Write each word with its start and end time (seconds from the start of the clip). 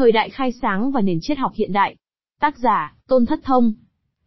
Thời 0.00 0.12
đại 0.12 0.30
khai 0.30 0.52
sáng 0.52 0.90
và 0.90 1.00
nền 1.00 1.18
triết 1.22 1.38
học 1.38 1.52
hiện 1.54 1.72
đại. 1.72 1.96
Tác 2.40 2.58
giả, 2.58 2.94
Tôn 3.08 3.26
Thất 3.26 3.40
Thông. 3.44 3.72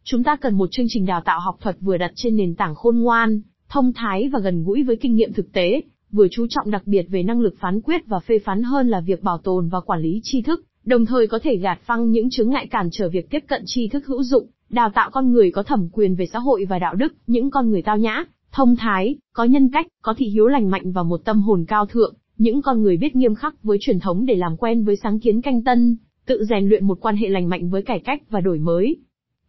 Chúng 0.04 0.24
ta 0.24 0.36
cần 0.36 0.54
một 0.54 0.68
chương 0.70 0.86
trình 0.88 1.06
đào 1.06 1.20
tạo 1.24 1.40
học 1.40 1.56
thuật 1.60 1.76
vừa 1.80 1.96
đặt 1.96 2.12
trên 2.14 2.36
nền 2.36 2.54
tảng 2.54 2.74
khôn 2.74 2.98
ngoan, 2.98 3.40
thông 3.68 3.92
thái 3.92 4.28
và 4.32 4.38
gần 4.38 4.64
gũi 4.64 4.82
với 4.82 4.96
kinh 4.96 5.14
nghiệm 5.14 5.32
thực 5.32 5.52
tế, 5.52 5.82
vừa 6.10 6.26
chú 6.30 6.46
trọng 6.50 6.70
đặc 6.70 6.82
biệt 6.86 7.06
về 7.08 7.22
năng 7.22 7.40
lực 7.40 7.54
phán 7.58 7.80
quyết 7.80 8.06
và 8.06 8.20
phê 8.20 8.38
phán 8.38 8.62
hơn 8.62 8.88
là 8.88 9.00
việc 9.00 9.22
bảo 9.22 9.38
tồn 9.38 9.68
và 9.68 9.80
quản 9.80 10.00
lý 10.00 10.20
tri 10.22 10.42
thức, 10.42 10.64
đồng 10.84 11.06
thời 11.06 11.26
có 11.26 11.38
thể 11.42 11.56
gạt 11.56 11.78
phăng 11.84 12.10
những 12.10 12.30
chứng 12.30 12.50
ngại 12.50 12.66
cản 12.66 12.88
trở 12.92 13.08
việc 13.08 13.30
tiếp 13.30 13.44
cận 13.48 13.62
tri 13.66 13.88
thức 13.88 14.06
hữu 14.06 14.22
dụng, 14.22 14.46
đào 14.68 14.90
tạo 14.90 15.10
con 15.10 15.32
người 15.32 15.50
có 15.50 15.62
thẩm 15.62 15.88
quyền 15.92 16.14
về 16.14 16.26
xã 16.26 16.38
hội 16.38 16.64
và 16.64 16.78
đạo 16.78 16.94
đức, 16.94 17.14
những 17.26 17.50
con 17.50 17.70
người 17.70 17.82
tao 17.82 17.98
nhã, 17.98 18.24
thông 18.52 18.76
thái, 18.76 19.16
có 19.32 19.44
nhân 19.44 19.70
cách, 19.72 19.86
có 20.02 20.14
thị 20.16 20.26
hiếu 20.26 20.46
lành 20.46 20.70
mạnh 20.70 20.92
và 20.92 21.02
một 21.02 21.20
tâm 21.24 21.42
hồn 21.42 21.64
cao 21.68 21.86
thượng, 21.86 22.14
những 22.38 22.62
con 22.62 22.82
người 22.82 22.96
biết 22.96 23.16
nghiêm 23.16 23.34
khắc 23.34 23.62
với 23.62 23.78
truyền 23.80 24.00
thống 24.00 24.26
để 24.26 24.34
làm 24.34 24.56
quen 24.56 24.84
với 24.84 24.96
sáng 24.96 25.20
kiến 25.20 25.40
canh 25.42 25.62
tân, 25.62 25.96
tự 26.26 26.44
rèn 26.44 26.68
luyện 26.68 26.86
một 26.86 26.98
quan 27.00 27.16
hệ 27.16 27.28
lành 27.28 27.48
mạnh 27.48 27.70
với 27.70 27.82
cải 27.82 28.00
cách 28.00 28.22
và 28.30 28.40
đổi 28.40 28.58
mới. 28.58 28.96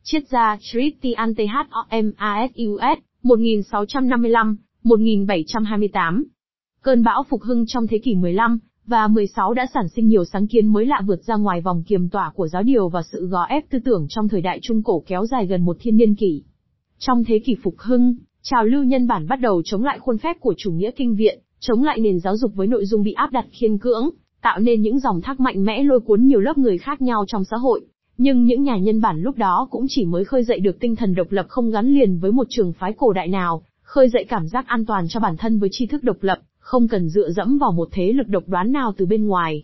Triết 0.03 0.27
gia 0.27 0.57
Christian 0.71 1.35
Thomas, 1.35 1.67
1655, 3.23 4.57
1728. 4.83 6.25
Cơn 6.81 7.03
bão 7.03 7.23
phục 7.29 7.41
hưng 7.41 7.65
trong 7.67 7.87
thế 7.87 7.97
kỷ 7.97 8.15
15 8.15 8.59
và 8.85 9.07
16 9.07 9.53
đã 9.53 9.65
sản 9.73 9.89
sinh 9.95 10.07
nhiều 10.07 10.25
sáng 10.25 10.47
kiến 10.47 10.67
mới 10.67 10.85
lạ 10.85 11.01
vượt 11.07 11.23
ra 11.23 11.35
ngoài 11.35 11.61
vòng 11.61 11.83
kiềm 11.87 12.09
tỏa 12.09 12.31
của 12.35 12.47
giáo 12.47 12.63
điều 12.63 12.89
và 12.89 13.01
sự 13.11 13.27
gò 13.27 13.43
ép 13.43 13.69
tư 13.69 13.79
tưởng 13.85 14.05
trong 14.09 14.27
thời 14.27 14.41
đại 14.41 14.59
trung 14.61 14.83
cổ 14.83 15.03
kéo 15.07 15.25
dài 15.25 15.45
gần 15.45 15.65
một 15.65 15.77
thiên 15.79 15.97
niên 15.97 16.15
kỷ. 16.15 16.43
Trong 16.97 17.23
thế 17.23 17.39
kỷ 17.39 17.55
phục 17.63 17.75
hưng, 17.77 18.15
trào 18.41 18.65
lưu 18.65 18.83
nhân 18.83 19.07
bản 19.07 19.27
bắt 19.27 19.35
đầu 19.35 19.61
chống 19.65 19.83
lại 19.83 19.99
khuôn 19.99 20.17
phép 20.17 20.39
của 20.39 20.53
chủ 20.57 20.71
nghĩa 20.71 20.91
kinh 20.91 21.15
viện, 21.15 21.39
chống 21.59 21.83
lại 21.83 21.99
nền 21.99 22.19
giáo 22.19 22.37
dục 22.37 22.51
với 22.55 22.67
nội 22.67 22.85
dung 22.85 23.03
bị 23.03 23.13
áp 23.13 23.31
đặt 23.31 23.45
khiên 23.51 23.77
cưỡng, 23.77 24.09
tạo 24.41 24.59
nên 24.59 24.81
những 24.81 24.99
dòng 24.99 25.21
thác 25.21 25.39
mạnh 25.39 25.65
mẽ 25.65 25.83
lôi 25.83 25.99
cuốn 25.99 26.25
nhiều 26.25 26.39
lớp 26.39 26.57
người 26.57 26.77
khác 26.77 27.01
nhau 27.01 27.25
trong 27.27 27.43
xã 27.43 27.57
hội. 27.57 27.81
Nhưng 28.17 28.45
những 28.45 28.63
nhà 28.63 28.77
nhân 28.77 29.01
bản 29.01 29.21
lúc 29.21 29.37
đó 29.37 29.67
cũng 29.71 29.85
chỉ 29.89 30.05
mới 30.05 30.25
khơi 30.25 30.43
dậy 30.43 30.59
được 30.59 30.79
tinh 30.79 30.95
thần 30.95 31.15
độc 31.15 31.27
lập 31.31 31.45
không 31.49 31.71
gắn 31.71 31.87
liền 31.87 32.19
với 32.19 32.31
một 32.31 32.47
trường 32.49 32.73
phái 32.73 32.93
cổ 32.97 33.13
đại 33.13 33.27
nào, 33.27 33.61
khơi 33.81 34.09
dậy 34.09 34.25
cảm 34.29 34.47
giác 34.47 34.67
an 34.67 34.85
toàn 34.85 35.07
cho 35.09 35.19
bản 35.19 35.37
thân 35.37 35.59
với 35.59 35.69
tri 35.71 35.85
thức 35.85 36.03
độc 36.03 36.17
lập, 36.21 36.39
không 36.59 36.87
cần 36.87 37.09
dựa 37.09 37.31
dẫm 37.31 37.57
vào 37.57 37.71
một 37.71 37.87
thế 37.91 38.13
lực 38.13 38.27
độc 38.27 38.43
đoán 38.47 38.71
nào 38.71 38.93
từ 38.97 39.05
bên 39.05 39.27
ngoài. 39.27 39.63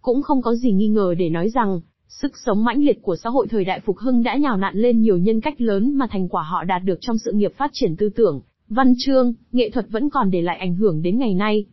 Cũng 0.00 0.22
không 0.22 0.42
có 0.42 0.54
gì 0.54 0.72
nghi 0.72 0.88
ngờ 0.88 1.14
để 1.18 1.28
nói 1.30 1.48
rằng, 1.48 1.80
sức 2.08 2.32
sống 2.44 2.64
mãnh 2.64 2.84
liệt 2.84 3.02
của 3.02 3.16
xã 3.16 3.30
hội 3.30 3.46
thời 3.50 3.64
đại 3.64 3.80
phục 3.80 3.98
hưng 3.98 4.22
đã 4.22 4.36
nhào 4.36 4.56
nặn 4.56 4.76
lên 4.76 5.00
nhiều 5.00 5.18
nhân 5.18 5.40
cách 5.40 5.60
lớn 5.60 5.94
mà 5.94 6.06
thành 6.10 6.28
quả 6.28 6.42
họ 6.42 6.64
đạt 6.64 6.82
được 6.84 6.98
trong 7.00 7.18
sự 7.18 7.32
nghiệp 7.32 7.52
phát 7.56 7.70
triển 7.72 7.96
tư 7.96 8.08
tưởng, 8.08 8.40
văn 8.70 8.94
chương, 8.98 9.32
nghệ 9.52 9.70
thuật 9.70 9.86
vẫn 9.90 10.10
còn 10.10 10.30
để 10.30 10.42
lại 10.42 10.58
ảnh 10.58 10.74
hưởng 10.74 11.02
đến 11.02 11.18
ngày 11.18 11.34
nay. 11.34 11.64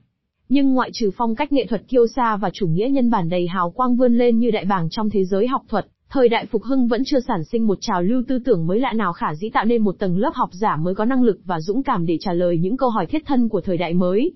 Nhưng 0.50 0.74
ngoại 0.74 0.90
trừ 0.94 1.12
phong 1.18 1.36
cách 1.36 1.52
nghệ 1.52 1.66
thuật 1.70 1.88
kiêu 1.88 2.08
sa 2.16 2.38
và 2.38 2.50
chủ 2.54 2.68
nghĩa 2.68 2.90
nhân 2.90 3.10
bản 3.10 3.30
đầy 3.30 3.48
hào 3.48 3.72
quang 3.72 3.96
vươn 3.96 4.18
lên 4.18 4.40
như 4.40 4.52
đại 4.52 4.66
bàng 4.66 4.90
trong 4.90 5.10
thế 5.10 5.26
giới 5.26 5.48
học 5.48 5.62
thuật, 5.70 5.88
thời 6.10 6.30
đại 6.30 6.46
phục 6.46 6.64
hưng 6.64 6.88
vẫn 6.88 7.02
chưa 7.06 7.20
sản 7.20 7.44
sinh 7.44 7.68
một 7.68 7.78
trào 7.82 8.02
lưu 8.02 8.24
tư 8.28 8.40
tưởng 8.46 8.68
mới 8.68 8.80
lạ 8.80 8.94
nào 8.94 9.14
khả 9.14 9.36
dĩ 9.36 9.50
tạo 9.50 9.66
nên 9.66 9.82
một 9.82 10.00
tầng 10.00 10.18
lớp 10.18 10.32
học 10.34 10.50
giả 10.54 10.76
mới 10.76 10.96
có 10.96 11.06
năng 11.06 11.24
lực 11.24 11.40
và 11.46 11.60
dũng 11.60 11.84
cảm 11.84 12.06
để 12.06 12.18
trả 12.20 12.34
lời 12.34 12.58
những 12.58 12.78
câu 12.78 12.90
hỏi 12.90 13.06
thiết 13.06 13.24
thân 13.26 13.50
của 13.50 13.62
thời 13.62 13.78
đại 13.78 13.94
mới. 13.94 14.32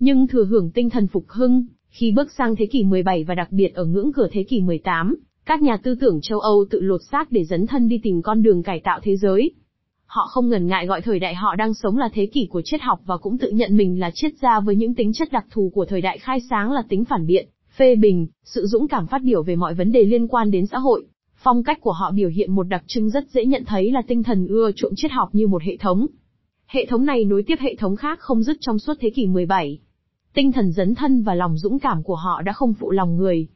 Nhưng 0.00 0.26
thừa 0.26 0.44
hưởng 0.44 0.70
tinh 0.70 0.90
thần 0.90 1.06
phục 1.06 1.24
hưng, 1.28 1.66
khi 1.88 2.12
bước 2.12 2.32
sang 2.32 2.56
thế 2.56 2.66
kỷ 2.66 2.84
17 2.84 3.24
và 3.24 3.34
đặc 3.34 3.52
biệt 3.52 3.74
ở 3.74 3.84
ngưỡng 3.84 4.12
cửa 4.12 4.28
thế 4.32 4.42
kỷ 4.42 4.60
18, 4.60 5.16
các 5.46 5.62
nhà 5.62 5.76
tư 5.76 5.94
tưởng 6.00 6.20
châu 6.22 6.40
Âu 6.40 6.64
tự 6.70 6.80
lột 6.80 7.00
xác 7.10 7.32
để 7.32 7.44
dấn 7.44 7.66
thân 7.66 7.88
đi 7.88 8.00
tìm 8.02 8.22
con 8.22 8.42
đường 8.42 8.62
cải 8.62 8.80
tạo 8.80 9.00
thế 9.02 9.16
giới. 9.16 9.52
Họ 10.08 10.26
không 10.26 10.48
ngần 10.48 10.66
ngại 10.66 10.86
gọi 10.86 11.00
thời 11.00 11.18
đại 11.18 11.34
họ 11.34 11.54
đang 11.54 11.74
sống 11.74 11.96
là 11.96 12.08
thế 12.12 12.26
kỷ 12.26 12.46
của 12.50 12.62
triết 12.64 12.80
học 12.80 13.00
và 13.06 13.16
cũng 13.16 13.38
tự 13.38 13.50
nhận 13.50 13.76
mình 13.76 14.00
là 14.00 14.10
triết 14.14 14.32
gia 14.42 14.60
với 14.60 14.76
những 14.76 14.94
tính 14.94 15.12
chất 15.12 15.32
đặc 15.32 15.46
thù 15.50 15.70
của 15.74 15.84
thời 15.84 16.00
đại 16.00 16.18
khai 16.18 16.38
sáng 16.50 16.72
là 16.72 16.82
tính 16.88 17.04
phản 17.04 17.26
biện, 17.26 17.48
phê 17.76 17.96
bình, 17.96 18.26
sự 18.44 18.66
dũng 18.66 18.88
cảm 18.88 19.06
phát 19.06 19.22
biểu 19.22 19.42
về 19.42 19.56
mọi 19.56 19.74
vấn 19.74 19.92
đề 19.92 20.04
liên 20.04 20.28
quan 20.28 20.50
đến 20.50 20.66
xã 20.66 20.78
hội. 20.78 21.06
Phong 21.36 21.62
cách 21.62 21.78
của 21.80 21.92
họ 21.92 22.10
biểu 22.10 22.28
hiện 22.28 22.54
một 22.54 22.62
đặc 22.62 22.84
trưng 22.86 23.10
rất 23.10 23.30
dễ 23.30 23.44
nhận 23.44 23.64
thấy 23.64 23.92
là 23.92 24.02
tinh 24.06 24.22
thần 24.22 24.46
ưa 24.46 24.70
chuộng 24.76 24.92
triết 24.96 25.10
học 25.10 25.28
như 25.32 25.46
một 25.46 25.62
hệ 25.62 25.76
thống. 25.76 26.06
Hệ 26.66 26.86
thống 26.86 27.04
này 27.04 27.24
nối 27.24 27.42
tiếp 27.42 27.56
hệ 27.60 27.74
thống 27.74 27.96
khác 27.96 28.18
không 28.20 28.42
dứt 28.42 28.56
trong 28.60 28.78
suốt 28.78 28.94
thế 29.00 29.10
kỷ 29.10 29.26
17. 29.26 29.78
Tinh 30.34 30.52
thần 30.52 30.72
dấn 30.72 30.94
thân 30.94 31.22
và 31.22 31.34
lòng 31.34 31.58
dũng 31.58 31.78
cảm 31.78 32.02
của 32.02 32.16
họ 32.16 32.42
đã 32.42 32.52
không 32.52 32.74
phụ 32.74 32.90
lòng 32.90 33.16
người. 33.16 33.48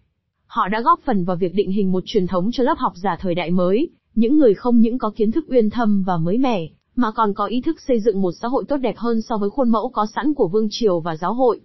Họ 0.46 0.68
đã 0.68 0.80
góp 0.80 1.00
phần 1.04 1.24
vào 1.24 1.36
việc 1.36 1.54
định 1.54 1.70
hình 1.70 1.92
một 1.92 2.02
truyền 2.06 2.26
thống 2.26 2.50
cho 2.52 2.64
lớp 2.64 2.78
học 2.78 2.92
giả 2.96 3.16
thời 3.20 3.34
đại 3.34 3.50
mới, 3.50 3.90
những 4.14 4.38
người 4.38 4.54
không 4.54 4.80
những 4.80 4.98
có 4.98 5.10
kiến 5.16 5.30
thức 5.30 5.44
uyên 5.48 5.70
thâm 5.70 6.02
và 6.02 6.16
mới 6.16 6.38
mẻ, 6.38 6.68
mà 6.96 7.10
còn 7.10 7.34
có 7.34 7.46
ý 7.46 7.60
thức 7.60 7.76
xây 7.88 8.00
dựng 8.00 8.22
một 8.22 8.32
xã 8.42 8.48
hội 8.48 8.64
tốt 8.68 8.76
đẹp 8.76 8.96
hơn 8.96 9.22
so 9.22 9.36
với 9.36 9.50
khuôn 9.50 9.68
mẫu 9.68 9.88
có 9.88 10.06
sẵn 10.14 10.34
của 10.34 10.48
vương 10.48 10.66
triều 10.70 11.00
và 11.00 11.16
giáo 11.16 11.34
hội. 11.34 11.60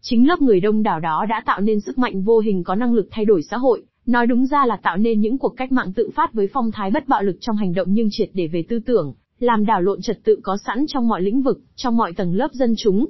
Chính 0.00 0.28
lớp 0.28 0.42
người 0.42 0.60
đông 0.60 0.82
đảo 0.82 1.00
đó 1.00 1.26
đã 1.28 1.42
tạo 1.46 1.60
nên 1.60 1.80
sức 1.80 1.98
mạnh 1.98 2.22
vô 2.22 2.38
hình 2.38 2.64
có 2.64 2.74
năng 2.74 2.94
lực 2.94 3.08
thay 3.10 3.24
đổi 3.24 3.42
xã 3.42 3.56
hội, 3.56 3.82
nói 4.06 4.26
đúng 4.26 4.46
ra 4.46 4.66
là 4.66 4.76
tạo 4.82 4.96
nên 4.96 5.20
những 5.20 5.38
cuộc 5.38 5.56
cách 5.56 5.72
mạng 5.72 5.92
tự 5.92 6.10
phát 6.14 6.34
với 6.34 6.48
phong 6.52 6.70
thái 6.70 6.90
bất 6.90 7.08
bạo 7.08 7.22
lực 7.22 7.36
trong 7.40 7.56
hành 7.56 7.74
động 7.74 7.88
nhưng 7.90 8.08
triệt 8.10 8.30
để 8.34 8.46
về 8.46 8.64
tư 8.68 8.78
tưởng, 8.86 9.14
làm 9.38 9.66
đảo 9.66 9.82
lộn 9.82 10.00
trật 10.00 10.24
tự 10.24 10.40
có 10.42 10.56
sẵn 10.66 10.84
trong 10.88 11.08
mọi 11.08 11.22
lĩnh 11.22 11.42
vực, 11.42 11.60
trong 11.76 11.96
mọi 11.96 12.12
tầng 12.12 12.34
lớp 12.34 12.48
dân 12.52 12.74
chúng. 12.78 13.06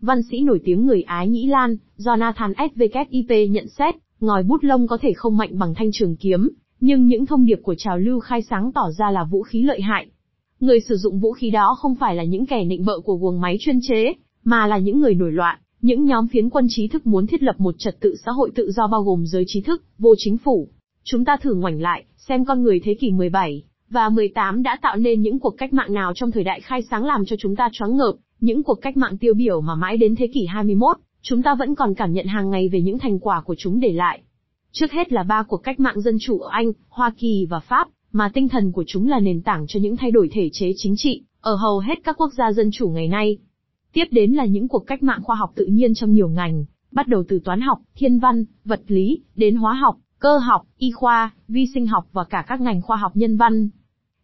Văn 0.00 0.22
sĩ 0.22 0.40
nổi 0.40 0.60
tiếng 0.64 0.86
người 0.86 1.02
Ái 1.02 1.28
Nhĩ 1.28 1.46
Lan, 1.46 1.76
Jonathan 1.98 2.52
SVKIP 2.54 3.50
nhận 3.50 3.68
xét, 3.68 3.94
ngòi 4.20 4.42
bút 4.42 4.64
lông 4.64 4.86
có 4.86 4.98
thể 5.00 5.12
không 5.12 5.36
mạnh 5.36 5.58
bằng 5.58 5.74
thanh 5.74 5.90
trường 5.92 6.16
kiếm, 6.16 6.50
nhưng 6.80 7.06
những 7.06 7.26
thông 7.26 7.46
điệp 7.46 7.60
của 7.62 7.74
trào 7.74 7.98
lưu 7.98 8.20
khai 8.20 8.42
sáng 8.42 8.72
tỏ 8.72 8.90
ra 8.98 9.10
là 9.10 9.24
vũ 9.24 9.42
khí 9.42 9.62
lợi 9.62 9.80
hại. 9.80 10.06
Người 10.60 10.80
sử 10.80 10.96
dụng 10.96 11.20
vũ 11.20 11.32
khí 11.32 11.50
đó 11.50 11.76
không 11.78 11.94
phải 11.94 12.14
là 12.14 12.24
những 12.24 12.46
kẻ 12.46 12.64
nịnh 12.64 12.84
bợ 12.84 13.00
của 13.00 13.16
guồng 13.16 13.40
máy 13.40 13.56
chuyên 13.60 13.78
chế, 13.88 14.12
mà 14.44 14.66
là 14.66 14.78
những 14.78 15.00
người 15.00 15.14
nổi 15.14 15.32
loạn, 15.32 15.58
những 15.82 16.04
nhóm 16.04 16.28
phiến 16.28 16.50
quân 16.50 16.66
trí 16.68 16.88
thức 16.88 17.06
muốn 17.06 17.26
thiết 17.26 17.42
lập 17.42 17.54
một 17.58 17.74
trật 17.78 18.00
tự 18.00 18.16
xã 18.24 18.32
hội 18.32 18.50
tự 18.54 18.70
do 18.72 18.86
bao 18.86 19.02
gồm 19.02 19.26
giới 19.26 19.44
trí 19.46 19.60
thức, 19.60 19.84
vô 19.98 20.14
chính 20.18 20.38
phủ. 20.38 20.68
Chúng 21.04 21.24
ta 21.24 21.36
thử 21.36 21.54
ngoảnh 21.54 21.80
lại, 21.80 22.04
xem 22.16 22.44
con 22.44 22.62
người 22.62 22.80
thế 22.84 22.94
kỷ 22.94 23.10
17 23.10 23.62
và 23.90 24.08
18 24.08 24.62
đã 24.62 24.78
tạo 24.82 24.96
nên 24.96 25.22
những 25.22 25.38
cuộc 25.38 25.54
cách 25.58 25.72
mạng 25.72 25.92
nào 25.94 26.12
trong 26.14 26.30
thời 26.30 26.44
đại 26.44 26.60
khai 26.60 26.82
sáng 26.90 27.04
làm 27.04 27.24
cho 27.24 27.36
chúng 27.38 27.56
ta 27.56 27.68
choáng 27.72 27.96
ngợp, 27.96 28.14
những 28.40 28.62
cuộc 28.62 28.74
cách 28.74 28.96
mạng 28.96 29.18
tiêu 29.18 29.34
biểu 29.34 29.60
mà 29.60 29.74
mãi 29.74 29.96
đến 29.96 30.14
thế 30.16 30.26
kỷ 30.34 30.46
21, 30.46 30.96
chúng 31.22 31.42
ta 31.42 31.54
vẫn 31.54 31.74
còn 31.74 31.94
cảm 31.94 32.12
nhận 32.12 32.26
hàng 32.26 32.50
ngày 32.50 32.68
về 32.68 32.80
những 32.80 32.98
thành 32.98 33.18
quả 33.18 33.42
của 33.44 33.54
chúng 33.58 33.80
để 33.80 33.92
lại. 33.92 34.20
Trước 34.76 34.92
hết 34.92 35.12
là 35.12 35.22
ba 35.22 35.42
cuộc 35.42 35.56
cách 35.56 35.80
mạng 35.80 36.00
dân 36.00 36.16
chủ 36.20 36.38
ở 36.38 36.50
Anh, 36.52 36.72
Hoa 36.88 37.12
Kỳ 37.16 37.46
và 37.50 37.60
Pháp, 37.60 37.88
mà 38.12 38.30
tinh 38.34 38.48
thần 38.48 38.72
của 38.72 38.84
chúng 38.86 39.08
là 39.08 39.20
nền 39.20 39.42
tảng 39.42 39.64
cho 39.68 39.80
những 39.80 39.96
thay 39.96 40.10
đổi 40.10 40.28
thể 40.32 40.48
chế 40.52 40.72
chính 40.76 40.94
trị, 40.96 41.22
ở 41.40 41.54
hầu 41.54 41.78
hết 41.78 41.94
các 42.04 42.16
quốc 42.18 42.32
gia 42.38 42.52
dân 42.52 42.70
chủ 42.72 42.88
ngày 42.88 43.08
nay. 43.08 43.38
Tiếp 43.92 44.04
đến 44.10 44.32
là 44.32 44.44
những 44.44 44.68
cuộc 44.68 44.86
cách 44.86 45.02
mạng 45.02 45.20
khoa 45.22 45.36
học 45.36 45.52
tự 45.54 45.66
nhiên 45.66 45.94
trong 45.94 46.12
nhiều 46.12 46.28
ngành, 46.28 46.64
bắt 46.92 47.08
đầu 47.08 47.24
từ 47.28 47.38
toán 47.44 47.60
học, 47.60 47.78
thiên 47.96 48.18
văn, 48.18 48.44
vật 48.64 48.80
lý, 48.86 49.22
đến 49.36 49.56
hóa 49.56 49.74
học, 49.74 49.96
cơ 50.18 50.38
học, 50.38 50.62
y 50.78 50.90
khoa, 50.90 51.30
vi 51.48 51.66
sinh 51.74 51.86
học 51.86 52.04
và 52.12 52.24
cả 52.24 52.44
các 52.48 52.60
ngành 52.60 52.82
khoa 52.82 52.96
học 52.96 53.12
nhân 53.14 53.36
văn. 53.36 53.68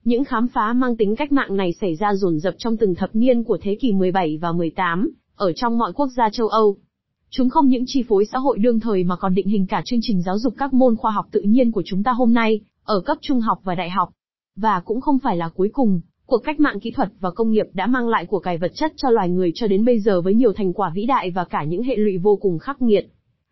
Những 0.05 0.25
khám 0.25 0.49
phá 0.49 0.73
mang 0.73 0.97
tính 0.97 1.17
cách 1.17 1.33
mạng 1.33 1.57
này 1.57 1.73
xảy 1.73 1.97
ra 1.97 2.15
dồn 2.15 2.39
dập 2.39 2.55
trong 2.59 2.77
từng 2.77 2.95
thập 2.95 3.11
niên 3.13 3.45
của 3.45 3.59
thế 3.63 3.77
kỷ 3.81 3.93
17 3.93 4.39
và 4.39 4.53
18, 4.53 5.11
ở 5.37 5.53
trong 5.53 5.79
mọi 5.79 5.93
quốc 5.93 6.09
gia 6.17 6.31
châu 6.31 6.49
Âu. 6.49 6.77
Chúng 7.33 7.49
không 7.49 7.69
những 7.69 7.85
chi 7.87 8.05
phối 8.09 8.25
xã 8.25 8.39
hội 8.39 8.59
đương 8.59 8.81
thời 8.81 9.05
mà 9.05 9.17
còn 9.17 9.35
định 9.35 9.49
hình 9.49 9.67
cả 9.67 9.83
chương 9.85 9.99
trình 10.03 10.23
giáo 10.23 10.39
dục 10.39 10.55
các 10.59 10.75
môn 10.75 10.97
khoa 10.97 11.11
học 11.11 11.27
tự 11.31 11.41
nhiên 11.41 11.73
của 11.73 11.83
chúng 11.87 12.03
ta 12.03 12.13
hôm 12.13 12.33
nay, 12.33 12.61
ở 12.85 13.01
cấp 13.01 13.19
trung 13.21 13.41
học 13.41 13.61
và 13.65 13.75
đại 13.75 13.91
học. 13.91 14.09
Và 14.57 14.81
cũng 14.81 15.01
không 15.01 15.19
phải 15.19 15.37
là 15.37 15.49
cuối 15.49 15.71
cùng, 15.73 16.01
cuộc 16.27 16.39
cách 16.39 16.61
mạng 16.61 16.81
kỹ 16.81 16.91
thuật 16.91 17.09
và 17.21 17.31
công 17.31 17.51
nghiệp 17.51 17.67
đã 17.73 17.87
mang 17.87 18.09
lại 18.09 18.27
của 18.27 18.39
cải 18.39 18.59
vật 18.59 18.73
chất 18.75 18.93
cho 18.97 19.11
loài 19.11 19.29
người 19.31 19.53
cho 19.55 19.67
đến 19.67 19.85
bây 19.85 20.01
giờ 20.01 20.21
với 20.21 20.35
nhiều 20.35 20.53
thành 20.53 20.73
quả 20.73 20.91
vĩ 20.95 21.07
đại 21.07 21.31
và 21.31 21.45
cả 21.45 21.65
những 21.65 21.83
hệ 21.83 21.97
lụy 21.97 22.19
vô 22.19 22.37
cùng 22.37 22.59
khắc 22.59 22.83
nghiệt. 22.83 23.07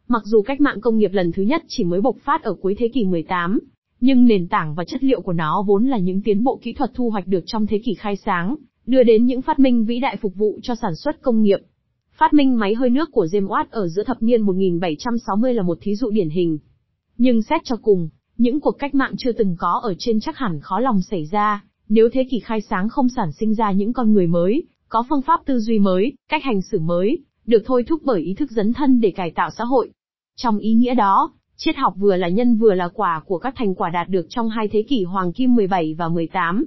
Mặc 0.08 0.22
dù 0.24 0.42
cách 0.42 0.60
mạng 0.60 0.80
công 0.80 0.98
nghiệp 0.98 1.10
lần 1.12 1.32
thứ 1.32 1.42
nhất 1.42 1.62
chỉ 1.68 1.84
mới 1.84 2.00
bộc 2.00 2.16
phát 2.24 2.42
ở 2.42 2.54
cuối 2.54 2.74
thế 2.78 2.88
kỷ 2.88 3.04
18, 3.04 3.58
nhưng 4.00 4.24
nền 4.24 4.48
tảng 4.48 4.74
và 4.74 4.84
chất 4.84 5.04
liệu 5.04 5.20
của 5.20 5.32
nó 5.32 5.64
vốn 5.66 5.86
là 5.86 5.98
những 5.98 6.22
tiến 6.22 6.44
bộ 6.44 6.58
kỹ 6.62 6.72
thuật 6.72 6.90
thu 6.94 7.10
hoạch 7.10 7.26
được 7.26 7.42
trong 7.46 7.66
thế 7.66 7.80
kỷ 7.84 7.94
khai 7.94 8.16
sáng, 8.16 8.56
đưa 8.86 9.02
đến 9.02 9.26
những 9.26 9.42
phát 9.42 9.58
minh 9.58 9.84
vĩ 9.84 10.00
đại 10.00 10.16
phục 10.16 10.34
vụ 10.34 10.58
cho 10.62 10.74
sản 10.74 10.94
xuất 10.94 11.22
công 11.22 11.42
nghiệp. 11.42 11.58
Phát 12.18 12.32
minh 12.32 12.58
máy 12.58 12.74
hơi 12.74 12.90
nước 12.90 13.12
của 13.12 13.24
James 13.24 13.46
Watt 13.46 13.64
ở 13.70 13.88
giữa 13.88 14.04
thập 14.04 14.22
niên 14.22 14.42
1760 14.42 15.54
là 15.54 15.62
một 15.62 15.78
thí 15.80 15.94
dụ 15.94 16.10
điển 16.10 16.30
hình. 16.30 16.58
Nhưng 17.18 17.42
xét 17.42 17.60
cho 17.64 17.76
cùng, 17.82 18.08
những 18.38 18.60
cuộc 18.60 18.78
cách 18.78 18.94
mạng 18.94 19.14
chưa 19.18 19.32
từng 19.32 19.56
có 19.58 19.80
ở 19.82 19.94
trên 19.98 20.20
chắc 20.20 20.36
hẳn 20.36 20.60
khó 20.60 20.80
lòng 20.80 21.02
xảy 21.02 21.26
ra, 21.26 21.64
nếu 21.88 22.08
thế 22.12 22.26
kỷ 22.30 22.40
khai 22.40 22.60
sáng 22.60 22.88
không 22.88 23.08
sản 23.08 23.32
sinh 23.32 23.54
ra 23.54 23.72
những 23.72 23.92
con 23.92 24.12
người 24.12 24.26
mới, 24.26 24.62
có 24.88 25.04
phương 25.08 25.22
pháp 25.22 25.40
tư 25.46 25.60
duy 25.60 25.78
mới, 25.78 26.12
cách 26.28 26.44
hành 26.44 26.62
xử 26.62 26.78
mới, 26.78 27.18
được 27.46 27.62
thôi 27.66 27.84
thúc 27.88 28.02
bởi 28.04 28.20
ý 28.20 28.34
thức 28.34 28.50
dấn 28.50 28.72
thân 28.72 29.00
để 29.00 29.10
cải 29.10 29.30
tạo 29.30 29.50
xã 29.50 29.64
hội. 29.64 29.90
Trong 30.36 30.58
ý 30.58 30.74
nghĩa 30.74 30.94
đó, 30.94 31.32
triết 31.56 31.76
học 31.76 31.94
vừa 31.96 32.16
là 32.16 32.28
nhân 32.28 32.56
vừa 32.56 32.74
là 32.74 32.88
quả 32.88 33.22
của 33.26 33.38
các 33.38 33.54
thành 33.56 33.74
quả 33.74 33.90
đạt 33.90 34.08
được 34.08 34.26
trong 34.28 34.48
hai 34.48 34.68
thế 34.68 34.82
kỷ 34.88 35.04
hoàng 35.04 35.32
kim 35.32 35.54
17 35.54 35.94
và 35.94 36.08
18. 36.08 36.64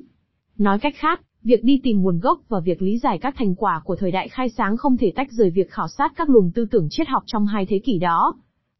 Nói 0.57 0.79
cách 0.79 0.93
khác, 0.97 1.21
Việc 1.43 1.63
đi 1.63 1.79
tìm 1.83 2.01
nguồn 2.01 2.19
gốc 2.19 2.39
và 2.49 2.59
việc 2.59 2.81
lý 2.81 2.97
giải 2.97 3.17
các 3.17 3.35
thành 3.37 3.55
quả 3.55 3.81
của 3.85 3.95
thời 3.95 4.11
đại 4.11 4.27
khai 4.27 4.49
sáng 4.49 4.77
không 4.77 4.97
thể 4.97 5.11
tách 5.15 5.31
rời 5.31 5.49
việc 5.49 5.71
khảo 5.71 5.87
sát 5.87 6.13
các 6.15 6.29
luồng 6.29 6.51
tư 6.51 6.65
tưởng 6.71 6.87
triết 6.89 7.07
học 7.07 7.23
trong 7.25 7.45
hai 7.45 7.65
thế 7.65 7.79
kỷ 7.79 7.99
đó. 7.99 8.35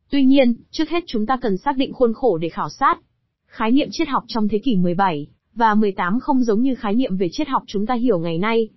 Tuy 0.10 0.26
nhiên, 0.26 0.54
trước 0.72 0.90
hết 0.90 1.04
chúng 1.08 1.26
ta 1.26 1.38
cần 1.42 1.58
xác 1.58 1.78
định 1.78 1.94
khuôn 1.94 2.14
khổ 2.14 2.38
để 2.38 2.50
khảo 2.50 2.70
sát. 2.70 3.00
Khái 3.48 3.72
niệm 3.72 3.88
triết 3.92 4.08
học 4.08 4.24
trong 4.28 4.48
thế 4.48 4.60
kỷ 4.60 4.76
17 4.76 5.28
và 5.56 5.74
18 5.74 6.20
không 6.20 6.44
giống 6.44 6.62
như 6.62 6.76
khái 6.76 6.94
niệm 6.94 7.18
về 7.18 7.30
triết 7.32 7.48
học 7.48 7.64
chúng 7.68 7.86
ta 7.86 7.94
hiểu 7.94 8.20
ngày 8.20 8.38
nay. 8.38 8.70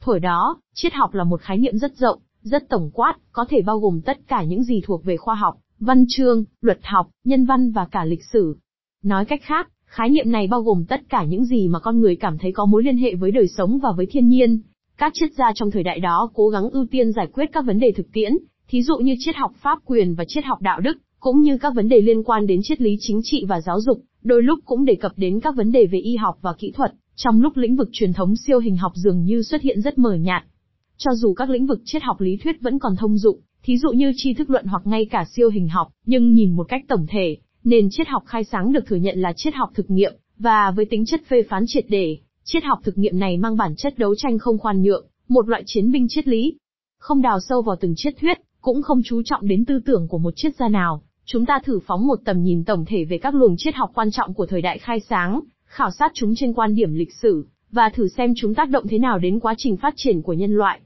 Thổi 0.00 0.20
đó, 0.20 0.60
triết 0.74 0.92
học 0.92 1.14
là 1.14 1.24
một 1.24 1.40
khái 1.40 1.58
niệm 1.58 1.78
rất 1.78 1.96
rộng, 1.96 2.18
rất 2.42 2.68
tổng 2.68 2.90
quát, 2.94 3.14
có 3.32 3.44
thể 3.48 3.62
bao 3.62 3.78
gồm 3.78 4.00
tất 4.00 4.18
cả 4.28 4.42
những 4.42 4.62
gì 4.62 4.82
thuộc 4.84 5.04
về 5.04 5.16
khoa 5.16 5.34
học, 5.34 5.58
văn 5.80 6.04
chương, 6.08 6.44
luật 6.60 6.78
học, 6.82 7.08
nhân 7.24 7.46
văn 7.46 7.70
và 7.70 7.86
cả 7.90 8.04
lịch 8.04 8.24
sử. 8.32 8.56
Nói 9.02 9.24
cách 9.24 9.40
khác, 9.42 9.68
khái 9.88 10.10
niệm 10.10 10.30
này 10.32 10.46
bao 10.46 10.62
gồm 10.62 10.84
tất 10.88 11.00
cả 11.08 11.24
những 11.24 11.44
gì 11.44 11.68
mà 11.68 11.78
con 11.78 12.00
người 12.00 12.16
cảm 12.16 12.38
thấy 12.38 12.52
có 12.52 12.66
mối 12.66 12.82
liên 12.82 12.96
hệ 12.96 13.14
với 13.14 13.30
đời 13.30 13.48
sống 13.48 13.78
và 13.82 13.88
với 13.96 14.06
thiên 14.06 14.28
nhiên. 14.28 14.60
Các 14.98 15.12
triết 15.14 15.32
gia 15.34 15.52
trong 15.54 15.70
thời 15.70 15.82
đại 15.82 16.00
đó 16.00 16.30
cố 16.34 16.48
gắng 16.48 16.70
ưu 16.70 16.86
tiên 16.90 17.12
giải 17.12 17.26
quyết 17.32 17.46
các 17.52 17.64
vấn 17.66 17.78
đề 17.78 17.92
thực 17.92 18.12
tiễn, 18.12 18.32
thí 18.68 18.82
dụ 18.82 18.96
như 18.96 19.14
triết 19.18 19.36
học 19.36 19.52
pháp 19.62 19.78
quyền 19.84 20.14
và 20.14 20.24
triết 20.28 20.44
học 20.44 20.62
đạo 20.62 20.80
đức, 20.80 20.98
cũng 21.20 21.40
như 21.40 21.58
các 21.58 21.74
vấn 21.74 21.88
đề 21.88 22.00
liên 22.00 22.24
quan 22.24 22.46
đến 22.46 22.60
triết 22.62 22.80
lý 22.80 22.96
chính 23.00 23.20
trị 23.22 23.44
và 23.48 23.60
giáo 23.60 23.80
dục, 23.80 24.02
đôi 24.22 24.42
lúc 24.42 24.58
cũng 24.64 24.84
đề 24.84 24.94
cập 24.94 25.12
đến 25.16 25.40
các 25.40 25.56
vấn 25.56 25.72
đề 25.72 25.86
về 25.86 25.98
y 25.98 26.16
học 26.16 26.38
và 26.40 26.52
kỹ 26.58 26.72
thuật, 26.76 26.94
trong 27.16 27.40
lúc 27.40 27.56
lĩnh 27.56 27.76
vực 27.76 27.88
truyền 27.92 28.12
thống 28.12 28.34
siêu 28.36 28.58
hình 28.58 28.76
học 28.76 28.92
dường 28.94 29.24
như 29.24 29.42
xuất 29.42 29.62
hiện 29.62 29.80
rất 29.80 29.98
mờ 29.98 30.14
nhạt. 30.14 30.44
Cho 30.96 31.10
dù 31.14 31.34
các 31.34 31.50
lĩnh 31.50 31.66
vực 31.66 31.80
triết 31.84 32.02
học 32.02 32.20
lý 32.20 32.36
thuyết 32.36 32.60
vẫn 32.60 32.78
còn 32.78 32.96
thông 32.96 33.18
dụng, 33.18 33.40
thí 33.62 33.78
dụ 33.78 33.90
như 33.90 34.12
tri 34.16 34.34
thức 34.34 34.50
luận 34.50 34.66
hoặc 34.66 34.86
ngay 34.86 35.04
cả 35.04 35.24
siêu 35.34 35.50
hình 35.50 35.68
học, 35.68 35.88
nhưng 36.06 36.32
nhìn 36.32 36.52
một 36.56 36.66
cách 36.68 36.82
tổng 36.88 37.06
thể, 37.08 37.36
nền 37.64 37.88
triết 37.90 38.08
học 38.08 38.22
khai 38.26 38.44
sáng 38.44 38.72
được 38.72 38.86
thừa 38.86 38.96
nhận 38.96 39.18
là 39.18 39.32
triết 39.36 39.54
học 39.54 39.70
thực 39.74 39.90
nghiệm, 39.90 40.12
và 40.38 40.70
với 40.70 40.84
tính 40.84 41.06
chất 41.06 41.20
phê 41.28 41.42
phán 41.42 41.64
triệt 41.66 41.84
để, 41.88 42.18
triết 42.44 42.64
học 42.64 42.78
thực 42.84 42.98
nghiệm 42.98 43.18
này 43.18 43.36
mang 43.36 43.56
bản 43.56 43.74
chất 43.76 43.98
đấu 43.98 44.14
tranh 44.14 44.38
không 44.38 44.58
khoan 44.58 44.82
nhượng, 44.82 45.06
một 45.28 45.48
loại 45.48 45.62
chiến 45.66 45.92
binh 45.92 46.06
triết 46.08 46.28
lý. 46.28 46.54
Không 46.98 47.22
đào 47.22 47.40
sâu 47.40 47.62
vào 47.62 47.76
từng 47.80 47.94
triết 47.96 48.14
thuyết, 48.20 48.38
cũng 48.60 48.82
không 48.82 49.00
chú 49.04 49.22
trọng 49.24 49.48
đến 49.48 49.64
tư 49.64 49.80
tưởng 49.86 50.08
của 50.08 50.18
một 50.18 50.32
triết 50.36 50.56
gia 50.56 50.68
nào, 50.68 51.02
chúng 51.24 51.46
ta 51.46 51.58
thử 51.64 51.80
phóng 51.86 52.06
một 52.06 52.18
tầm 52.24 52.42
nhìn 52.42 52.64
tổng 52.64 52.84
thể 52.84 53.04
về 53.04 53.18
các 53.18 53.34
luồng 53.34 53.54
triết 53.58 53.74
học 53.74 53.90
quan 53.94 54.10
trọng 54.10 54.34
của 54.34 54.46
thời 54.46 54.62
đại 54.62 54.78
khai 54.78 55.00
sáng, 55.00 55.40
khảo 55.64 55.90
sát 55.90 56.10
chúng 56.14 56.34
trên 56.36 56.52
quan 56.52 56.74
điểm 56.74 56.94
lịch 56.94 57.12
sử, 57.12 57.46
và 57.70 57.90
thử 57.94 58.08
xem 58.08 58.32
chúng 58.36 58.54
tác 58.54 58.70
động 58.70 58.88
thế 58.88 58.98
nào 58.98 59.18
đến 59.18 59.40
quá 59.40 59.54
trình 59.58 59.76
phát 59.76 59.94
triển 59.96 60.22
của 60.22 60.32
nhân 60.32 60.54
loại. 60.54 60.80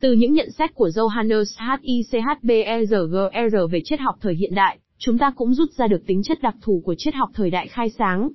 Từ 0.00 0.12
những 0.12 0.32
nhận 0.32 0.50
xét 0.50 0.74
của 0.74 0.88
Johannes 0.88 1.78
Hichberger 2.12 3.70
về 3.70 3.80
triết 3.84 4.00
học 4.00 4.16
thời 4.20 4.34
hiện 4.34 4.54
đại, 4.54 4.78
chúng 4.98 5.18
ta 5.18 5.32
cũng 5.36 5.54
rút 5.54 5.72
ra 5.72 5.86
được 5.86 6.06
tính 6.06 6.22
chất 6.22 6.42
đặc 6.42 6.56
thù 6.62 6.82
của 6.84 6.94
triết 6.98 7.14
học 7.14 7.30
thời 7.34 7.50
đại 7.50 7.68
khai 7.68 7.90
sáng. 7.90 8.30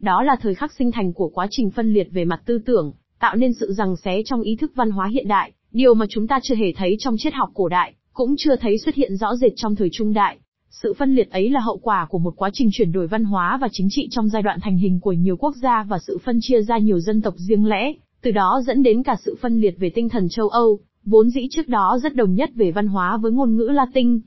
Đó 0.00 0.22
là 0.22 0.36
thời 0.40 0.54
khắc 0.54 0.72
sinh 0.72 0.92
thành 0.92 1.12
của 1.12 1.28
quá 1.28 1.46
trình 1.50 1.70
phân 1.70 1.92
liệt 1.92 2.08
về 2.12 2.24
mặt 2.24 2.40
tư 2.46 2.58
tưởng, 2.66 2.92
tạo 3.20 3.36
nên 3.36 3.52
sự 3.52 3.72
rằng 3.72 3.96
xé 3.96 4.22
trong 4.24 4.42
ý 4.42 4.56
thức 4.56 4.72
văn 4.74 4.90
hóa 4.90 5.06
hiện 5.06 5.28
đại, 5.28 5.52
điều 5.72 5.94
mà 5.94 6.06
chúng 6.08 6.26
ta 6.26 6.40
chưa 6.42 6.54
hề 6.54 6.72
thấy 6.72 6.96
trong 6.98 7.14
triết 7.18 7.34
học 7.34 7.50
cổ 7.54 7.68
đại, 7.68 7.94
cũng 8.12 8.34
chưa 8.38 8.56
thấy 8.56 8.78
xuất 8.78 8.94
hiện 8.94 9.16
rõ 9.16 9.36
rệt 9.36 9.52
trong 9.56 9.74
thời 9.74 9.88
trung 9.92 10.12
đại. 10.12 10.38
Sự 10.70 10.94
phân 10.98 11.14
liệt 11.14 11.30
ấy 11.30 11.50
là 11.50 11.60
hậu 11.60 11.78
quả 11.78 12.06
của 12.10 12.18
một 12.18 12.34
quá 12.36 12.50
trình 12.52 12.68
chuyển 12.72 12.92
đổi 12.92 13.06
văn 13.06 13.24
hóa 13.24 13.58
và 13.60 13.68
chính 13.72 13.88
trị 13.90 14.08
trong 14.10 14.28
giai 14.28 14.42
đoạn 14.42 14.58
thành 14.62 14.76
hình 14.76 15.00
của 15.00 15.12
nhiều 15.12 15.36
quốc 15.36 15.56
gia 15.62 15.82
và 15.82 15.98
sự 16.06 16.18
phân 16.24 16.38
chia 16.42 16.62
ra 16.62 16.78
nhiều 16.78 17.00
dân 17.00 17.22
tộc 17.22 17.34
riêng 17.36 17.66
lẻ, 17.66 17.92
từ 18.22 18.30
đó 18.30 18.60
dẫn 18.66 18.82
đến 18.82 19.02
cả 19.02 19.16
sự 19.24 19.36
phân 19.40 19.60
liệt 19.60 19.74
về 19.78 19.90
tinh 19.94 20.08
thần 20.08 20.28
châu 20.28 20.48
Âu, 20.48 20.78
vốn 21.04 21.30
dĩ 21.30 21.48
trước 21.50 21.68
đó 21.68 21.98
rất 22.02 22.14
đồng 22.14 22.34
nhất 22.34 22.50
về 22.54 22.70
văn 22.70 22.86
hóa 22.86 23.16
với 23.16 23.32
ngôn 23.32 23.56
ngữ 23.56 23.68
Latin. 23.72 24.20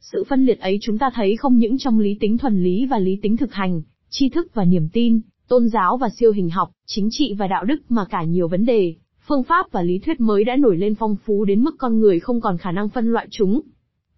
Sự 0.00 0.24
phân 0.28 0.44
liệt 0.44 0.60
ấy 0.60 0.78
chúng 0.82 0.98
ta 0.98 1.10
thấy 1.14 1.36
không 1.36 1.58
những 1.58 1.78
trong 1.78 1.98
lý 1.98 2.16
tính 2.20 2.38
thuần 2.38 2.62
lý 2.62 2.86
và 2.86 2.98
lý 2.98 3.18
tính 3.22 3.36
thực 3.36 3.52
hành, 3.52 3.82
tri 4.10 4.28
thức 4.28 4.54
và 4.54 4.64
niềm 4.64 4.88
tin, 4.92 5.20
tôn 5.48 5.68
giáo 5.68 5.96
và 5.96 6.08
siêu 6.18 6.32
hình 6.32 6.50
học, 6.50 6.70
chính 6.86 7.08
trị 7.10 7.34
và 7.38 7.46
đạo 7.46 7.64
đức 7.64 7.80
mà 7.88 8.04
cả 8.04 8.24
nhiều 8.24 8.48
vấn 8.48 8.64
đề, 8.64 8.94
phương 9.26 9.42
pháp 9.42 9.72
và 9.72 9.82
lý 9.82 9.98
thuyết 9.98 10.20
mới 10.20 10.44
đã 10.44 10.56
nổi 10.56 10.76
lên 10.76 10.94
phong 10.94 11.16
phú 11.24 11.44
đến 11.44 11.62
mức 11.62 11.74
con 11.78 12.00
người 12.00 12.20
không 12.20 12.40
còn 12.40 12.58
khả 12.58 12.72
năng 12.72 12.88
phân 12.88 13.12
loại 13.12 13.26
chúng. 13.30 13.60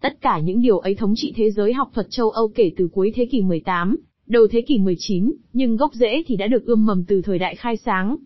Tất 0.01 0.21
cả 0.21 0.39
những 0.39 0.63
điều 0.63 0.79
ấy 0.79 0.95
thống 0.95 1.15
trị 1.17 1.33
thế 1.37 1.51
giới 1.51 1.73
học 1.73 1.91
thuật 1.95 2.07
châu 2.11 2.31
Âu 2.31 2.49
kể 2.49 2.71
từ 2.77 2.89
cuối 2.93 3.13
thế 3.15 3.27
kỷ 3.31 3.43
18, 3.43 3.97
đầu 4.27 4.47
thế 4.51 4.61
kỷ 4.61 4.79
19, 4.79 5.33
nhưng 5.53 5.77
gốc 5.77 5.95
rễ 5.95 6.23
thì 6.27 6.37
đã 6.37 6.47
được 6.47 6.65
ươm 6.65 6.87
mầm 6.87 7.05
từ 7.05 7.23
thời 7.23 7.39
đại 7.39 7.55
khai 7.55 7.77
sáng. 7.77 8.17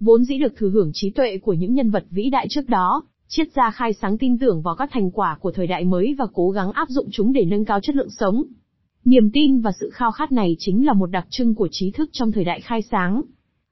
Vốn 0.00 0.24
dĩ 0.24 0.38
được 0.38 0.56
thừa 0.56 0.70
hưởng 0.70 0.90
trí 0.94 1.10
tuệ 1.10 1.38
của 1.38 1.52
những 1.52 1.74
nhân 1.74 1.90
vật 1.90 2.04
vĩ 2.10 2.30
đại 2.30 2.46
trước 2.50 2.68
đó, 2.68 3.02
triết 3.28 3.52
gia 3.52 3.70
khai 3.70 3.92
sáng 3.92 4.18
tin 4.18 4.38
tưởng 4.38 4.62
vào 4.62 4.74
các 4.74 4.90
thành 4.92 5.10
quả 5.10 5.36
của 5.40 5.52
thời 5.52 5.66
đại 5.66 5.84
mới 5.84 6.14
và 6.18 6.26
cố 6.34 6.50
gắng 6.50 6.72
áp 6.72 6.88
dụng 6.88 7.08
chúng 7.12 7.32
để 7.32 7.44
nâng 7.44 7.64
cao 7.64 7.80
chất 7.80 7.96
lượng 7.96 8.10
sống. 8.10 8.44
Niềm 9.04 9.30
tin 9.32 9.60
và 9.60 9.70
sự 9.80 9.90
khao 9.92 10.12
khát 10.12 10.32
này 10.32 10.56
chính 10.58 10.86
là 10.86 10.92
một 10.92 11.06
đặc 11.06 11.26
trưng 11.30 11.54
của 11.54 11.68
trí 11.70 11.90
thức 11.90 12.10
trong 12.12 12.32
thời 12.32 12.44
đại 12.44 12.60
khai 12.60 12.82
sáng. 12.82 13.22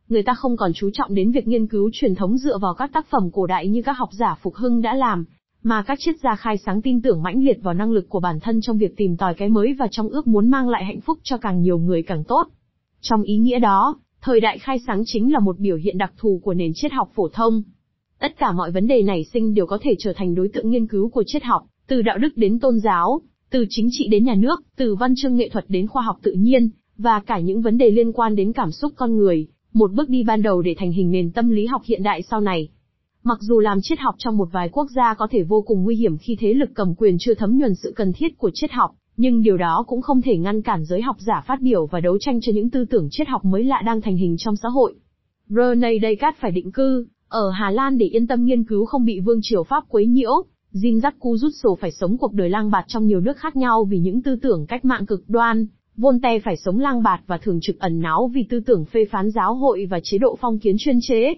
Người 0.08 0.22
ta 0.22 0.34
không 0.34 0.56
còn 0.56 0.72
chú 0.74 0.90
trọng 0.92 1.14
đến 1.14 1.30
việc 1.30 1.48
nghiên 1.48 1.66
cứu 1.66 1.90
truyền 1.92 2.14
thống 2.14 2.38
dựa 2.38 2.58
vào 2.58 2.74
các 2.74 2.92
tác 2.92 3.06
phẩm 3.10 3.30
cổ 3.32 3.46
đại 3.46 3.68
như 3.68 3.82
các 3.82 3.92
học 3.92 4.08
giả 4.12 4.38
phục 4.42 4.54
hưng 4.54 4.82
đã 4.82 4.94
làm, 4.94 5.24
mà 5.62 5.82
các 5.82 5.98
triết 6.00 6.20
gia 6.22 6.36
khai 6.36 6.56
sáng 6.58 6.82
tin 6.82 7.02
tưởng 7.02 7.22
mãnh 7.22 7.44
liệt 7.44 7.58
vào 7.62 7.74
năng 7.74 7.90
lực 7.90 8.08
của 8.08 8.20
bản 8.20 8.40
thân 8.40 8.60
trong 8.60 8.78
việc 8.78 8.96
tìm 8.96 9.16
tòi 9.16 9.34
cái 9.34 9.48
mới 9.48 9.74
và 9.78 9.88
trong 9.90 10.08
ước 10.08 10.26
muốn 10.26 10.50
mang 10.50 10.68
lại 10.68 10.84
hạnh 10.84 11.00
phúc 11.00 11.18
cho 11.22 11.36
càng 11.38 11.60
nhiều 11.60 11.78
người 11.78 12.02
càng 12.02 12.24
tốt. 12.24 12.48
Trong 13.00 13.22
ý 13.22 13.36
nghĩa 13.36 13.58
đó, 13.58 13.96
thời 14.20 14.40
đại 14.40 14.58
khai 14.58 14.78
sáng 14.86 15.02
chính 15.06 15.32
là 15.32 15.38
một 15.38 15.58
biểu 15.58 15.76
hiện 15.76 15.98
đặc 15.98 16.12
thù 16.18 16.40
của 16.44 16.54
nền 16.54 16.72
triết 16.74 16.92
học 16.92 17.10
phổ 17.14 17.28
thông. 17.28 17.62
Tất 18.24 18.38
cả 18.38 18.52
mọi 18.52 18.70
vấn 18.70 18.86
đề 18.86 19.02
nảy 19.02 19.24
sinh 19.24 19.54
đều 19.54 19.66
có 19.66 19.78
thể 19.82 19.94
trở 19.98 20.12
thành 20.16 20.34
đối 20.34 20.48
tượng 20.48 20.70
nghiên 20.70 20.86
cứu 20.86 21.08
của 21.08 21.22
triết 21.26 21.44
học, 21.44 21.62
từ 21.86 22.02
đạo 22.02 22.18
đức 22.18 22.36
đến 22.36 22.58
tôn 22.58 22.78
giáo, 22.78 23.20
từ 23.50 23.66
chính 23.68 23.88
trị 23.90 24.08
đến 24.08 24.24
nhà 24.24 24.34
nước, 24.34 24.62
từ 24.76 24.94
văn 24.94 25.14
chương 25.16 25.36
nghệ 25.36 25.48
thuật 25.48 25.64
đến 25.68 25.86
khoa 25.86 26.02
học 26.02 26.16
tự 26.22 26.32
nhiên, 26.32 26.70
và 26.98 27.20
cả 27.20 27.38
những 27.38 27.62
vấn 27.62 27.78
đề 27.78 27.90
liên 27.90 28.12
quan 28.12 28.36
đến 28.36 28.52
cảm 28.52 28.70
xúc 28.70 28.92
con 28.96 29.16
người, 29.16 29.46
một 29.72 29.92
bước 29.92 30.08
đi 30.08 30.22
ban 30.22 30.42
đầu 30.42 30.62
để 30.62 30.74
thành 30.78 30.92
hình 30.92 31.10
nền 31.10 31.30
tâm 31.30 31.50
lý 31.50 31.66
học 31.66 31.82
hiện 31.84 32.02
đại 32.02 32.22
sau 32.22 32.40
này. 32.40 32.68
Mặc 33.22 33.38
dù 33.40 33.60
làm 33.60 33.78
triết 33.82 33.98
học 33.98 34.14
trong 34.18 34.36
một 34.36 34.48
vài 34.52 34.68
quốc 34.68 34.86
gia 34.96 35.14
có 35.14 35.28
thể 35.30 35.42
vô 35.42 35.62
cùng 35.62 35.84
nguy 35.84 35.96
hiểm 35.96 36.18
khi 36.18 36.36
thế 36.40 36.54
lực 36.54 36.70
cầm 36.74 36.94
quyền 36.94 37.16
chưa 37.20 37.34
thấm 37.34 37.58
nhuần 37.58 37.74
sự 37.74 37.92
cần 37.96 38.12
thiết 38.12 38.38
của 38.38 38.50
triết 38.54 38.72
học, 38.72 38.90
nhưng 39.16 39.42
điều 39.42 39.56
đó 39.56 39.84
cũng 39.86 40.02
không 40.02 40.22
thể 40.22 40.36
ngăn 40.36 40.62
cản 40.62 40.84
giới 40.84 41.02
học 41.02 41.16
giả 41.18 41.44
phát 41.46 41.60
biểu 41.60 41.86
và 41.86 42.00
đấu 42.00 42.18
tranh 42.20 42.40
cho 42.40 42.52
những 42.54 42.70
tư 42.70 42.84
tưởng 42.84 43.08
triết 43.10 43.28
học 43.28 43.44
mới 43.44 43.64
lạ 43.64 43.82
đang 43.86 44.00
thành 44.00 44.16
hình 44.16 44.36
trong 44.38 44.56
xã 44.56 44.68
hội. 44.68 44.94
René 45.48 45.90
Descartes 46.02 46.40
phải 46.40 46.50
định 46.50 46.72
cư 46.72 47.06
ở 47.28 47.50
Hà 47.50 47.70
Lan 47.70 47.98
để 47.98 48.06
yên 48.06 48.26
tâm 48.26 48.44
nghiên 48.44 48.64
cứu 48.64 48.84
không 48.84 49.04
bị 49.04 49.20
vương 49.20 49.38
triều 49.42 49.64
Pháp 49.64 49.84
quấy 49.88 50.06
nhiễu. 50.06 50.44
Jean-Jacques 50.72 51.36
Rousseau 51.36 51.76
phải 51.80 51.92
sống 51.92 52.18
cuộc 52.18 52.32
đời 52.32 52.48
lang 52.50 52.70
bạt 52.70 52.84
trong 52.88 53.06
nhiều 53.06 53.20
nước 53.20 53.36
khác 53.36 53.56
nhau 53.56 53.84
vì 53.84 53.98
những 53.98 54.22
tư 54.22 54.36
tưởng 54.42 54.66
cách 54.66 54.84
mạng 54.84 55.06
cực 55.06 55.24
đoan. 55.28 55.66
Voltaire 55.96 56.42
phải 56.44 56.56
sống 56.56 56.78
lang 56.78 57.02
bạt 57.02 57.20
và 57.26 57.38
thường 57.38 57.58
trực 57.62 57.78
ẩn 57.78 58.00
náu 58.00 58.30
vì 58.34 58.46
tư 58.48 58.60
tưởng 58.66 58.84
phê 58.84 59.04
phán 59.10 59.30
giáo 59.30 59.54
hội 59.54 59.86
và 59.90 60.00
chế 60.02 60.18
độ 60.18 60.38
phong 60.40 60.58
kiến 60.58 60.76
chuyên 60.78 60.98
chế. 61.02 61.34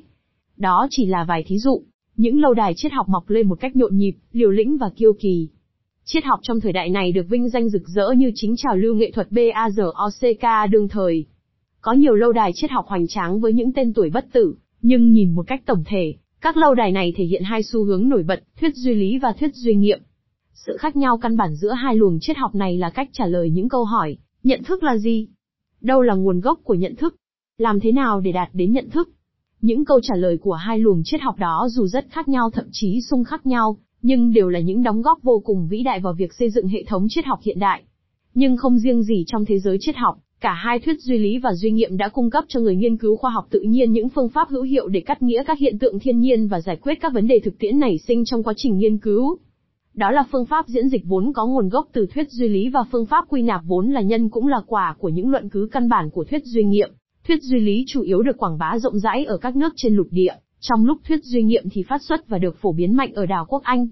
Đó 0.56 0.86
chỉ 0.90 1.06
là 1.06 1.24
vài 1.28 1.44
thí 1.46 1.58
dụ, 1.58 1.82
những 2.16 2.40
lâu 2.40 2.54
đài 2.54 2.72
triết 2.76 2.92
học 2.92 3.08
mọc 3.08 3.30
lên 3.30 3.48
một 3.48 3.60
cách 3.60 3.76
nhộn 3.76 3.96
nhịp, 3.96 4.12
liều 4.32 4.50
lĩnh 4.50 4.76
và 4.76 4.90
kiêu 4.96 5.12
kỳ. 5.20 5.48
Triết 6.04 6.24
học 6.24 6.40
trong 6.42 6.60
thời 6.60 6.72
đại 6.72 6.88
này 6.88 7.12
được 7.12 7.26
vinh 7.28 7.48
danh 7.48 7.68
rực 7.68 7.82
rỡ 7.86 8.10
như 8.16 8.30
chính 8.34 8.54
trào 8.56 8.76
lưu 8.76 8.94
nghệ 8.94 9.10
thuật 9.10 9.28
BAZOCK 9.30 10.70
đương 10.70 10.88
thời. 10.88 11.26
Có 11.80 11.92
nhiều 11.92 12.14
lâu 12.14 12.32
đài 12.32 12.50
triết 12.54 12.70
học 12.70 12.86
hoành 12.88 13.06
tráng 13.08 13.40
với 13.40 13.52
những 13.52 13.72
tên 13.72 13.92
tuổi 13.92 14.10
bất 14.10 14.26
tử, 14.32 14.54
nhưng 14.82 15.12
nhìn 15.12 15.34
một 15.34 15.46
cách 15.46 15.62
tổng 15.66 15.82
thể, 15.86 16.14
các 16.40 16.56
lâu 16.56 16.74
đài 16.74 16.92
này 16.92 17.12
thể 17.16 17.24
hiện 17.24 17.42
hai 17.42 17.62
xu 17.62 17.84
hướng 17.84 18.08
nổi 18.08 18.22
bật, 18.22 18.42
thuyết 18.60 18.74
duy 18.74 18.94
lý 18.94 19.18
và 19.18 19.32
thuyết 19.32 19.54
duy 19.54 19.74
nghiệm. 19.74 20.00
Sự 20.54 20.76
khác 20.76 20.96
nhau 20.96 21.18
căn 21.18 21.36
bản 21.36 21.54
giữa 21.54 21.72
hai 21.72 21.96
luồng 21.96 22.18
triết 22.20 22.36
học 22.36 22.54
này 22.54 22.78
là 22.78 22.90
cách 22.90 23.08
trả 23.12 23.26
lời 23.26 23.50
những 23.50 23.68
câu 23.68 23.84
hỏi, 23.84 24.16
nhận 24.42 24.62
thức 24.62 24.82
là 24.82 24.96
gì? 24.96 25.28
Đâu 25.80 26.02
là 26.02 26.14
nguồn 26.14 26.40
gốc 26.40 26.60
của 26.64 26.74
nhận 26.74 26.96
thức? 26.96 27.16
Làm 27.58 27.80
thế 27.80 27.92
nào 27.92 28.20
để 28.20 28.32
đạt 28.32 28.48
đến 28.52 28.72
nhận 28.72 28.90
thức? 28.90 29.10
Những 29.60 29.84
câu 29.84 30.00
trả 30.02 30.14
lời 30.14 30.38
của 30.38 30.52
hai 30.52 30.78
luồng 30.78 31.02
triết 31.04 31.20
học 31.20 31.38
đó 31.38 31.68
dù 31.70 31.86
rất 31.86 32.06
khác 32.10 32.28
nhau 32.28 32.50
thậm 32.50 32.64
chí 32.72 33.00
xung 33.00 33.24
khắc 33.24 33.46
nhau, 33.46 33.76
nhưng 34.02 34.32
đều 34.32 34.48
là 34.48 34.60
những 34.60 34.82
đóng 34.82 35.02
góp 35.02 35.22
vô 35.22 35.42
cùng 35.44 35.68
vĩ 35.68 35.82
đại 35.82 36.00
vào 36.00 36.12
việc 36.12 36.34
xây 36.34 36.50
dựng 36.50 36.68
hệ 36.68 36.84
thống 36.84 37.06
triết 37.08 37.24
học 37.24 37.38
hiện 37.42 37.58
đại. 37.58 37.82
Nhưng 38.34 38.56
không 38.56 38.78
riêng 38.78 39.02
gì 39.02 39.24
trong 39.26 39.44
thế 39.44 39.58
giới 39.58 39.76
triết 39.80 39.96
học, 39.96 40.18
cả 40.40 40.54
hai 40.54 40.78
thuyết 40.78 41.00
duy 41.00 41.18
lý 41.18 41.38
và 41.38 41.54
duy 41.54 41.70
nghiệm 41.70 41.96
đã 41.96 42.08
cung 42.08 42.30
cấp 42.30 42.44
cho 42.48 42.60
người 42.60 42.76
nghiên 42.76 42.96
cứu 42.96 43.16
khoa 43.16 43.30
học 43.30 43.46
tự 43.50 43.60
nhiên 43.60 43.92
những 43.92 44.08
phương 44.08 44.28
pháp 44.28 44.48
hữu 44.48 44.62
hiệu 44.62 44.88
để 44.88 45.00
cắt 45.00 45.22
nghĩa 45.22 45.42
các 45.46 45.58
hiện 45.58 45.78
tượng 45.78 45.98
thiên 45.98 46.20
nhiên 46.20 46.48
và 46.48 46.60
giải 46.60 46.76
quyết 46.76 46.94
các 47.00 47.12
vấn 47.12 47.26
đề 47.26 47.40
thực 47.44 47.58
tiễn 47.58 47.78
nảy 47.78 47.98
sinh 47.98 48.24
trong 48.24 48.42
quá 48.42 48.54
trình 48.56 48.78
nghiên 48.78 48.98
cứu. 48.98 49.38
Đó 49.94 50.10
là 50.10 50.24
phương 50.32 50.46
pháp 50.46 50.68
diễn 50.68 50.88
dịch 50.88 51.04
vốn 51.04 51.32
có 51.32 51.46
nguồn 51.46 51.68
gốc 51.68 51.88
từ 51.92 52.06
thuyết 52.06 52.30
duy 52.30 52.48
lý 52.48 52.68
và 52.68 52.84
phương 52.92 53.06
pháp 53.06 53.24
quy 53.28 53.42
nạp 53.42 53.60
vốn 53.64 53.90
là 53.90 54.00
nhân 54.00 54.28
cũng 54.28 54.46
là 54.46 54.60
quả 54.66 54.94
của 54.98 55.08
những 55.08 55.30
luận 55.30 55.48
cứ 55.48 55.68
căn 55.72 55.88
bản 55.88 56.10
của 56.10 56.24
thuyết 56.24 56.44
duy 56.44 56.64
nghiệm. 56.64 56.90
Thuyết 57.28 57.42
duy 57.42 57.60
lý 57.60 57.84
chủ 57.88 58.02
yếu 58.02 58.22
được 58.22 58.38
quảng 58.38 58.58
bá 58.58 58.78
rộng 58.78 58.98
rãi 58.98 59.24
ở 59.24 59.36
các 59.36 59.56
nước 59.56 59.72
trên 59.76 59.96
lục 59.96 60.06
địa, 60.10 60.34
trong 60.60 60.84
lúc 60.84 60.98
thuyết 61.08 61.24
duy 61.24 61.42
nghiệm 61.42 61.64
thì 61.70 61.82
phát 61.82 62.02
xuất 62.02 62.28
và 62.28 62.38
được 62.38 62.56
phổ 62.60 62.72
biến 62.72 62.96
mạnh 62.96 63.12
ở 63.14 63.26
đảo 63.26 63.46
quốc 63.48 63.62
Anh. 63.62 63.88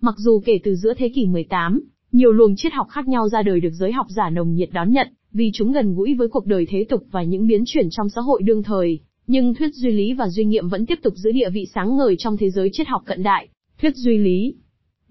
Mặc 0.01 0.15
dù 0.17 0.41
kể 0.45 0.59
từ 0.63 0.75
giữa 0.75 0.93
thế 0.93 1.09
kỷ 1.09 1.25
18, 1.25 1.81
nhiều 2.11 2.31
luồng 2.31 2.55
triết 2.55 2.73
học 2.73 2.87
khác 2.89 3.07
nhau 3.07 3.29
ra 3.29 3.41
đời 3.41 3.59
được 3.59 3.73
giới 3.73 3.91
học 3.91 4.05
giả 4.09 4.29
nồng 4.29 4.53
nhiệt 4.53 4.69
đón 4.73 4.91
nhận, 4.91 5.07
vì 5.31 5.51
chúng 5.53 5.71
gần 5.71 5.95
gũi 5.95 6.13
với 6.13 6.27
cuộc 6.27 6.45
đời 6.45 6.65
thế 6.69 6.85
tục 6.89 7.03
và 7.11 7.23
những 7.23 7.47
biến 7.47 7.63
chuyển 7.65 7.87
trong 7.91 8.09
xã 8.09 8.21
hội 8.21 8.41
đương 8.43 8.63
thời, 8.63 8.99
nhưng 9.27 9.53
thuyết 9.53 9.73
duy 9.73 9.91
lý 9.91 10.13
và 10.13 10.27
duy 10.27 10.45
nghiệm 10.45 10.69
vẫn 10.69 10.85
tiếp 10.85 10.99
tục 11.03 11.13
giữ 11.15 11.31
địa 11.31 11.49
vị 11.49 11.67
sáng 11.75 11.97
ngời 11.97 12.15
trong 12.19 12.37
thế 12.37 12.49
giới 12.49 12.69
triết 12.73 12.87
học 12.87 13.01
cận 13.05 13.23
đại. 13.23 13.47
Thuyết 13.81 13.95
duy 13.95 14.17
lý 14.17 14.55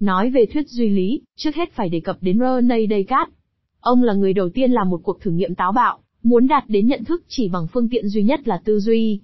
Nói 0.01 0.31
về 0.31 0.47
thuyết 0.47 0.69
duy 0.69 0.89
lý, 0.89 1.21
trước 1.37 1.55
hết 1.55 1.73
phải 1.73 1.89
đề 1.89 2.01
cập 2.01 2.17
đến 2.21 2.39
René 2.39 2.87
Descartes. 2.91 3.39
Ông 3.81 4.03
là 4.03 4.15
người 4.15 4.33
đầu 4.33 4.49
tiên 4.49 4.71
làm 4.71 4.91
một 4.91 5.01
cuộc 5.03 5.21
thử 5.21 5.31
nghiệm 5.31 5.55
táo 5.55 5.73
bạo, 5.73 5.99
muốn 6.23 6.47
đạt 6.47 6.65
đến 6.69 6.87
nhận 6.87 7.05
thức 7.05 7.25
chỉ 7.29 7.49
bằng 7.49 7.67
phương 7.73 7.89
tiện 7.89 8.09
duy 8.09 8.23
nhất 8.23 8.49
là 8.49 8.61
tư 8.65 8.81
duy. 8.81 9.21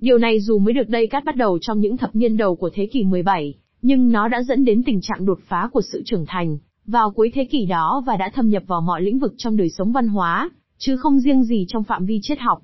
Điều 0.00 0.18
này 0.18 0.40
dù 0.40 0.58
mới 0.58 0.74
được 0.74 0.88
Descartes 0.88 1.24
bắt 1.24 1.36
đầu 1.36 1.58
trong 1.60 1.80
những 1.80 1.96
thập 1.96 2.16
niên 2.16 2.36
đầu 2.36 2.56
của 2.56 2.70
thế 2.74 2.86
kỷ 2.86 3.04
17, 3.04 3.54
nhưng 3.82 4.12
nó 4.12 4.28
đã 4.28 4.42
dẫn 4.42 4.64
đến 4.64 4.82
tình 4.82 5.00
trạng 5.00 5.26
đột 5.26 5.38
phá 5.48 5.68
của 5.72 5.80
sự 5.92 6.02
trưởng 6.06 6.26
thành, 6.26 6.58
vào 6.86 7.10
cuối 7.10 7.30
thế 7.34 7.44
kỷ 7.44 7.66
đó 7.66 8.02
và 8.06 8.16
đã 8.16 8.30
thâm 8.34 8.48
nhập 8.48 8.62
vào 8.66 8.80
mọi 8.80 9.02
lĩnh 9.02 9.18
vực 9.18 9.34
trong 9.36 9.56
đời 9.56 9.68
sống 9.68 9.92
văn 9.92 10.08
hóa, 10.08 10.50
chứ 10.78 10.96
không 10.96 11.20
riêng 11.20 11.44
gì 11.44 11.66
trong 11.68 11.84
phạm 11.84 12.06
vi 12.06 12.18
triết 12.22 12.38
học. 12.38 12.62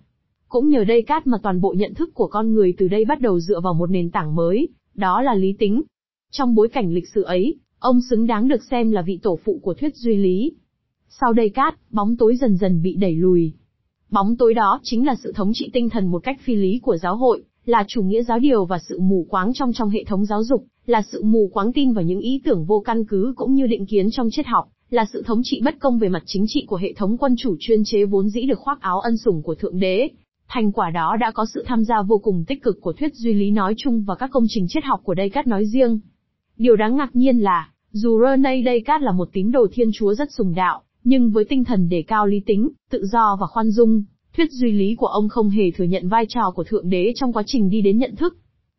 Cũng 0.49 0.69
nhờ 0.69 0.85
đây 0.85 1.03
cát 1.03 1.27
mà 1.27 1.39
toàn 1.43 1.61
bộ 1.61 1.75
nhận 1.77 1.95
thức 1.95 2.11
của 2.15 2.27
con 2.27 2.53
người 2.53 2.75
từ 2.79 2.89
đây 2.89 3.05
bắt 3.05 3.21
đầu 3.21 3.41
dựa 3.41 3.61
vào 3.61 3.75
một 3.75 3.91
nền 3.91 4.11
tảng 4.11 4.35
mới, 4.35 4.69
đó 4.95 5.23
là 5.23 5.35
lý 5.35 5.53
tính. 5.59 5.83
Trong 6.31 6.55
bối 6.55 6.69
cảnh 6.69 6.93
lịch 6.93 7.09
sử 7.15 7.23
ấy, 7.23 7.59
ông 7.79 8.01
xứng 8.11 8.27
đáng 8.27 8.49
được 8.49 8.63
xem 8.71 8.91
là 8.91 9.03
vị 9.03 9.19
tổ 9.23 9.39
phụ 9.45 9.61
của 9.63 9.75
thuyết 9.75 9.97
duy 9.97 10.17
lý. 10.17 10.53
Sau 11.19 11.33
đây 11.33 11.49
cát, 11.49 11.75
bóng 11.91 12.17
tối 12.17 12.37
dần 12.37 12.57
dần 12.57 12.83
bị 12.83 12.95
đẩy 12.95 13.15
lùi. 13.15 13.53
Bóng 14.11 14.37
tối 14.37 14.55
đó 14.55 14.81
chính 14.83 15.07
là 15.07 15.15
sự 15.23 15.33
thống 15.33 15.51
trị 15.55 15.71
tinh 15.73 15.91
thần 15.91 16.07
một 16.07 16.23
cách 16.23 16.41
phi 16.45 16.55
lý 16.55 16.79
của 16.83 16.97
giáo 16.97 17.17
hội, 17.17 17.43
là 17.65 17.85
chủ 17.89 18.03
nghĩa 18.03 18.23
giáo 18.23 18.39
điều 18.39 18.65
và 18.65 18.79
sự 18.89 19.01
mù 19.01 19.27
quáng 19.31 19.53
trong 19.55 19.73
trong 19.73 19.91
hệ 19.91 20.05
thống 20.05 20.25
giáo 20.25 20.45
dục, 20.45 20.65
là 20.87 21.03
sự 21.03 21.23
mù 21.23 21.51
quáng 21.53 21.73
tin 21.73 21.93
vào 21.93 22.05
những 22.05 22.21
ý 22.21 22.41
tưởng 22.45 22.65
vô 22.65 22.83
căn 22.87 23.05
cứ 23.05 23.33
cũng 23.37 23.55
như 23.55 23.67
định 23.67 23.87
kiến 23.87 24.09
trong 24.11 24.29
triết 24.31 24.47
học, 24.47 24.69
là 24.91 25.05
sự 25.13 25.23
thống 25.27 25.41
trị 25.45 25.61
bất 25.65 25.79
công 25.79 25.99
về 25.99 26.09
mặt 26.09 26.23
chính 26.27 26.45
trị 26.49 26.65
của 26.67 26.77
hệ 26.77 26.93
thống 26.93 27.17
quân 27.19 27.35
chủ 27.39 27.57
chuyên 27.61 27.85
chế 27.85 28.05
vốn 28.05 28.29
dĩ 28.29 28.47
được 28.47 28.59
khoác 28.59 28.81
áo 28.81 29.01
ân 29.01 29.17
sủng 29.17 29.43
của 29.43 29.55
thượng 29.55 29.81
đế. 29.81 30.09
Thành 30.49 30.73
quả 30.73 30.91
đó 30.91 31.17
đã 31.21 31.31
có 31.31 31.47
sự 31.55 31.65
tham 31.67 31.85
gia 31.85 32.03
vô 32.03 32.19
cùng 32.19 32.45
tích 32.47 32.63
cực 32.63 32.81
của 32.81 32.93
thuyết 32.93 33.15
duy 33.15 33.33
lý 33.33 33.51
nói 33.51 33.75
chung 33.77 34.05
và 34.07 34.15
các 34.15 34.31
công 34.33 34.45
trình 34.49 34.67
triết 34.69 34.85
học 34.85 35.01
của 35.05 35.15
Descartes 35.17 35.51
nói 35.51 35.65
riêng. 35.67 36.01
Điều 36.57 36.77
đáng 36.77 36.97
ngạc 36.97 37.17
nhiên 37.17 37.39
là, 37.39 37.71
dù 37.93 38.21
René 38.21 38.63
Descartes 38.65 39.05
là 39.05 39.13
một 39.13 39.29
tín 39.33 39.51
đồ 39.51 39.67
thiên 39.73 39.91
chúa 39.93 40.15
rất 40.15 40.33
sùng 40.33 40.55
đạo, 40.55 40.83
nhưng 41.05 41.31
với 41.31 41.45
tinh 41.45 41.65
thần 41.65 41.89
đề 41.89 42.03
cao 42.03 42.27
lý 42.27 42.41
tính, 42.47 42.69
tự 42.91 43.07
do 43.07 43.37
và 43.41 43.47
khoan 43.47 43.71
dung, 43.71 44.03
thuyết 44.37 44.51
duy 44.51 44.73
lý 44.73 44.95
của 44.95 45.07
ông 45.07 45.29
không 45.29 45.51
hề 45.51 45.71
thừa 45.71 45.85
nhận 45.85 46.09
vai 46.09 46.27
trò 46.29 46.51
của 46.55 46.65
thượng 46.65 46.91
đế 46.91 47.13
trong 47.15 47.33
quá 47.33 47.43
trình 47.47 47.71
đi 47.71 47.83
đến 47.83 47.99
nhận 47.99 48.17
thức. 48.17 48.37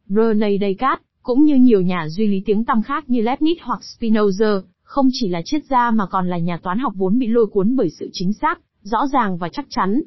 René 0.07 0.57
Descartes, 0.61 1.05
cũng 1.21 1.43
như 1.43 1.55
nhiều 1.55 1.81
nhà 1.81 2.07
duy 2.09 2.27
lý 2.27 2.41
tiếng 2.45 2.65
tăm 2.65 2.81
khác 2.81 3.09
như 3.09 3.21
Leibniz 3.21 3.55
hoặc 3.61 3.79
Spinoza, 3.81 4.61
không 4.83 5.09
chỉ 5.11 5.27
là 5.27 5.41
triết 5.45 5.65
gia 5.69 5.91
mà 5.91 6.05
còn 6.05 6.29
là 6.29 6.37
nhà 6.37 6.57
toán 6.57 6.79
học 6.79 6.93
vốn 6.95 7.19
bị 7.19 7.27
lôi 7.27 7.47
cuốn 7.47 7.75
bởi 7.75 7.89
sự 7.89 8.09
chính 8.13 8.33
xác, 8.33 8.59
rõ 8.81 9.07
ràng 9.13 9.37
và 9.37 9.49
chắc 9.49 9.65
chắn. 9.69 10.01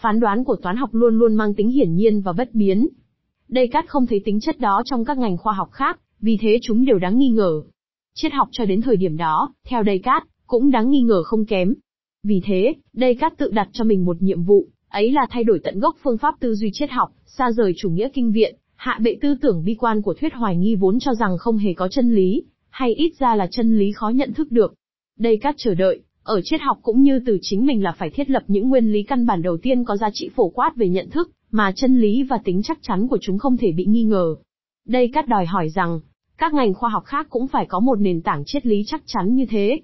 Phán 0.00 0.20
đoán 0.20 0.44
của 0.44 0.56
toán 0.56 0.76
học 0.76 0.90
luôn 0.92 1.18
luôn 1.18 1.34
mang 1.34 1.54
tính 1.54 1.68
hiển 1.68 1.94
nhiên 1.94 2.20
và 2.20 2.32
bất 2.32 2.54
biến. 2.54 2.88
Descartes 3.48 3.88
không 3.88 4.06
thấy 4.06 4.20
tính 4.24 4.40
chất 4.40 4.60
đó 4.60 4.82
trong 4.84 5.04
các 5.04 5.18
ngành 5.18 5.36
khoa 5.36 5.52
học 5.52 5.68
khác, 5.72 6.00
vì 6.20 6.38
thế 6.40 6.58
chúng 6.62 6.84
đều 6.84 6.98
đáng 6.98 7.18
nghi 7.18 7.28
ngờ. 7.28 7.62
Triết 8.14 8.32
học 8.32 8.48
cho 8.52 8.64
đến 8.64 8.80
thời 8.82 8.96
điểm 8.96 9.16
đó, 9.16 9.54
theo 9.68 9.84
Descartes, 9.84 10.28
cũng 10.46 10.70
đáng 10.70 10.90
nghi 10.90 11.00
ngờ 11.00 11.22
không 11.22 11.44
kém. 11.44 11.74
Vì 12.22 12.40
thế, 12.44 12.74
đây 12.92 13.14
Cát 13.14 13.38
tự 13.38 13.50
đặt 13.50 13.68
cho 13.72 13.84
mình 13.84 14.04
một 14.04 14.22
nhiệm 14.22 14.42
vụ, 14.42 14.66
ấy 14.88 15.12
là 15.12 15.26
thay 15.30 15.44
đổi 15.44 15.60
tận 15.64 15.80
gốc 15.80 15.96
phương 16.02 16.18
pháp 16.18 16.34
tư 16.40 16.54
duy 16.54 16.70
triết 16.72 16.90
học, 16.90 17.12
xa 17.26 17.52
rời 17.52 17.72
chủ 17.76 17.90
nghĩa 17.90 18.08
kinh 18.14 18.32
viện, 18.32 18.56
hạ 18.74 18.98
bệ 19.02 19.16
tư 19.20 19.34
tưởng 19.40 19.64
bi 19.64 19.74
quan 19.74 20.02
của 20.02 20.14
thuyết 20.14 20.34
hoài 20.34 20.56
nghi 20.56 20.74
vốn 20.74 20.98
cho 20.98 21.14
rằng 21.14 21.38
không 21.38 21.58
hề 21.58 21.74
có 21.74 21.88
chân 21.88 22.14
lý, 22.14 22.42
hay 22.70 22.94
ít 22.94 23.12
ra 23.18 23.34
là 23.34 23.46
chân 23.50 23.78
lý 23.78 23.92
khó 23.92 24.08
nhận 24.08 24.32
thức 24.32 24.52
được. 24.52 24.74
Đây 25.18 25.36
các 25.36 25.54
chờ 25.58 25.74
đợi, 25.74 26.00
ở 26.22 26.40
triết 26.44 26.60
học 26.60 26.78
cũng 26.82 27.02
như 27.02 27.20
từ 27.26 27.38
chính 27.42 27.66
mình 27.66 27.82
là 27.82 27.92
phải 27.98 28.10
thiết 28.10 28.30
lập 28.30 28.42
những 28.46 28.68
nguyên 28.68 28.92
lý 28.92 29.02
căn 29.02 29.26
bản 29.26 29.42
đầu 29.42 29.56
tiên 29.56 29.84
có 29.84 29.96
giá 29.96 30.10
trị 30.12 30.30
phổ 30.34 30.48
quát 30.48 30.76
về 30.76 30.88
nhận 30.88 31.10
thức, 31.10 31.30
mà 31.50 31.72
chân 31.76 32.00
lý 32.00 32.22
và 32.22 32.38
tính 32.44 32.60
chắc 32.64 32.78
chắn 32.82 33.08
của 33.08 33.18
chúng 33.20 33.38
không 33.38 33.56
thể 33.56 33.72
bị 33.72 33.84
nghi 33.84 34.04
ngờ. 34.04 34.36
Đây 34.86 35.10
Cát 35.14 35.28
đòi 35.28 35.46
hỏi 35.46 35.68
rằng, 35.68 36.00
các 36.38 36.54
ngành 36.54 36.74
khoa 36.74 36.90
học 36.90 37.04
khác 37.04 37.26
cũng 37.30 37.46
phải 37.46 37.66
có 37.66 37.80
một 37.80 38.00
nền 38.00 38.22
tảng 38.22 38.42
triết 38.46 38.66
lý 38.66 38.82
chắc 38.86 39.02
chắn 39.06 39.34
như 39.34 39.46
thế. 39.46 39.80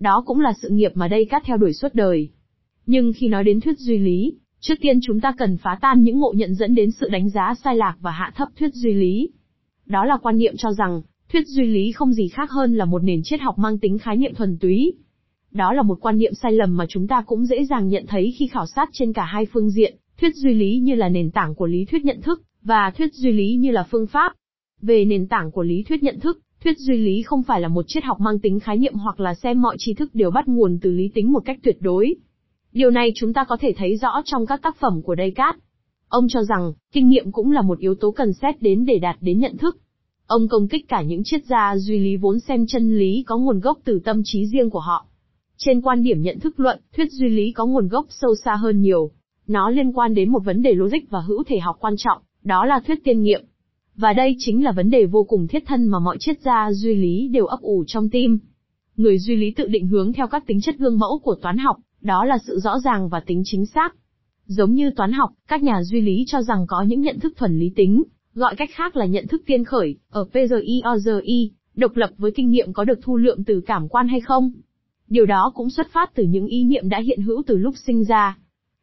Đó 0.00 0.22
cũng 0.26 0.40
là 0.40 0.52
sự 0.62 0.68
nghiệp 0.68 0.92
mà 0.94 1.08
đây 1.08 1.24
cắt 1.24 1.42
theo 1.46 1.56
đuổi 1.56 1.72
suốt 1.72 1.94
đời. 1.94 2.28
Nhưng 2.86 3.12
khi 3.16 3.28
nói 3.28 3.44
đến 3.44 3.60
thuyết 3.60 3.78
duy 3.78 3.98
lý, 3.98 4.34
trước 4.60 4.74
tiên 4.80 4.98
chúng 5.02 5.20
ta 5.20 5.32
cần 5.38 5.56
phá 5.56 5.78
tan 5.80 6.02
những 6.02 6.18
ngộ 6.18 6.32
nhận 6.36 6.54
dẫn 6.54 6.74
đến 6.74 6.90
sự 6.90 7.08
đánh 7.08 7.30
giá 7.30 7.54
sai 7.64 7.76
lạc 7.76 7.96
và 8.00 8.10
hạ 8.10 8.32
thấp 8.36 8.48
thuyết 8.58 8.74
duy 8.74 8.92
lý. 8.92 9.30
Đó 9.86 10.04
là 10.04 10.16
quan 10.22 10.38
niệm 10.38 10.54
cho 10.56 10.72
rằng, 10.72 11.02
Thuyết 11.32 11.46
duy 11.46 11.66
lý 11.66 11.92
không 11.92 12.12
gì 12.12 12.28
khác 12.28 12.50
hơn 12.50 12.74
là 12.74 12.84
một 12.84 13.02
nền 13.02 13.20
triết 13.24 13.40
học 13.40 13.58
mang 13.58 13.78
tính 13.78 13.98
khái 13.98 14.16
niệm 14.16 14.34
thuần 14.34 14.58
túy. 14.58 14.92
Đó 15.50 15.72
là 15.72 15.82
một 15.82 15.98
quan 16.00 16.18
niệm 16.18 16.34
sai 16.34 16.52
lầm 16.52 16.76
mà 16.76 16.86
chúng 16.88 17.08
ta 17.08 17.22
cũng 17.26 17.46
dễ 17.46 17.64
dàng 17.64 17.88
nhận 17.88 18.06
thấy 18.06 18.34
khi 18.38 18.46
khảo 18.46 18.66
sát 18.66 18.88
trên 18.92 19.12
cả 19.12 19.24
hai 19.24 19.46
phương 19.52 19.70
diện, 19.70 19.96
thuyết 20.20 20.36
duy 20.36 20.54
lý 20.54 20.78
như 20.78 20.94
là 20.94 21.08
nền 21.08 21.30
tảng 21.30 21.54
của 21.54 21.66
lý 21.66 21.84
thuyết 21.84 22.04
nhận 22.04 22.20
thức, 22.22 22.42
và 22.62 22.90
thuyết 22.90 23.14
duy 23.14 23.32
lý 23.32 23.54
như 23.54 23.70
là 23.70 23.86
phương 23.90 24.06
pháp. 24.06 24.32
Về 24.82 25.04
nền 25.04 25.28
tảng 25.28 25.50
của 25.50 25.62
lý 25.62 25.82
thuyết 25.82 26.02
nhận 26.02 26.20
thức, 26.20 26.38
thuyết 26.64 26.78
duy 26.78 26.96
lý 26.96 27.22
không 27.22 27.42
phải 27.42 27.60
là 27.60 27.68
một 27.68 27.84
triết 27.88 28.04
học 28.04 28.20
mang 28.20 28.38
tính 28.38 28.60
khái 28.60 28.76
niệm 28.76 28.94
hoặc 28.94 29.20
là 29.20 29.34
xem 29.34 29.62
mọi 29.62 29.76
tri 29.78 29.94
thức 29.94 30.14
đều 30.14 30.30
bắt 30.30 30.48
nguồn 30.48 30.78
từ 30.82 30.90
lý 30.90 31.10
tính 31.14 31.32
một 31.32 31.42
cách 31.44 31.58
tuyệt 31.62 31.76
đối. 31.80 32.14
Điều 32.72 32.90
này 32.90 33.12
chúng 33.14 33.32
ta 33.32 33.44
có 33.44 33.56
thể 33.60 33.74
thấy 33.76 33.96
rõ 33.96 34.22
trong 34.24 34.46
các 34.46 34.62
tác 34.62 34.76
phẩm 34.76 35.02
của 35.02 35.14
Descartes. 35.18 35.62
Ông 36.08 36.26
cho 36.28 36.42
rằng, 36.42 36.72
kinh 36.92 37.08
nghiệm 37.08 37.32
cũng 37.32 37.50
là 37.50 37.62
một 37.62 37.78
yếu 37.78 37.94
tố 37.94 38.10
cần 38.10 38.32
xét 38.32 38.62
đến 38.62 38.84
để 38.84 38.98
đạt 38.98 39.16
đến 39.20 39.38
nhận 39.38 39.56
thức. 39.56 39.78
Ông 40.26 40.48
công 40.48 40.68
kích 40.68 40.88
cả 40.88 41.02
những 41.02 41.22
triết 41.24 41.44
gia 41.44 41.76
duy 41.76 41.98
lý 41.98 42.16
vốn 42.16 42.40
xem 42.40 42.66
chân 42.66 42.98
lý 42.98 43.24
có 43.26 43.38
nguồn 43.38 43.60
gốc 43.60 43.78
từ 43.84 44.00
tâm 44.04 44.22
trí 44.24 44.46
riêng 44.46 44.70
của 44.70 44.80
họ. 44.80 45.06
Trên 45.56 45.80
quan 45.80 46.02
điểm 46.02 46.22
nhận 46.22 46.40
thức 46.40 46.60
luận, 46.60 46.80
thuyết 46.96 47.12
duy 47.12 47.28
lý 47.28 47.52
có 47.52 47.66
nguồn 47.66 47.88
gốc 47.88 48.06
sâu 48.08 48.34
xa 48.44 48.54
hơn 48.54 48.80
nhiều. 48.80 49.10
Nó 49.46 49.70
liên 49.70 49.92
quan 49.92 50.14
đến 50.14 50.30
một 50.30 50.44
vấn 50.44 50.62
đề 50.62 50.72
logic 50.74 51.10
và 51.10 51.20
hữu 51.20 51.44
thể 51.44 51.58
học 51.58 51.76
quan 51.80 51.94
trọng, 51.98 52.22
đó 52.42 52.64
là 52.64 52.80
thuyết 52.86 53.04
tiên 53.04 53.22
nghiệm. 53.22 53.44
Và 53.98 54.12
đây 54.12 54.36
chính 54.38 54.64
là 54.64 54.72
vấn 54.72 54.90
đề 54.90 55.06
vô 55.06 55.24
cùng 55.24 55.46
thiết 55.46 55.62
thân 55.66 55.86
mà 55.86 55.98
mọi 55.98 56.16
triết 56.20 56.40
gia 56.40 56.72
duy 56.72 56.94
lý 56.94 57.28
đều 57.28 57.46
ấp 57.46 57.60
ủ 57.60 57.84
trong 57.86 58.08
tim. 58.10 58.38
Người 58.96 59.18
duy 59.18 59.36
lý 59.36 59.50
tự 59.50 59.66
định 59.68 59.86
hướng 59.86 60.12
theo 60.12 60.26
các 60.26 60.46
tính 60.46 60.60
chất 60.60 60.78
gương 60.78 60.98
mẫu 60.98 61.18
của 61.18 61.34
toán 61.34 61.58
học, 61.58 61.76
đó 62.00 62.24
là 62.24 62.38
sự 62.46 62.58
rõ 62.58 62.78
ràng 62.80 63.08
và 63.08 63.20
tính 63.20 63.42
chính 63.44 63.66
xác. 63.66 63.94
Giống 64.46 64.74
như 64.74 64.90
toán 64.90 65.12
học, 65.12 65.30
các 65.48 65.62
nhà 65.62 65.82
duy 65.82 66.00
lý 66.00 66.24
cho 66.26 66.42
rằng 66.42 66.66
có 66.68 66.82
những 66.82 67.00
nhận 67.00 67.18
thức 67.20 67.32
thuần 67.36 67.58
lý 67.58 67.72
tính, 67.76 68.02
Gọi 68.38 68.56
cách 68.56 68.70
khác 68.72 68.96
là 68.96 69.06
nhận 69.06 69.26
thức 69.26 69.42
tiên 69.46 69.64
khởi, 69.64 69.96
ở 70.10 70.24
PGIOGI, 70.24 71.50
độc 71.74 71.96
lập 71.96 72.10
với 72.18 72.30
kinh 72.30 72.50
nghiệm 72.50 72.72
có 72.72 72.84
được 72.84 72.98
thu 73.02 73.16
lượng 73.16 73.44
từ 73.44 73.60
cảm 73.66 73.88
quan 73.88 74.08
hay 74.08 74.20
không? 74.20 74.52
Điều 75.08 75.26
đó 75.26 75.52
cũng 75.54 75.70
xuất 75.70 75.86
phát 75.92 76.14
từ 76.14 76.22
những 76.22 76.46
ý 76.46 76.64
niệm 76.64 76.88
đã 76.88 77.00
hiện 77.00 77.22
hữu 77.22 77.42
từ 77.46 77.56
lúc 77.56 77.74
sinh 77.86 78.04
ra. 78.04 78.38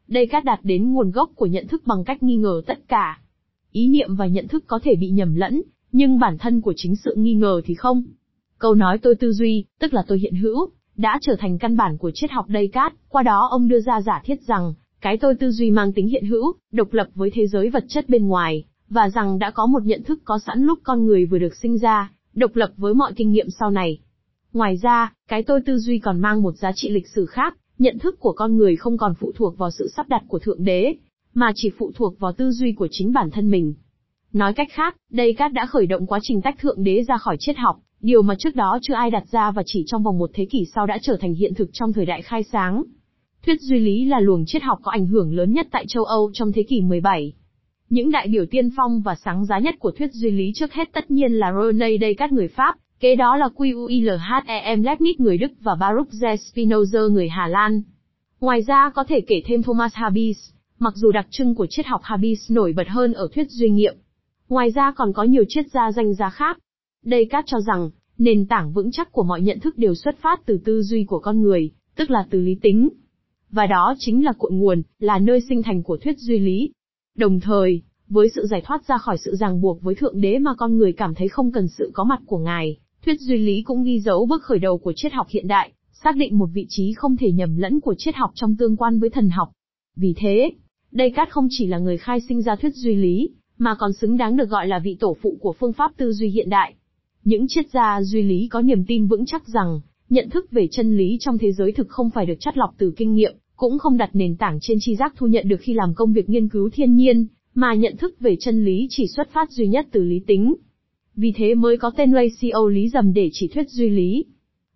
Đây 0.07 0.27
cát 0.27 0.43
đạt 0.43 0.60
đến 0.63 0.93
nguồn 0.93 1.12
gốc 1.12 1.31
của 1.36 1.45
nhận 1.45 1.67
thức 1.67 1.81
bằng 1.86 2.03
cách 2.03 2.24
nghi 2.24 2.36
ngờ 2.36 2.62
tất 2.65 2.79
cả. 2.88 3.19
Ý 3.75 3.88
niệm 3.88 4.15
và 4.15 4.27
nhận 4.27 4.48
thức 4.48 4.63
có 4.67 4.79
thể 4.84 4.96
bị 4.96 5.10
nhầm 5.10 5.36
lẫn, 5.36 5.62
nhưng 5.91 6.20
bản 6.20 6.38
thân 6.38 6.62
của 6.62 6.74
chính 6.75 6.96
sự 6.96 7.15
nghi 7.17 7.34
ngờ 7.34 7.62
thì 7.65 7.75
không. 7.75 8.03
Câu 8.58 8.75
nói 8.75 8.98
tôi 8.98 9.15
tư 9.15 9.32
duy, 9.32 9.65
tức 9.79 9.94
là 9.94 10.03
tôi 10.08 10.20
hiện 10.20 10.36
hữu, 10.36 10.70
đã 10.96 11.20
trở 11.22 11.36
thành 11.39 11.58
căn 11.58 11.77
bản 11.77 11.98
của 11.98 12.12
triết 12.13 12.32
học 12.32 12.46
đây 12.50 12.67
cát, 12.67 12.94
qua 13.10 13.24
đó 13.24 13.48
ông 13.51 13.67
đưa 13.67 13.79
ra 13.79 14.01
giả 14.01 14.22
thiết 14.25 14.41
rằng, 14.48 14.74
cái 15.01 15.17
tôi 15.17 15.36
tư 15.36 15.51
duy 15.51 15.72
mang 15.72 15.94
tính 15.94 16.08
hiện 16.08 16.25
hữu, 16.25 16.53
độc 16.72 16.94
lập 16.94 17.08
với 17.15 17.32
thế 17.34 17.48
giới 17.48 17.70
vật 17.70 17.84
chất 17.88 18.10
bên 18.10 18.27
ngoài, 18.27 18.63
và 18.89 19.10
rằng 19.10 19.39
đã 19.39 19.51
có 19.51 19.65
một 19.65 19.84
nhận 19.84 20.03
thức 20.03 20.22
có 20.25 20.39
sẵn 20.46 20.63
lúc 20.63 20.79
con 20.84 21.05
người 21.05 21.25
vừa 21.25 21.38
được 21.38 21.55
sinh 21.55 21.77
ra, 21.77 22.12
độc 22.34 22.55
lập 22.55 22.72
với 22.77 22.94
mọi 22.94 23.13
kinh 23.15 23.32
nghiệm 23.32 23.50
sau 23.60 23.72
này. 23.72 24.00
Ngoài 24.53 24.77
ra, 24.77 25.13
cái 25.27 25.44
tôi 25.44 25.62
tư 25.65 25.77
duy 25.77 26.00
còn 26.00 26.20
mang 26.20 26.41
một 26.41 26.58
giá 26.58 26.72
trị 26.75 26.89
lịch 26.89 27.08
sử 27.08 27.25
khác, 27.25 27.58
nhận 27.77 28.00
thức 28.00 28.20
của 28.20 28.32
con 28.32 28.58
người 28.58 28.75
không 28.75 28.98
còn 28.98 29.13
phụ 29.20 29.32
thuộc 29.36 29.58
vào 29.58 29.72
sự 29.72 29.88
sắp 29.96 30.10
đặt 30.10 30.24
của 30.27 30.39
Thượng 30.39 30.63
Đế, 30.63 30.96
mà 31.35 31.51
chỉ 31.55 31.69
phụ 31.77 31.91
thuộc 31.95 32.19
vào 32.19 32.31
tư 32.31 32.51
duy 32.51 32.71
của 32.71 32.87
chính 32.91 33.13
bản 33.13 33.31
thân 33.31 33.51
mình. 33.51 33.73
Nói 34.33 34.53
cách 34.53 34.67
khác, 34.71 34.95
đây 35.11 35.33
cát 35.33 35.53
đã 35.53 35.65
khởi 35.65 35.87
động 35.87 36.07
quá 36.07 36.19
trình 36.21 36.41
tách 36.41 36.59
Thượng 36.59 36.83
Đế 36.83 37.03
ra 37.03 37.17
khỏi 37.17 37.37
triết 37.39 37.57
học, 37.57 37.77
điều 38.01 38.21
mà 38.21 38.35
trước 38.39 38.55
đó 38.55 38.79
chưa 38.81 38.93
ai 38.93 39.11
đặt 39.11 39.23
ra 39.31 39.51
và 39.51 39.63
chỉ 39.65 39.83
trong 39.87 40.03
vòng 40.03 40.17
một 40.17 40.29
thế 40.33 40.45
kỷ 40.45 40.65
sau 40.75 40.85
đã 40.85 40.97
trở 41.01 41.17
thành 41.21 41.33
hiện 41.33 41.53
thực 41.53 41.69
trong 41.73 41.93
thời 41.93 42.05
đại 42.05 42.21
khai 42.21 42.43
sáng. 42.43 42.83
Thuyết 43.45 43.61
duy 43.61 43.79
lý 43.79 44.05
là 44.05 44.19
luồng 44.19 44.43
triết 44.45 44.63
học 44.63 44.79
có 44.83 44.91
ảnh 44.91 45.07
hưởng 45.07 45.35
lớn 45.35 45.53
nhất 45.53 45.67
tại 45.71 45.85
châu 45.87 46.03
Âu 46.03 46.31
trong 46.33 46.51
thế 46.51 46.63
kỷ 46.63 46.81
17. 46.81 47.33
Những 47.89 48.11
đại 48.11 48.27
biểu 48.27 48.45
tiên 48.45 48.69
phong 48.77 49.01
và 49.01 49.15
sáng 49.15 49.45
giá 49.45 49.59
nhất 49.59 49.75
của 49.79 49.91
thuyết 49.91 50.13
duy 50.13 50.31
lý 50.31 50.51
trước 50.55 50.73
hết 50.73 50.89
tất 50.93 51.11
nhiên 51.11 51.31
là 51.31 51.53
René 51.53 51.97
Descartes 52.01 52.33
người 52.33 52.47
Pháp, 52.47 52.75
kế 52.99 53.15
đó 53.15 53.37
là 53.37 53.49
Quilhem 53.55 54.81
Leibniz 54.81 55.13
người 55.17 55.37
Đức 55.37 55.51
và 55.61 55.75
Baruch 55.75 56.09
Spinoza 56.09 57.11
người 57.11 57.29
Hà 57.29 57.47
Lan. 57.47 57.81
Ngoài 58.39 58.61
ra 58.61 58.91
có 58.95 59.03
thể 59.03 59.21
kể 59.21 59.41
thêm 59.45 59.63
Thomas 59.63 59.95
Hobbes, 59.95 60.54
mặc 60.79 60.94
dù 60.96 61.12
đặc 61.12 61.27
trưng 61.29 61.55
của 61.55 61.67
triết 61.70 61.86
học 61.86 62.01
Habis 62.03 62.51
nổi 62.51 62.74
bật 62.74 62.88
hơn 62.88 63.13
ở 63.13 63.27
thuyết 63.34 63.51
duy 63.51 63.70
nghiệm. 63.70 63.96
Ngoài 64.50 64.72
ra 64.72 64.91
còn 64.96 65.13
có 65.13 65.24
nhiều 65.24 65.44
triết 65.48 65.65
gia 65.72 65.91
danh 65.91 66.13
giá 66.13 66.29
khác. 66.29 66.60
Descartes 67.03 67.51
cho 67.51 67.60
rằng, 67.60 67.89
nền 68.17 68.46
tảng 68.46 68.74
vững 68.74 68.91
chắc 68.91 69.12
của 69.12 69.24
mọi 69.24 69.41
nhận 69.41 69.60
thức 69.60 69.77
đều 69.77 69.96
xuất 69.96 70.17
phát 70.22 70.46
từ 70.46 70.58
tư 70.65 70.82
duy 70.82 71.03
của 71.03 71.20
con 71.20 71.41
người, 71.41 71.72
tức 71.96 72.10
là 72.10 72.25
từ 72.29 72.41
lý 72.41 72.55
tính. 72.62 72.89
Và 73.51 73.67
đó 73.67 73.96
chính 74.00 74.25
là 74.25 74.34
cội 74.38 74.51
nguồn, 74.51 74.82
là 75.00 75.20
nơi 75.20 75.41
sinh 75.50 75.63
thành 75.63 75.84
của 75.84 75.98
thuyết 75.98 76.20
duy 76.20 76.39
lý. 76.39 76.72
Đồng 77.17 77.39
thời, 77.39 77.82
với 78.08 78.29
sự 78.36 78.46
giải 78.46 78.62
thoát 78.65 78.88
ra 78.88 78.98
khỏi 78.98 79.17
sự 79.17 79.36
ràng 79.36 79.62
buộc 79.62 79.82
với 79.82 79.96
Thượng 79.96 80.22
Đế 80.22 80.39
mà 80.39 80.53
con 80.58 80.77
người 80.77 80.94
cảm 80.94 81.15
thấy 81.15 81.27
không 81.27 81.51
cần 81.51 81.67
sự 81.67 81.91
có 81.94 82.03
mặt 82.03 82.20
của 82.25 82.38
Ngài, 82.38 82.77
thuyết 83.05 83.20
duy 83.20 83.38
lý 83.38 83.62
cũng 83.62 83.84
ghi 83.84 84.00
dấu 84.00 84.25
bước 84.25 84.44
khởi 84.44 84.60
đầu 84.60 84.77
của 84.77 84.94
triết 84.96 85.13
học 85.13 85.27
hiện 85.29 85.48
đại, 85.48 85.72
xác 86.03 86.15
định 86.15 86.38
một 86.38 86.50
vị 86.53 86.65
trí 86.70 86.94
không 86.94 87.17
thể 87.17 87.32
nhầm 87.32 87.58
lẫn 87.58 87.79
của 87.79 87.96
triết 87.98 88.15
học 88.15 88.32
trong 88.36 88.55
tương 88.58 88.77
quan 88.77 89.00
với 89.00 89.10
thần 89.10 89.29
học. 89.29 89.51
Vì 89.96 90.13
thế, 90.17 90.51
đây 90.95 91.11
cát 91.11 91.29
không 91.29 91.47
chỉ 91.49 91.67
là 91.67 91.77
người 91.77 91.97
khai 91.97 92.19
sinh 92.21 92.41
ra 92.41 92.55
thuyết 92.55 92.75
duy 92.75 92.95
lý, 92.95 93.29
mà 93.57 93.75
còn 93.79 93.93
xứng 93.93 94.17
đáng 94.17 94.37
được 94.37 94.49
gọi 94.49 94.67
là 94.67 94.79
vị 94.79 94.97
tổ 94.99 95.17
phụ 95.21 95.37
của 95.41 95.53
phương 95.59 95.73
pháp 95.73 95.91
tư 95.97 96.13
duy 96.13 96.29
hiện 96.29 96.49
đại. 96.49 96.73
Những 97.23 97.45
triết 97.47 97.69
gia 97.73 98.01
duy 98.01 98.21
lý 98.21 98.47
có 98.47 98.61
niềm 98.61 98.85
tin 98.87 99.07
vững 99.07 99.25
chắc 99.25 99.47
rằng, 99.47 99.81
nhận 100.09 100.29
thức 100.29 100.51
về 100.51 100.67
chân 100.71 100.97
lý 100.97 101.17
trong 101.19 101.37
thế 101.37 101.51
giới 101.51 101.71
thực 101.71 101.89
không 101.89 102.09
phải 102.09 102.25
được 102.25 102.33
chắt 102.39 102.57
lọc 102.57 102.75
từ 102.77 102.93
kinh 102.97 103.13
nghiệm, 103.13 103.35
cũng 103.55 103.79
không 103.79 103.97
đặt 103.97 104.09
nền 104.13 104.35
tảng 104.35 104.59
trên 104.61 104.77
tri 104.81 104.95
giác 104.95 105.13
thu 105.17 105.27
nhận 105.27 105.47
được 105.47 105.57
khi 105.61 105.73
làm 105.73 105.93
công 105.95 106.13
việc 106.13 106.29
nghiên 106.29 106.49
cứu 106.49 106.69
thiên 106.73 106.95
nhiên, 106.95 107.27
mà 107.55 107.73
nhận 107.73 107.97
thức 107.97 108.19
về 108.19 108.35
chân 108.39 108.65
lý 108.65 108.87
chỉ 108.89 109.07
xuất 109.07 109.29
phát 109.33 109.51
duy 109.51 109.67
nhất 109.67 109.87
từ 109.91 110.03
lý 110.03 110.19
tính. 110.27 110.55
Vì 111.15 111.33
thế 111.35 111.55
mới 111.55 111.77
có 111.77 111.91
tên 111.97 112.13
ratio 112.13 112.67
lý 112.67 112.89
dầm 112.89 113.13
để 113.13 113.29
chỉ 113.33 113.47
thuyết 113.47 113.69
duy 113.69 113.89
lý. 113.89 114.25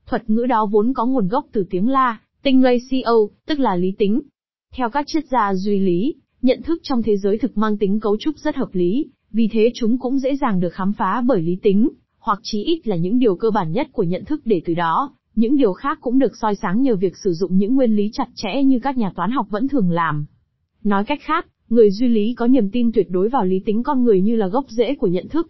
Thuật 0.06 0.30
ngữ 0.30 0.46
đó 0.46 0.66
vốn 0.66 0.94
có 0.94 1.06
nguồn 1.06 1.28
gốc 1.28 1.46
từ 1.52 1.66
tiếng 1.70 1.88
La, 1.88 2.20
tinh 2.44 2.62
ratio, 2.62 3.14
tức 3.48 3.60
là 3.60 3.76
lý 3.76 3.92
tính. 3.98 4.22
Theo 4.76 4.90
các 4.90 5.08
triết 5.08 5.26
gia 5.26 5.54
duy 5.54 5.80
lý, 5.80 6.16
nhận 6.42 6.62
thức 6.62 6.80
trong 6.84 7.04
thế 7.04 7.18
giới 7.18 7.38
thực 7.38 7.58
mang 7.58 7.78
tính 7.78 8.00
cấu 8.00 8.18
trúc 8.18 8.38
rất 8.38 8.56
hợp 8.56 8.70
lý, 8.74 9.10
vì 9.32 9.48
thế 9.52 9.72
chúng 9.74 9.98
cũng 9.98 10.20
dễ 10.20 10.36
dàng 10.36 10.60
được 10.60 10.74
khám 10.74 10.94
phá 10.94 11.22
bởi 11.26 11.42
lý 11.42 11.58
tính, 11.62 11.90
hoặc 12.20 12.40
chí 12.44 12.64
ít 12.64 12.88
là 12.88 12.96
những 12.96 13.20
điều 13.20 13.36
cơ 13.36 13.52
bản 13.52 13.72
nhất 13.72 13.88
của 13.92 14.04
nhận 14.04 14.26
thức 14.26 14.42
để 14.46 14.62
từ 14.66 14.74
đó, 14.74 15.14
những 15.36 15.58
điều 15.58 15.74
khác 15.74 15.98
cũng 16.02 16.20
được 16.20 16.38
soi 16.42 16.56
sáng 16.56 16.82
nhờ 16.82 16.96
việc 16.96 17.18
sử 17.24 17.34
dụng 17.34 17.58
những 17.58 17.76
nguyên 17.76 17.96
lý 17.96 18.10
chặt 18.14 18.28
chẽ 18.36 18.64
như 18.64 18.80
các 18.80 18.98
nhà 18.98 19.12
toán 19.16 19.32
học 19.32 19.48
vẫn 19.50 19.68
thường 19.68 19.92
làm. 19.92 20.26
Nói 20.84 21.04
cách 21.06 21.20
khác, 21.22 21.48
người 21.70 21.92
duy 21.92 22.08
lý 22.08 22.34
có 22.34 22.48
niềm 22.48 22.70
tin 22.72 22.92
tuyệt 22.92 23.08
đối 23.10 23.30
vào 23.30 23.46
lý 23.46 23.60
tính 23.66 23.84
con 23.84 24.04
người 24.04 24.22
như 24.22 24.36
là 24.36 24.48
gốc 24.48 24.66
rễ 24.70 24.96
của 24.96 25.08
nhận 25.08 25.28
thức. 25.28 25.50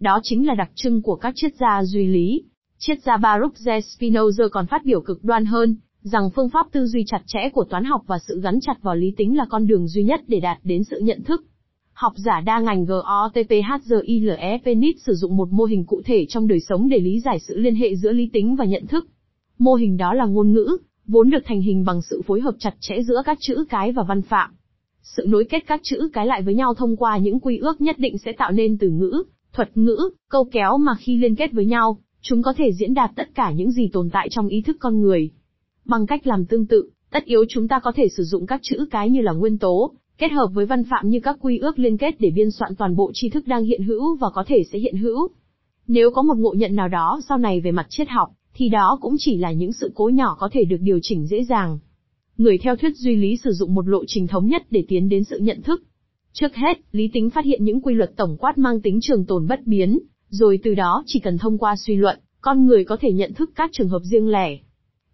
Đó 0.00 0.20
chính 0.22 0.46
là 0.46 0.54
đặc 0.54 0.70
trưng 0.74 1.02
của 1.02 1.16
các 1.16 1.32
triết 1.36 1.54
gia 1.60 1.84
duy 1.84 2.06
lý. 2.06 2.44
Triết 2.78 3.02
gia 3.02 3.16
Baruch 3.16 3.54
Spinoza 3.54 4.48
còn 4.48 4.66
phát 4.66 4.84
biểu 4.84 5.00
cực 5.00 5.24
đoan 5.24 5.44
hơn, 5.44 5.76
rằng 6.02 6.30
phương 6.36 6.48
pháp 6.48 6.66
tư 6.72 6.86
duy 6.86 7.04
chặt 7.06 7.22
chẽ 7.26 7.50
của 7.52 7.64
toán 7.64 7.84
học 7.84 8.02
và 8.06 8.18
sự 8.28 8.40
gắn 8.40 8.60
chặt 8.60 8.82
vào 8.82 8.96
lý 8.96 9.12
tính 9.16 9.36
là 9.36 9.46
con 9.50 9.66
đường 9.66 9.88
duy 9.88 10.02
nhất 10.02 10.20
để 10.26 10.40
đạt 10.40 10.58
đến 10.64 10.84
sự 10.84 10.98
nhận 11.00 11.24
thức. 11.24 11.44
Học 11.92 12.12
giả 12.16 12.40
đa 12.40 12.60
ngành 12.60 12.84
GOTPHGILE 12.84 14.58
Penit 14.64 14.96
sử 15.06 15.14
dụng 15.14 15.36
một 15.36 15.48
mô 15.50 15.64
hình 15.64 15.84
cụ 15.84 16.02
thể 16.04 16.26
trong 16.28 16.46
đời 16.46 16.60
sống 16.60 16.88
để 16.88 16.98
lý 16.98 17.20
giải 17.20 17.38
sự 17.38 17.56
liên 17.58 17.74
hệ 17.74 17.96
giữa 17.96 18.12
lý 18.12 18.30
tính 18.32 18.56
và 18.56 18.64
nhận 18.64 18.86
thức. 18.86 19.08
Mô 19.58 19.74
hình 19.74 19.96
đó 19.96 20.14
là 20.14 20.24
ngôn 20.24 20.52
ngữ, 20.52 20.76
vốn 21.06 21.30
được 21.30 21.42
thành 21.44 21.60
hình 21.60 21.84
bằng 21.84 22.02
sự 22.02 22.22
phối 22.26 22.40
hợp 22.40 22.54
chặt 22.58 22.74
chẽ 22.80 23.02
giữa 23.02 23.22
các 23.24 23.38
chữ 23.40 23.64
cái 23.68 23.92
và 23.92 24.02
văn 24.08 24.22
phạm. 24.22 24.50
Sự 25.02 25.24
nối 25.28 25.44
kết 25.44 25.64
các 25.66 25.80
chữ 25.82 26.08
cái 26.12 26.26
lại 26.26 26.42
với 26.42 26.54
nhau 26.54 26.74
thông 26.74 26.96
qua 26.96 27.18
những 27.18 27.40
quy 27.40 27.58
ước 27.58 27.80
nhất 27.80 27.98
định 27.98 28.18
sẽ 28.18 28.32
tạo 28.38 28.52
nên 28.52 28.78
từ 28.78 28.90
ngữ, 28.90 29.22
thuật 29.52 29.76
ngữ, 29.76 30.10
câu 30.30 30.44
kéo 30.44 30.78
mà 30.78 30.92
khi 30.98 31.16
liên 31.16 31.34
kết 31.34 31.52
với 31.52 31.66
nhau, 31.66 31.98
chúng 32.20 32.42
có 32.42 32.52
thể 32.56 32.72
diễn 32.72 32.94
đạt 32.94 33.10
tất 33.16 33.34
cả 33.34 33.52
những 33.52 33.70
gì 33.70 33.88
tồn 33.92 34.10
tại 34.10 34.28
trong 34.30 34.48
ý 34.48 34.62
thức 34.62 34.76
con 34.80 35.00
người. 35.00 35.30
Bằng 35.88 36.06
cách 36.06 36.26
làm 36.26 36.44
tương 36.46 36.66
tự, 36.66 36.90
tất 37.10 37.24
yếu 37.24 37.44
chúng 37.48 37.68
ta 37.68 37.80
có 37.80 37.92
thể 37.96 38.08
sử 38.08 38.22
dụng 38.22 38.46
các 38.46 38.60
chữ 38.62 38.86
cái 38.90 39.10
như 39.10 39.20
là 39.20 39.32
nguyên 39.32 39.58
tố, 39.58 39.92
kết 40.18 40.32
hợp 40.32 40.46
với 40.54 40.66
văn 40.66 40.84
phạm 40.84 41.08
như 41.08 41.20
các 41.20 41.36
quy 41.40 41.58
ước 41.58 41.78
liên 41.78 41.96
kết 41.96 42.14
để 42.18 42.30
biên 42.30 42.50
soạn 42.50 42.74
toàn 42.74 42.96
bộ 42.96 43.10
tri 43.14 43.28
thức 43.28 43.46
đang 43.46 43.64
hiện 43.64 43.82
hữu 43.82 44.16
và 44.16 44.30
có 44.34 44.44
thể 44.46 44.62
sẽ 44.72 44.78
hiện 44.78 44.96
hữu. 44.96 45.28
Nếu 45.86 46.10
có 46.10 46.22
một 46.22 46.38
ngộ 46.38 46.54
nhận 46.54 46.76
nào 46.76 46.88
đó 46.88 47.20
sau 47.28 47.38
này 47.38 47.60
về 47.60 47.72
mặt 47.72 47.86
triết 47.88 48.08
học, 48.08 48.28
thì 48.54 48.68
đó 48.68 48.98
cũng 49.00 49.14
chỉ 49.18 49.36
là 49.36 49.52
những 49.52 49.72
sự 49.72 49.92
cố 49.94 50.08
nhỏ 50.08 50.36
có 50.38 50.48
thể 50.52 50.64
được 50.64 50.76
điều 50.80 50.98
chỉnh 51.02 51.26
dễ 51.26 51.44
dàng. 51.44 51.78
Người 52.38 52.58
theo 52.58 52.76
thuyết 52.76 52.96
duy 52.96 53.16
lý 53.16 53.36
sử 53.36 53.50
dụng 53.52 53.74
một 53.74 53.88
lộ 53.88 54.04
trình 54.06 54.26
thống 54.26 54.46
nhất 54.46 54.66
để 54.70 54.84
tiến 54.88 55.08
đến 55.08 55.24
sự 55.24 55.38
nhận 55.38 55.62
thức. 55.62 55.82
Trước 56.32 56.54
hết, 56.54 56.80
lý 56.92 57.10
tính 57.12 57.30
phát 57.30 57.44
hiện 57.44 57.64
những 57.64 57.80
quy 57.80 57.94
luật 57.94 58.16
tổng 58.16 58.36
quát 58.36 58.58
mang 58.58 58.80
tính 58.80 58.98
trường 59.02 59.26
tồn 59.26 59.46
bất 59.46 59.66
biến, 59.66 59.98
rồi 60.28 60.58
từ 60.62 60.74
đó 60.74 61.02
chỉ 61.06 61.20
cần 61.20 61.38
thông 61.38 61.58
qua 61.58 61.76
suy 61.76 61.96
luận, 61.96 62.18
con 62.40 62.66
người 62.66 62.84
có 62.84 62.96
thể 63.00 63.12
nhận 63.12 63.34
thức 63.34 63.50
các 63.54 63.70
trường 63.72 63.88
hợp 63.88 64.02
riêng 64.02 64.28
lẻ. 64.28 64.58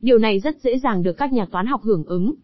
Điều 0.04 0.18
này 0.18 0.40
rất 0.40 0.60
dễ 0.60 0.78
dàng 0.78 1.02
được 1.02 1.12
các 1.12 1.32
nhà 1.32 1.46
toán 1.50 1.66
học 1.66 1.82
hưởng 1.82 2.04
ứng. 2.04 2.34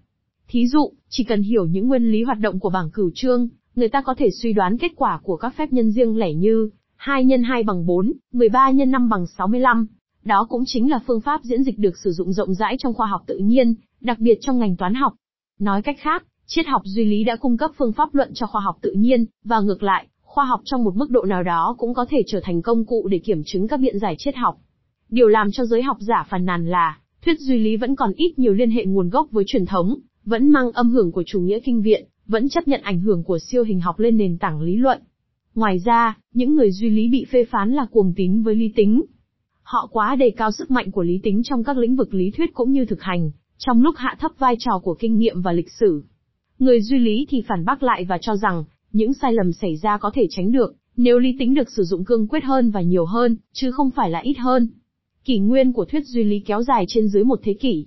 Thí 0.49 0.67
dụ, 0.67 0.93
chỉ 1.09 1.25
cần 1.25 1.43
hiểu 1.43 1.67
những 1.67 1.89
nguyên 1.89 2.13
lý 2.13 2.23
hoạt 2.23 2.39
động 2.39 2.61
của 2.61 2.71
bảng 2.71 2.91
cửu 2.91 3.11
trương, 3.15 3.49
người 3.75 3.89
ta 3.89 4.03
có 4.03 4.15
thể 4.19 4.31
suy 4.31 4.53
đoán 4.53 4.79
kết 4.79 4.93
quả 4.97 5.21
của 5.23 5.37
các 5.37 5.55
phép 5.57 5.73
nhân 5.73 5.93
riêng 5.93 6.17
lẻ 6.17 6.35
như 6.35 6.71
2 6.97 7.25
x 7.25 7.49
2 7.49 7.63
bằng 7.63 7.87
4, 7.87 8.13
13 8.33 8.73
x 8.73 8.89
5 8.89 9.09
bằng 9.09 9.27
65, 9.27 9.87
đó 10.25 10.47
cũng 10.49 10.63
chính 10.67 10.91
là 10.91 11.01
phương 11.07 11.21
pháp 11.21 11.41
diễn 11.43 11.63
dịch 11.63 11.79
được 11.79 11.99
sử 11.99 12.13
dụng 12.13 12.33
rộng 12.33 12.55
rãi 12.55 12.77
trong 12.79 12.95
khoa 12.95 13.07
học 13.07 13.23
tự 13.27 13.37
nhiên, 13.37 13.75
đặc 14.01 14.19
biệt 14.19 14.39
trong 14.41 14.59
ngành 14.59 14.77
toán 14.77 14.95
học. 14.95 15.13
Nói 15.59 15.83
cách 15.83 15.97
khác, 16.01 16.25
triết 16.47 16.67
học 16.67 16.83
duy 16.85 17.05
lý 17.05 17.25
đã 17.25 17.37
cung 17.37 17.57
cấp 17.57 17.71
phương 17.79 17.93
pháp 17.93 18.15
luận 18.15 18.31
cho 18.35 18.47
khoa 18.47 18.61
học 18.61 18.79
tự 18.81 18.93
nhiên, 18.93 19.25
và 19.45 19.61
ngược 19.61 19.83
lại, 19.83 20.07
khoa 20.23 20.45
học 20.45 20.61
trong 20.65 20.85
một 20.85 20.97
mức 20.97 21.11
độ 21.11 21.25
nào 21.25 21.43
đó 21.43 21.75
cũng 21.79 21.95
có 21.95 22.07
thể 22.11 22.23
trở 22.27 22.41
thành 22.45 22.63
công 22.63 22.85
cụ 22.87 23.09
để 23.11 23.19
kiểm 23.19 23.43
chứng 23.47 23.69
các 23.69 23.81
biện 23.81 23.99
giải 23.99 24.15
triết 24.19 24.37
học. 24.37 24.57
Điều 25.09 25.29
làm 25.29 25.51
cho 25.53 25.65
giới 25.65 25.83
học 25.83 25.97
giả 26.01 26.27
phàn 26.31 26.45
nàn 26.45 26.67
là, 26.67 27.00
thuyết 27.25 27.41
duy 27.41 27.59
lý 27.59 27.77
vẫn 27.77 27.97
còn 27.97 28.13
ít 28.17 28.39
nhiều 28.39 28.53
liên 28.53 28.71
hệ 28.71 28.85
nguồn 28.85 29.11
gốc 29.11 29.29
với 29.31 29.45
truyền 29.47 29.67
thống, 29.67 29.99
vẫn 30.25 30.49
mang 30.49 30.73
âm 30.73 30.91
hưởng 30.91 31.13
của 31.13 31.23
chủ 31.27 31.41
nghĩa 31.41 31.61
kinh 31.61 31.83
viện, 31.83 32.05
vẫn 32.27 32.49
chấp 32.49 32.69
nhận 32.69 32.81
ảnh 32.83 33.01
hưởng 33.01 33.25
của 33.25 33.39
siêu 33.39 33.65
hình 33.65 33.81
học 33.81 33.99
lên 33.99 34.17
nền 34.17 34.39
tảng 34.39 34.61
lý 34.61 34.77
luận. 34.77 35.03
Ngoài 35.55 35.79
ra, 35.85 36.19
những 36.35 36.55
người 36.55 36.71
duy 36.71 36.91
lý 36.91 37.09
bị 37.09 37.27
phê 37.31 37.45
phán 37.45 37.73
là 37.73 37.87
cuồng 37.91 38.13
tín 38.17 38.43
với 38.43 38.55
lý 38.55 38.73
tính, 38.77 39.03
Họ 39.71 39.89
quá 39.93 40.17
đề 40.17 40.31
cao 40.31 40.51
sức 40.51 40.71
mạnh 40.71 40.91
của 40.91 41.03
lý 41.03 41.21
tính 41.23 41.43
trong 41.45 41.65
các 41.65 41.77
lĩnh 41.77 41.97
vực 41.97 42.15
lý 42.15 42.31
thuyết 42.31 42.55
cũng 42.55 42.73
như 42.73 42.85
thực 42.85 43.03
hành, 43.03 43.31
trong 43.59 43.83
lúc 43.83 43.95
hạ 43.99 44.17
thấp 44.21 44.31
vai 44.39 44.57
trò 44.59 44.81
của 44.83 44.95
kinh 44.95 45.19
nghiệm 45.19 45.43
và 45.43 45.53
lịch 45.53 45.71
sử. 45.81 46.03
Người 46.59 46.81
duy 46.81 46.99
lý 46.99 47.27
thì 47.29 47.43
phản 47.49 47.65
bác 47.65 47.83
lại 47.83 48.05
và 48.05 48.19
cho 48.21 48.37
rằng, 48.37 48.65
những 48.93 49.15
sai 49.15 49.33
lầm 49.33 49.53
xảy 49.53 49.77
ra 49.77 49.99
có 49.99 50.11
thể 50.15 50.27
tránh 50.31 50.53
được, 50.53 50.75
nếu 50.97 51.19
lý 51.19 51.37
tính 51.39 51.55
được 51.55 51.71
sử 51.71 51.83
dụng 51.83 52.05
cương 52.05 52.29
quyết 52.29 52.45
hơn 52.45 52.71
và 52.71 52.81
nhiều 52.81 53.05
hơn, 53.05 53.37
chứ 53.53 53.71
không 53.71 53.91
phải 53.91 54.11
là 54.11 54.19
ít 54.19 54.39
hơn. 54.39 54.69
Kỷ 55.25 55.39
nguyên 55.39 55.73
của 55.73 55.85
thuyết 55.85 56.07
duy 56.07 56.25
lý 56.25 56.41
kéo 56.41 56.63
dài 56.63 56.85
trên 56.89 57.09
dưới 57.09 57.25
một 57.25 57.41
thế 57.43 57.55
kỷ. 57.55 57.87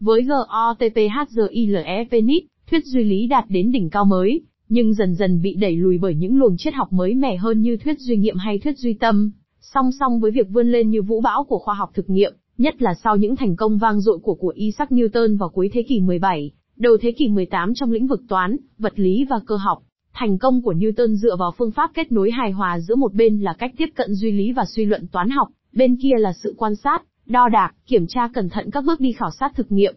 Với 0.00 0.22
GOTPHZILE 0.22 2.04
Penit, 2.10 2.44
thuyết 2.70 2.84
duy 2.84 3.04
lý 3.04 3.26
đạt 3.26 3.44
đến 3.48 3.72
đỉnh 3.72 3.90
cao 3.90 4.04
mới, 4.04 4.42
nhưng 4.68 4.94
dần 4.94 5.14
dần 5.14 5.42
bị 5.42 5.54
đẩy 5.54 5.76
lùi 5.76 5.98
bởi 5.98 6.14
những 6.14 6.36
luồng 6.36 6.56
triết 6.58 6.74
học 6.74 6.92
mới 6.92 7.14
mẻ 7.14 7.36
hơn 7.36 7.62
như 7.62 7.76
thuyết 7.76 7.98
duy 7.98 8.16
nghiệm 8.16 8.36
hay 8.36 8.58
thuyết 8.58 8.78
duy 8.78 8.94
tâm. 8.94 9.30
Song 9.60 9.90
song 10.00 10.20
với 10.20 10.30
việc 10.30 10.48
vươn 10.50 10.72
lên 10.72 10.90
như 10.90 11.02
vũ 11.02 11.20
bão 11.20 11.44
của 11.44 11.58
khoa 11.58 11.74
học 11.74 11.90
thực 11.94 12.10
nghiệm, 12.10 12.32
nhất 12.58 12.82
là 12.82 12.94
sau 13.04 13.16
những 13.16 13.36
thành 13.36 13.56
công 13.56 13.78
vang 13.78 14.00
dội 14.00 14.18
của 14.18 14.34
của 14.34 14.52
Isaac 14.56 14.90
Newton 14.90 15.38
vào 15.38 15.48
cuối 15.48 15.70
thế 15.72 15.82
kỷ 15.82 16.00
17, 16.00 16.50
đầu 16.76 16.96
thế 17.00 17.12
kỷ 17.12 17.28
18 17.28 17.74
trong 17.74 17.92
lĩnh 17.92 18.06
vực 18.06 18.20
toán, 18.28 18.56
vật 18.78 18.92
lý 18.96 19.24
và 19.30 19.40
cơ 19.46 19.56
học. 19.56 19.78
Thành 20.12 20.38
công 20.38 20.62
của 20.62 20.72
Newton 20.72 21.14
dựa 21.14 21.36
vào 21.36 21.52
phương 21.58 21.70
pháp 21.70 21.90
kết 21.94 22.12
nối 22.12 22.30
hài 22.30 22.50
hòa 22.50 22.80
giữa 22.80 22.94
một 22.94 23.14
bên 23.14 23.40
là 23.40 23.52
cách 23.58 23.72
tiếp 23.76 23.88
cận 23.94 24.14
duy 24.14 24.32
lý 24.32 24.52
và 24.52 24.64
suy 24.76 24.84
luận 24.84 25.06
toán 25.12 25.30
học, 25.30 25.48
bên 25.72 25.96
kia 25.96 26.14
là 26.18 26.32
sự 26.32 26.54
quan 26.58 26.76
sát, 26.76 27.02
đo 27.26 27.48
đạc, 27.48 27.74
kiểm 27.86 28.06
tra 28.06 28.28
cẩn 28.34 28.48
thận 28.48 28.70
các 28.70 28.84
bước 28.84 29.00
đi 29.00 29.12
khảo 29.12 29.30
sát 29.30 29.52
thực 29.56 29.72
nghiệm. 29.72 29.94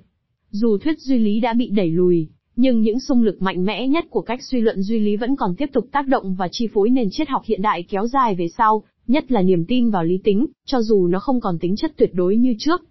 Dù 0.50 0.78
thuyết 0.78 1.00
duy 1.00 1.18
lý 1.18 1.40
đã 1.40 1.54
bị 1.54 1.70
đẩy 1.70 1.92
lùi, 1.92 2.30
nhưng 2.56 2.82
những 2.82 3.00
xung 3.00 3.24
lực 3.24 3.42
mạnh 3.42 3.66
mẽ 3.66 3.88
nhất 3.88 4.06
của 4.10 4.22
cách 4.22 4.40
suy 4.44 4.62
luận 4.62 4.82
duy 4.82 5.00
lý 5.00 5.16
vẫn 5.16 5.36
còn 5.36 5.56
tiếp 5.56 5.70
tục 5.74 5.88
tác 5.92 6.08
động 6.08 6.36
và 6.36 6.48
chi 6.52 6.68
phối 6.74 6.90
nền 6.90 7.08
triết 7.12 7.30
học 7.30 7.42
hiện 7.46 7.62
đại 7.62 7.84
kéo 7.84 8.08
dài 8.08 8.36
về 8.36 8.48
sau, 8.58 8.84
nhất 9.08 9.32
là 9.32 9.42
niềm 9.42 9.66
tin 9.66 9.90
vào 9.90 10.04
lý 10.04 10.18
tính, 10.24 10.48
cho 10.66 10.82
dù 10.82 11.08
nó 11.08 11.20
không 11.20 11.42
còn 11.42 11.60
tính 11.60 11.76
chất 11.76 11.92
tuyệt 11.98 12.10
đối 12.14 12.38
như 12.38 12.56
trước. 12.60 12.82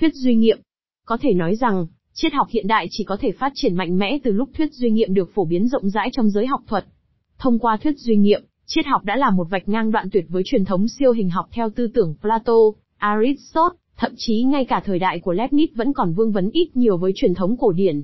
Thuyết 0.00 0.14
duy 0.14 0.34
nghiệm 0.34 0.58
Có 1.06 1.16
thể 1.20 1.32
nói 1.32 1.56
rằng, 1.56 1.86
triết 2.14 2.32
học 2.32 2.46
hiện 2.50 2.66
đại 2.66 2.86
chỉ 2.90 3.04
có 3.04 3.16
thể 3.20 3.32
phát 3.32 3.52
triển 3.54 3.74
mạnh 3.74 3.98
mẽ 3.98 4.18
từ 4.24 4.32
lúc 4.32 4.48
thuyết 4.54 4.72
duy 4.72 4.90
nghiệm 4.90 5.14
được 5.14 5.34
phổ 5.34 5.44
biến 5.44 5.68
rộng 5.68 5.90
rãi 5.90 6.10
trong 6.12 6.30
giới 6.30 6.46
học 6.46 6.60
thuật. 6.66 6.84
Thông 7.38 7.58
qua 7.58 7.76
thuyết 7.76 7.98
duy 7.98 8.16
nghiệm, 8.16 8.42
triết 8.66 8.86
học 8.86 9.04
đã 9.04 9.16
là 9.16 9.30
một 9.30 9.46
vạch 9.50 9.68
ngang 9.68 9.90
đoạn 9.90 10.10
tuyệt 10.12 10.24
với 10.28 10.42
truyền 10.46 10.64
thống 10.64 10.88
siêu 10.88 11.12
hình 11.12 11.30
học 11.30 11.48
theo 11.52 11.70
tư 11.70 11.88
tưởng 11.94 12.14
Plato, 12.20 12.54
Aristotle, 12.96 13.78
thậm 13.96 14.12
chí 14.16 14.42
ngay 14.42 14.64
cả 14.64 14.82
thời 14.84 14.98
đại 14.98 15.20
của 15.20 15.34
Leibniz 15.34 15.66
vẫn 15.74 15.92
còn 15.92 16.12
vương 16.12 16.32
vấn 16.32 16.50
ít 16.52 16.76
nhiều 16.76 16.96
với 16.96 17.12
truyền 17.14 17.34
thống 17.34 17.56
cổ 17.56 17.72
điển. 17.72 18.02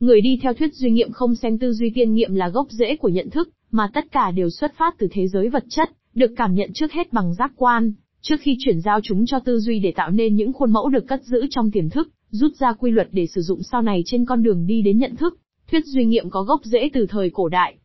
Người 0.00 0.20
đi 0.20 0.38
theo 0.42 0.54
thuyết 0.54 0.74
duy 0.74 0.90
nghiệm 0.90 1.12
không 1.12 1.34
xem 1.34 1.58
tư 1.58 1.72
duy 1.72 1.90
tiên 1.94 2.14
nghiệm 2.14 2.34
là 2.34 2.48
gốc 2.48 2.66
rễ 2.70 2.96
của 2.96 3.08
nhận 3.08 3.30
thức, 3.30 3.50
mà 3.70 3.90
tất 3.94 4.12
cả 4.12 4.30
đều 4.30 4.50
xuất 4.50 4.74
phát 4.76 4.94
từ 4.98 5.08
thế 5.10 5.28
giới 5.28 5.48
vật 5.48 5.64
chất, 5.68 5.90
được 6.14 6.30
cảm 6.36 6.54
nhận 6.54 6.70
trước 6.74 6.92
hết 6.92 7.12
bằng 7.12 7.34
giác 7.34 7.52
quan, 7.56 7.92
trước 8.20 8.36
khi 8.40 8.56
chuyển 8.58 8.80
giao 8.80 9.00
chúng 9.02 9.26
cho 9.26 9.38
tư 9.40 9.60
duy 9.60 9.78
để 9.78 9.92
tạo 9.96 10.10
nên 10.10 10.36
những 10.36 10.52
khuôn 10.52 10.72
mẫu 10.72 10.88
được 10.88 11.06
cất 11.08 11.24
giữ 11.24 11.46
trong 11.50 11.70
tiềm 11.70 11.90
thức, 11.90 12.08
rút 12.30 12.52
ra 12.56 12.72
quy 12.72 12.90
luật 12.90 13.08
để 13.12 13.26
sử 13.26 13.40
dụng 13.40 13.62
sau 13.62 13.82
này 13.82 14.02
trên 14.06 14.24
con 14.24 14.42
đường 14.42 14.66
đi 14.66 14.82
đến 14.82 14.98
nhận 14.98 15.16
thức. 15.16 15.38
Thuyết 15.70 15.86
duy 15.86 16.04
nghiệm 16.04 16.30
có 16.30 16.42
gốc 16.42 16.60
rễ 16.64 16.90
từ 16.92 17.06
thời 17.06 17.30
cổ 17.30 17.48
đại. 17.48 17.76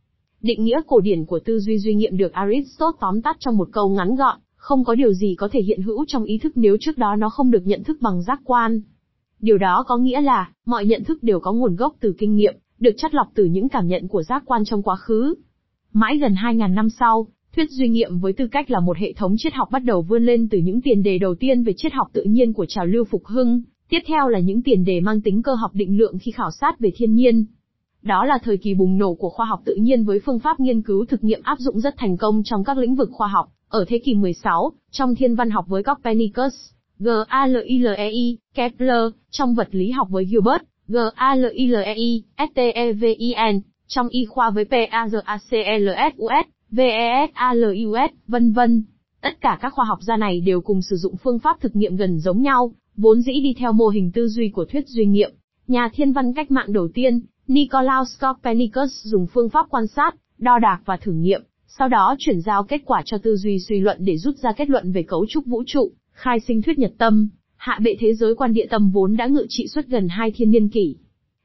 Định 0.46 0.64
nghĩa 0.64 0.82
cổ 0.88 1.00
điển 1.00 1.26
của 1.26 1.40
tư 1.40 1.60
duy 1.60 1.80
duy 1.80 1.94
nghiệm 1.94 2.18
được 2.18 2.34
Aristotle 2.34 2.98
tóm 3.02 3.22
tắt 3.22 3.38
trong 3.40 3.58
một 3.58 3.70
câu 3.72 3.90
ngắn 3.90 4.16
gọn, 4.16 4.40
không 4.56 4.84
có 4.84 4.96
điều 4.96 5.14
gì 5.14 5.36
có 5.38 5.50
thể 5.52 5.62
hiện 5.62 5.82
hữu 5.82 6.06
trong 6.08 6.24
ý 6.24 6.38
thức 6.38 6.52
nếu 6.56 6.78
trước 6.80 6.98
đó 6.98 7.16
nó 7.16 7.30
không 7.30 7.52
được 7.52 7.68
nhận 7.68 7.84
thức 7.84 7.98
bằng 8.02 8.22
giác 8.22 8.42
quan. 8.44 8.82
Điều 9.40 9.58
đó 9.58 9.84
có 9.88 9.98
nghĩa 9.98 10.22
là, 10.22 10.50
mọi 10.66 10.86
nhận 10.86 11.04
thức 11.04 11.24
đều 11.24 11.40
có 11.40 11.54
nguồn 11.54 11.76
gốc 11.76 11.96
từ 12.00 12.14
kinh 12.18 12.36
nghiệm, 12.36 12.56
được 12.80 12.92
chắt 12.98 13.14
lọc 13.14 13.28
từ 13.36 13.46
những 13.46 13.70
cảm 13.70 13.88
nhận 13.88 14.08
của 14.08 14.24
giác 14.24 14.44
quan 14.46 14.66
trong 14.66 14.84
quá 14.84 14.96
khứ. 14.96 15.36
Mãi 15.94 16.18
gần 16.18 16.34
2.000 16.34 16.74
năm 16.74 16.90
sau, 16.90 17.28
Thuyết 17.56 17.72
duy 17.72 17.88
nghiệm 17.88 18.20
với 18.20 18.34
tư 18.34 18.48
cách 18.48 18.72
là 18.72 18.80
một 18.80 18.98
hệ 18.98 19.14
thống 19.14 19.36
triết 19.38 19.54
học 19.54 19.68
bắt 19.72 19.84
đầu 19.84 20.02
vươn 20.02 20.26
lên 20.26 20.50
từ 20.50 20.58
những 20.58 20.82
tiền 20.82 21.04
đề 21.04 21.18
đầu 21.18 21.36
tiên 21.36 21.64
về 21.64 21.74
triết 21.78 21.94
học 21.94 22.08
tự 22.14 22.24
nhiên 22.24 22.54
của 22.54 22.66
trào 22.66 22.86
lưu 22.86 23.04
phục 23.04 23.26
hưng, 23.26 23.62
tiếp 23.90 24.00
theo 24.08 24.28
là 24.28 24.40
những 24.40 24.62
tiền 24.62 24.86
đề 24.86 25.00
mang 25.00 25.22
tính 25.22 25.42
cơ 25.42 25.56
học 25.56 25.72
định 25.74 25.98
lượng 25.98 26.18
khi 26.22 26.32
khảo 26.32 26.52
sát 26.52 26.80
về 26.80 26.92
thiên 26.96 27.16
nhiên. 27.16 27.46
Đó 28.06 28.26
là 28.26 28.38
thời 28.44 28.58
kỳ 28.58 28.74
bùng 28.74 28.98
nổ 28.98 29.14
của 29.14 29.30
khoa 29.30 29.46
học 29.46 29.62
tự 29.66 29.76
nhiên 29.76 30.04
với 30.04 30.20
phương 30.26 30.40
pháp 30.40 30.60
nghiên 30.60 30.82
cứu 30.82 31.06
thực 31.06 31.24
nghiệm 31.24 31.42
áp 31.44 31.60
dụng 31.60 31.80
rất 31.80 31.96
thành 31.98 32.18
công 32.18 32.42
trong 32.44 32.64
các 32.64 32.78
lĩnh 32.78 32.96
vực 32.96 33.10
khoa 33.12 33.28
học. 33.28 33.48
Ở 33.68 33.86
thế 33.88 34.00
kỷ 34.06 34.14
16, 34.14 34.72
trong 34.92 35.16
thiên 35.16 35.36
văn 35.36 35.50
học 35.50 35.66
với 35.68 35.84
Copernicus, 35.84 36.54
Galilei, 37.00 38.38
Kepler, 38.54 39.04
trong 39.32 39.56
vật 39.56 39.68
lý 39.72 39.92
học 39.92 40.08
với 40.10 40.26
Gilbert, 40.26 40.62
Galilei, 40.88 42.24
STEVIN, 42.38 43.62
trong 43.88 44.08
y 44.10 44.26
khoa 44.26 44.50
với 44.50 44.66
PAGACLSUS, 44.66 46.46
VESALIUS, 46.72 48.12
vân 48.28 48.52
vân. 48.52 48.84
Tất 49.22 49.42
cả 49.42 49.58
các 49.62 49.74
khoa 49.74 49.86
học 49.86 50.00
gia 50.02 50.18
này 50.18 50.42
đều 50.42 50.62
cùng 50.62 50.82
sử 50.82 50.96
dụng 50.96 51.16
phương 51.24 51.40
pháp 51.40 51.62
thực 51.62 51.76
nghiệm 51.76 51.96
gần 51.96 52.20
giống 52.20 52.42
nhau, 52.42 52.72
vốn 52.98 53.22
dĩ 53.22 53.34
đi 53.44 53.54
theo 53.60 53.72
mô 53.72 53.88
hình 53.88 54.12
tư 54.12 54.28
duy 54.28 54.50
của 54.50 54.66
thuyết 54.66 54.88
duy 54.88 55.06
nghiệm. 55.06 55.32
Nhà 55.68 55.90
thiên 55.94 56.14
văn 56.14 56.34
cách 56.34 56.52
mạng 56.52 56.74
đầu 56.74 56.88
tiên, 56.94 57.22
Nicolaus 57.48 58.20
Copernicus 58.22 58.92
dùng 59.04 59.28
phương 59.28 59.50
pháp 59.50 59.66
quan 59.70 59.88
sát, 59.88 60.16
đo 60.38 60.60
đạc 60.60 60.82
và 60.86 60.98
thử 60.98 61.12
nghiệm, 61.12 61.42
sau 61.68 61.90
đó 61.90 62.16
chuyển 62.20 62.42
giao 62.42 62.64
kết 62.64 62.82
quả 62.86 63.02
cho 63.06 63.18
tư 63.18 63.36
duy 63.36 63.60
suy 63.60 63.80
luận 63.80 63.98
để 64.00 64.18
rút 64.18 64.38
ra 64.38 64.52
kết 64.52 64.70
luận 64.70 64.92
về 64.92 65.04
cấu 65.04 65.26
trúc 65.30 65.46
vũ 65.46 65.64
trụ, 65.68 65.92
khai 66.12 66.40
sinh 66.40 66.62
thuyết 66.62 66.80
nhật 66.80 66.94
tâm, 66.98 67.30
hạ 67.56 67.80
bệ 67.84 67.96
thế 68.00 68.14
giới 68.14 68.36
quan 68.36 68.54
địa 68.54 68.66
tâm 68.70 68.92
vốn 68.92 69.18
đã 69.18 69.28
ngự 69.28 69.46
trị 69.50 69.68
suốt 69.68 69.82
gần 69.88 70.08
hai 70.08 70.32
thiên 70.32 70.52
niên 70.52 70.70
kỷ. 70.70 70.96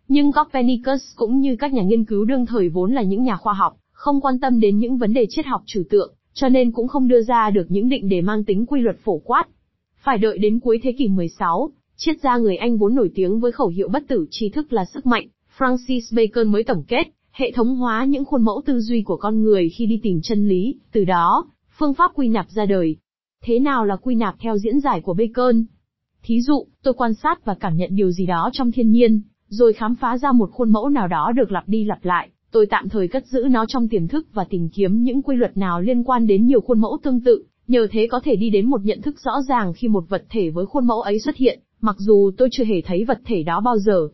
Nhưng 0.08 0.32
Copernicus 0.32 1.02
cũng 1.16 1.40
như 1.40 1.56
các 1.56 1.72
nhà 1.72 1.82
nghiên 1.82 2.04
cứu 2.04 2.24
đương 2.24 2.46
thời 2.46 2.68
vốn 2.68 2.92
là 2.92 3.02
những 3.02 3.22
nhà 3.22 3.36
khoa 3.36 3.52
học, 3.52 3.76
không 3.92 4.20
quan 4.20 4.40
tâm 4.40 4.60
đến 4.60 4.78
những 4.78 4.96
vấn 4.96 5.12
đề 5.12 5.26
triết 5.28 5.46
học 5.46 5.62
trừu 5.66 5.82
tượng, 5.90 6.14
cho 6.32 6.48
nên 6.48 6.72
cũng 6.72 6.88
không 6.88 7.08
đưa 7.08 7.22
ra 7.22 7.50
được 7.50 7.66
những 7.68 7.88
định 7.88 8.08
đề 8.08 8.20
mang 8.20 8.44
tính 8.44 8.66
quy 8.66 8.80
luật 8.80 8.96
phổ 9.04 9.18
quát. 9.18 9.44
Phải 10.02 10.18
đợi 10.18 10.38
đến 10.38 10.60
cuối 10.60 10.80
thế 10.82 10.92
kỷ 10.92 11.08
16, 11.08 11.70
triết 11.96 12.20
gia 12.22 12.36
người 12.36 12.56
Anh 12.56 12.78
vốn 12.78 12.94
nổi 12.94 13.10
tiếng 13.14 13.40
với 13.40 13.52
khẩu 13.52 13.68
hiệu 13.68 13.88
bất 13.88 14.08
tử 14.08 14.26
tri 14.30 14.48
thức 14.48 14.72
là 14.72 14.84
sức 14.84 15.06
mạnh, 15.06 15.28
Francis 15.60 16.16
Bacon 16.16 16.52
mới 16.52 16.64
tổng 16.64 16.82
kết, 16.88 17.04
hệ 17.32 17.52
thống 17.52 17.76
hóa 17.76 18.04
những 18.04 18.24
khuôn 18.24 18.42
mẫu 18.42 18.62
tư 18.66 18.80
duy 18.80 19.02
của 19.02 19.16
con 19.16 19.42
người 19.42 19.68
khi 19.68 19.86
đi 19.86 20.00
tìm 20.02 20.20
chân 20.22 20.48
lý, 20.48 20.74
từ 20.92 21.04
đó, 21.04 21.46
phương 21.78 21.94
pháp 21.94 22.10
quy 22.14 22.28
nạp 22.28 22.50
ra 22.50 22.66
đời. 22.66 22.96
Thế 23.44 23.58
nào 23.58 23.84
là 23.84 23.96
quy 23.96 24.14
nạp 24.14 24.34
theo 24.38 24.58
diễn 24.58 24.80
giải 24.80 25.00
của 25.00 25.14
Bacon? 25.14 25.64
Thí 26.22 26.40
dụ, 26.40 26.66
tôi 26.82 26.94
quan 26.94 27.14
sát 27.14 27.44
và 27.44 27.54
cảm 27.54 27.76
nhận 27.76 27.96
điều 27.96 28.10
gì 28.10 28.26
đó 28.26 28.50
trong 28.52 28.72
thiên 28.72 28.90
nhiên, 28.90 29.20
rồi 29.48 29.72
khám 29.72 29.94
phá 29.94 30.18
ra 30.18 30.32
một 30.32 30.50
khuôn 30.52 30.70
mẫu 30.70 30.88
nào 30.88 31.08
đó 31.08 31.32
được 31.36 31.52
lặp 31.52 31.68
đi 31.68 31.84
lặp 31.84 32.04
lại, 32.04 32.28
tôi 32.50 32.66
tạm 32.66 32.88
thời 32.88 33.08
cất 33.08 33.26
giữ 33.26 33.48
nó 33.50 33.64
trong 33.68 33.88
tiềm 33.88 34.08
thức 34.08 34.26
và 34.32 34.44
tìm 34.44 34.68
kiếm 34.68 35.02
những 35.02 35.22
quy 35.22 35.36
luật 35.36 35.56
nào 35.56 35.80
liên 35.80 36.04
quan 36.04 36.26
đến 36.26 36.46
nhiều 36.46 36.60
khuôn 36.60 36.80
mẫu 36.80 36.98
tương 37.02 37.20
tự, 37.20 37.44
nhờ 37.68 37.86
thế 37.90 38.06
có 38.10 38.20
thể 38.24 38.36
đi 38.36 38.50
đến 38.50 38.70
một 38.70 38.80
nhận 38.84 39.02
thức 39.02 39.20
rõ 39.24 39.32
ràng 39.48 39.72
khi 39.72 39.88
một 39.88 40.04
vật 40.08 40.24
thể 40.30 40.50
với 40.50 40.66
khuôn 40.66 40.86
mẫu 40.86 41.00
ấy 41.00 41.18
xuất 41.18 41.36
hiện, 41.36 41.60
mặc 41.80 41.96
dù 41.98 42.30
tôi 42.36 42.48
chưa 42.52 42.64
hề 42.64 42.80
thấy 42.80 43.04
vật 43.04 43.18
thể 43.24 43.42
đó 43.42 43.60
bao 43.60 43.78
giờ. 43.78 44.08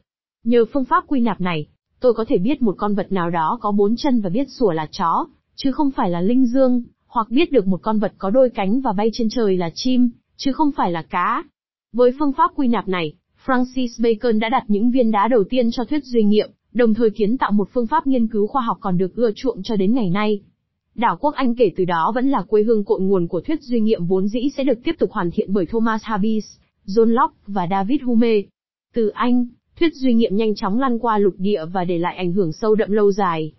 Nhờ 0.46 0.64
phương 0.72 0.85
pháp 0.85 1.04
quy 1.06 1.20
nạp 1.20 1.40
này, 1.40 1.66
tôi 2.00 2.14
có 2.14 2.24
thể 2.28 2.38
biết 2.38 2.62
một 2.62 2.74
con 2.78 2.94
vật 2.94 3.12
nào 3.12 3.30
đó 3.30 3.59
có 3.61 3.72
bốn 3.72 3.96
chân 3.96 4.20
và 4.20 4.30
biết 4.30 4.50
sủa 4.50 4.70
là 4.70 4.87
chó, 4.90 5.26
chứ 5.56 5.72
không 5.72 5.90
phải 5.90 6.11
là 6.11 6.20
linh 6.20 6.46
dương, 6.46 6.82
hoặc 7.06 7.30
biết 7.30 7.52
được 7.52 7.66
một 7.66 7.82
con 7.82 7.98
vật 7.98 8.12
có 8.18 8.30
đôi 8.30 8.50
cánh 8.50 8.80
và 8.80 8.92
bay 8.92 9.11
trên 9.12 9.28
trời 9.30 9.56
là 9.56 9.70
chim, 9.74 10.11
chứ 10.37 10.52
không 10.52 10.70
phải 10.76 10.92
là 10.92 11.02
cá. 11.02 11.44
Với 11.92 12.11
phương 12.18 12.32
pháp 12.32 12.50
quy 12.54 12.68
nạp 12.68 12.88
này, 12.88 13.12
Francis 13.46 14.02
Bacon 14.02 14.38
đã 14.38 14.48
đặt 14.48 14.64
những 14.68 14.90
viên 14.90 15.11
đá 15.11 15.28
đầu 15.28 15.44
tiên 15.50 15.70
cho 15.72 15.85
thuyết 15.85 16.04
duy 16.04 16.22
nghiệm, 16.22 16.50
đồng 16.72 16.94
thời 16.94 17.11
kiến 17.11 17.38
tạo 17.38 17.52
một 17.52 17.68
phương 17.72 17.87
pháp 17.87 18.06
nghiên 18.06 18.26
cứu 18.26 18.46
khoa 18.46 18.62
học 18.62 18.78
còn 18.80 18.98
được 18.98 19.14
ưa 19.14 19.30
chuộng 19.37 19.62
cho 19.62 19.76
đến 19.76 19.94
ngày 19.94 20.11
nay. 20.11 20.40
Đảo 20.94 21.16
quốc 21.20 21.35
Anh 21.35 21.54
kể 21.54 21.70
từ 21.76 21.85
đó 21.85 22.12
vẫn 22.14 22.28
là 22.28 22.42
quê 22.42 22.62
hương 22.62 22.85
cội 22.85 23.00
nguồn 23.00 23.28
của 23.28 23.40
thuyết 23.40 23.62
duy 23.62 23.80
nghiệm 23.80 24.06
vốn 24.06 24.28
dĩ 24.28 24.50
sẽ 24.56 24.64
được 24.64 24.78
tiếp 24.85 24.94
tục 24.98 25.11
hoàn 25.12 25.30
thiện 25.30 25.52
bởi 25.52 25.66
Thomas 25.66 26.04
Hobbes, 26.04 26.44
John 26.87 27.06
Locke 27.06 27.37
và 27.46 27.66
David 27.70 28.02
Hume. 28.02 28.42
Từ 28.94 29.09
Anh, 29.09 29.46
thuyết 29.81 29.95
duy 29.95 30.15
nghiệm 30.15 30.37
nhanh 30.37 30.55
chóng 30.55 30.81
lan 30.81 30.99
qua 30.99 31.19
lục 31.19 31.35
địa 31.39 31.65
và 31.73 31.85
để 31.85 31.99
lại 31.99 32.17
ảnh 32.17 32.33
hưởng 32.33 32.53
sâu 32.53 32.75
đậm 32.75 32.91
lâu 32.91 33.12
dài. 33.12 33.53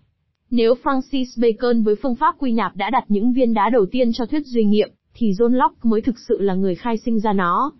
Nếu 0.50 0.74
Francis 0.82 1.24
Bacon 1.42 1.82
với 1.82 1.94
phương 2.02 2.14
pháp 2.14 2.34
quy 2.38 2.52
nạp 2.52 2.76
đã 2.76 2.90
đặt 2.90 3.04
những 3.08 3.32
viên 3.32 3.54
đá 3.54 3.70
đầu 3.72 3.86
tiên 3.86 4.12
cho 4.12 4.26
thuyết 4.26 4.46
duy 4.46 4.64
nghiệm, 4.64 4.90
thì 5.14 5.32
John 5.32 5.54
Locke 5.54 5.78
mới 5.82 6.00
thực 6.00 6.16
sự 6.28 6.40
là 6.40 6.54
người 6.54 6.74
khai 6.74 6.96
sinh 6.96 7.20
ra 7.20 7.32
nó. 7.32 7.72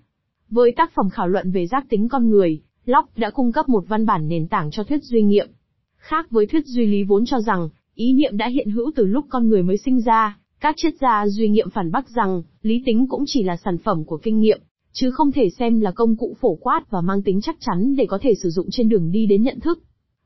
Với 0.50 0.72
tác 0.72 0.92
phẩm 0.94 1.10
khảo 1.10 1.28
luận 1.28 1.50
về 1.50 1.66
giác 1.66 1.84
tính 1.88 2.08
con 2.08 2.30
người, 2.30 2.60
Locke 2.84 3.12
đã 3.16 3.30
cung 3.30 3.52
cấp 3.52 3.68
một 3.68 3.84
văn 3.88 4.06
bản 4.06 4.28
nền 4.28 4.48
tảng 4.48 4.70
cho 4.70 4.84
thuyết 4.84 5.02
duy 5.02 5.22
nghiệm. 5.22 5.48
Khác 5.96 6.30
với 6.30 6.46
thuyết 6.46 6.66
duy 6.66 6.86
lý 6.86 7.02
vốn 7.02 7.24
cho 7.26 7.40
rằng, 7.40 7.68
ý 7.94 8.12
niệm 8.12 8.36
đã 8.36 8.48
hiện 8.48 8.70
hữu 8.70 8.90
từ 8.96 9.06
lúc 9.06 9.26
con 9.28 9.48
người 9.48 9.62
mới 9.62 9.76
sinh 9.76 10.00
ra, 10.00 10.38
các 10.60 10.74
triết 10.78 10.94
gia 11.00 11.26
duy 11.26 11.48
nghiệm 11.48 11.70
phản 11.70 11.90
bác 11.90 12.08
rằng, 12.08 12.42
lý 12.62 12.82
tính 12.86 13.06
cũng 13.08 13.24
chỉ 13.26 13.42
là 13.42 13.56
sản 13.56 13.78
phẩm 13.78 14.04
của 14.04 14.16
kinh 14.16 14.40
nghiệm, 14.40 14.60
chứ 15.00 15.10
không 15.10 15.32
thể 15.32 15.50
xem 15.50 15.80
là 15.80 15.90
công 15.90 16.16
cụ 16.16 16.36
phổ 16.40 16.54
quát 16.54 16.90
và 16.90 17.00
mang 17.00 17.22
tính 17.22 17.40
chắc 17.40 17.56
chắn 17.60 17.96
để 17.96 18.06
có 18.06 18.18
thể 18.22 18.34
sử 18.42 18.50
dụng 18.50 18.66
trên 18.70 18.88
đường 18.88 19.10
đi 19.10 19.26
đến 19.26 19.42
nhận 19.42 19.60
thức. 19.60 19.82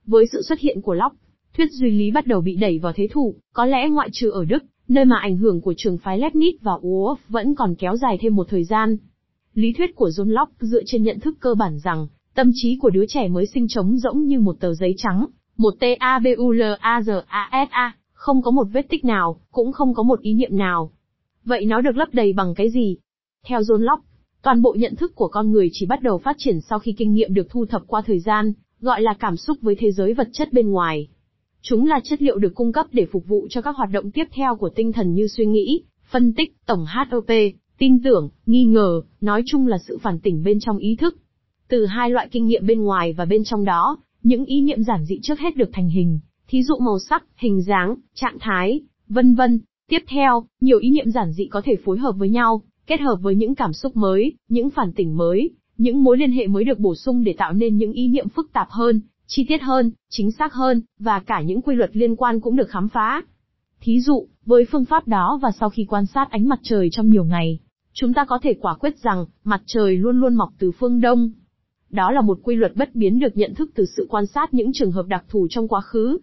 Với 0.06 0.26
sự 0.32 0.42
xuất 0.42 0.60
hiện 0.60 0.80
của 0.82 0.94
Locke, 0.94 1.16
thuyết 1.56 1.72
duy 1.72 1.90
lý 1.90 2.10
bắt 2.10 2.26
đầu 2.26 2.40
bị 2.40 2.56
đẩy 2.56 2.78
vào 2.78 2.92
thế 2.96 3.08
thủ, 3.12 3.34
có 3.52 3.66
lẽ 3.66 3.88
ngoại 3.88 4.08
trừ 4.12 4.30
ở 4.30 4.44
Đức, 4.44 4.64
nơi 4.88 5.04
mà 5.04 5.16
ảnh 5.20 5.36
hưởng 5.36 5.60
của 5.60 5.74
trường 5.76 5.98
phái 5.98 6.20
Leibniz 6.20 6.52
và 6.60 6.72
Wolff 6.72 7.16
vẫn 7.28 7.54
còn 7.54 7.74
kéo 7.74 7.96
dài 7.96 8.18
thêm 8.20 8.36
một 8.36 8.46
thời 8.50 8.64
gian. 8.64 8.96
Lý 9.54 9.72
thuyết 9.72 9.94
của 9.94 10.08
John 10.08 10.30
Locke 10.30 10.52
dựa 10.60 10.82
trên 10.86 11.02
nhận 11.02 11.20
thức 11.20 11.36
cơ 11.40 11.54
bản 11.54 11.78
rằng, 11.78 12.06
tâm 12.34 12.50
trí 12.54 12.76
của 12.80 12.90
đứa 12.90 13.04
trẻ 13.08 13.28
mới 13.28 13.46
sinh 13.46 13.68
trống 13.68 13.98
rỗng 13.98 14.26
như 14.26 14.40
một 14.40 14.56
tờ 14.60 14.74
giấy 14.74 14.94
trắng, 14.96 15.26
một 15.56 15.74
T-A-B-U-L-A-Z-A, 15.80 17.22
không 18.12 18.42
có 18.42 18.50
một 18.50 18.66
vết 18.72 18.88
tích 18.88 19.04
nào, 19.04 19.40
cũng 19.50 19.72
không 19.72 19.94
có 19.94 20.02
một 20.02 20.20
ý 20.20 20.34
niệm 20.34 20.56
nào. 20.56 20.90
Vậy 21.44 21.64
nó 21.64 21.80
được 21.80 21.96
lấp 21.96 22.08
đầy 22.12 22.32
bằng 22.32 22.54
cái 22.54 22.70
gì? 22.70 22.96
Theo 23.48 23.60
John 23.60 23.78
Locke, 23.78 24.11
toàn 24.42 24.62
bộ 24.62 24.74
nhận 24.78 24.96
thức 24.96 25.14
của 25.14 25.28
con 25.28 25.52
người 25.52 25.68
chỉ 25.72 25.86
bắt 25.86 26.02
đầu 26.02 26.18
phát 26.18 26.36
triển 26.38 26.60
sau 26.60 26.78
khi 26.78 26.92
kinh 26.92 27.12
nghiệm 27.12 27.34
được 27.34 27.50
thu 27.50 27.66
thập 27.66 27.82
qua 27.86 28.02
thời 28.06 28.20
gian, 28.20 28.52
gọi 28.80 29.02
là 29.02 29.14
cảm 29.14 29.36
xúc 29.36 29.58
với 29.60 29.74
thế 29.74 29.92
giới 29.92 30.14
vật 30.14 30.28
chất 30.32 30.52
bên 30.52 30.70
ngoài. 30.70 31.08
Chúng 31.62 31.86
là 31.86 32.00
chất 32.04 32.22
liệu 32.22 32.38
được 32.38 32.54
cung 32.54 32.72
cấp 32.72 32.86
để 32.92 33.06
phục 33.12 33.26
vụ 33.26 33.46
cho 33.50 33.60
các 33.60 33.76
hoạt 33.76 33.90
động 33.92 34.10
tiếp 34.10 34.24
theo 34.30 34.56
của 34.56 34.68
tinh 34.68 34.92
thần 34.92 35.14
như 35.14 35.28
suy 35.28 35.46
nghĩ, 35.46 35.82
phân 36.10 36.32
tích, 36.32 36.56
tổng 36.66 36.86
HOP, 36.86 37.26
tin 37.78 38.02
tưởng, 38.02 38.28
nghi 38.46 38.64
ngờ, 38.64 39.02
nói 39.20 39.42
chung 39.46 39.66
là 39.66 39.78
sự 39.78 39.98
phản 39.98 40.18
tỉnh 40.20 40.42
bên 40.42 40.60
trong 40.60 40.78
ý 40.78 40.96
thức. 40.96 41.16
Từ 41.68 41.86
hai 41.86 42.10
loại 42.10 42.28
kinh 42.30 42.46
nghiệm 42.46 42.66
bên 42.66 42.82
ngoài 42.82 43.12
và 43.12 43.24
bên 43.24 43.44
trong 43.44 43.64
đó, 43.64 43.98
những 44.22 44.44
ý 44.44 44.60
niệm 44.60 44.82
giản 44.82 45.04
dị 45.04 45.18
trước 45.22 45.38
hết 45.38 45.56
được 45.56 45.70
thành 45.72 45.88
hình, 45.88 46.20
thí 46.48 46.62
dụ 46.62 46.74
màu 46.78 46.98
sắc, 46.98 47.24
hình 47.36 47.62
dáng, 47.62 47.94
trạng 48.14 48.38
thái, 48.40 48.80
vân 49.08 49.34
vân. 49.34 49.60
Tiếp 49.88 50.02
theo, 50.08 50.44
nhiều 50.60 50.78
ý 50.78 50.90
niệm 50.90 51.10
giản 51.10 51.32
dị 51.32 51.46
có 51.46 51.62
thể 51.64 51.76
phối 51.84 51.98
hợp 51.98 52.12
với 52.12 52.28
nhau, 52.28 52.62
kết 52.86 53.00
hợp 53.00 53.16
với 53.22 53.34
những 53.34 53.54
cảm 53.54 53.72
xúc 53.72 53.96
mới, 53.96 54.32
những 54.48 54.70
phản 54.70 54.92
tỉnh 54.92 55.16
mới, 55.16 55.50
những 55.78 56.04
mối 56.04 56.18
liên 56.18 56.32
hệ 56.32 56.46
mới 56.46 56.64
được 56.64 56.78
bổ 56.78 56.94
sung 56.94 57.24
để 57.24 57.34
tạo 57.38 57.52
nên 57.52 57.76
những 57.76 57.92
ý 57.92 58.08
niệm 58.08 58.28
phức 58.28 58.52
tạp 58.52 58.70
hơn, 58.70 59.00
chi 59.26 59.44
tiết 59.48 59.62
hơn, 59.62 59.92
chính 60.10 60.30
xác 60.30 60.52
hơn, 60.52 60.82
và 60.98 61.20
cả 61.20 61.40
những 61.40 61.62
quy 61.62 61.74
luật 61.74 61.96
liên 61.96 62.16
quan 62.16 62.40
cũng 62.40 62.56
được 62.56 62.68
khám 62.68 62.88
phá. 62.88 63.22
Thí 63.80 64.00
dụ, 64.00 64.26
với 64.44 64.64
phương 64.70 64.84
pháp 64.84 65.08
đó 65.08 65.38
và 65.42 65.50
sau 65.60 65.70
khi 65.70 65.84
quan 65.84 66.06
sát 66.06 66.30
ánh 66.30 66.48
mặt 66.48 66.60
trời 66.62 66.88
trong 66.92 67.08
nhiều 67.08 67.24
ngày, 67.24 67.58
chúng 67.92 68.14
ta 68.14 68.24
có 68.24 68.38
thể 68.42 68.54
quả 68.60 68.74
quyết 68.74 68.98
rằng, 68.98 69.26
mặt 69.44 69.62
trời 69.66 69.96
luôn 69.96 70.20
luôn 70.20 70.34
mọc 70.34 70.48
từ 70.58 70.70
phương 70.70 71.00
đông. 71.00 71.30
Đó 71.90 72.10
là 72.10 72.20
một 72.20 72.38
quy 72.42 72.54
luật 72.54 72.76
bất 72.76 72.94
biến 72.94 73.18
được 73.18 73.36
nhận 73.36 73.54
thức 73.54 73.70
từ 73.74 73.84
sự 73.96 74.06
quan 74.10 74.26
sát 74.26 74.54
những 74.54 74.72
trường 74.72 74.92
hợp 74.92 75.06
đặc 75.06 75.24
thù 75.28 75.46
trong 75.50 75.68
quá 75.68 75.80
khứ. 75.80 76.18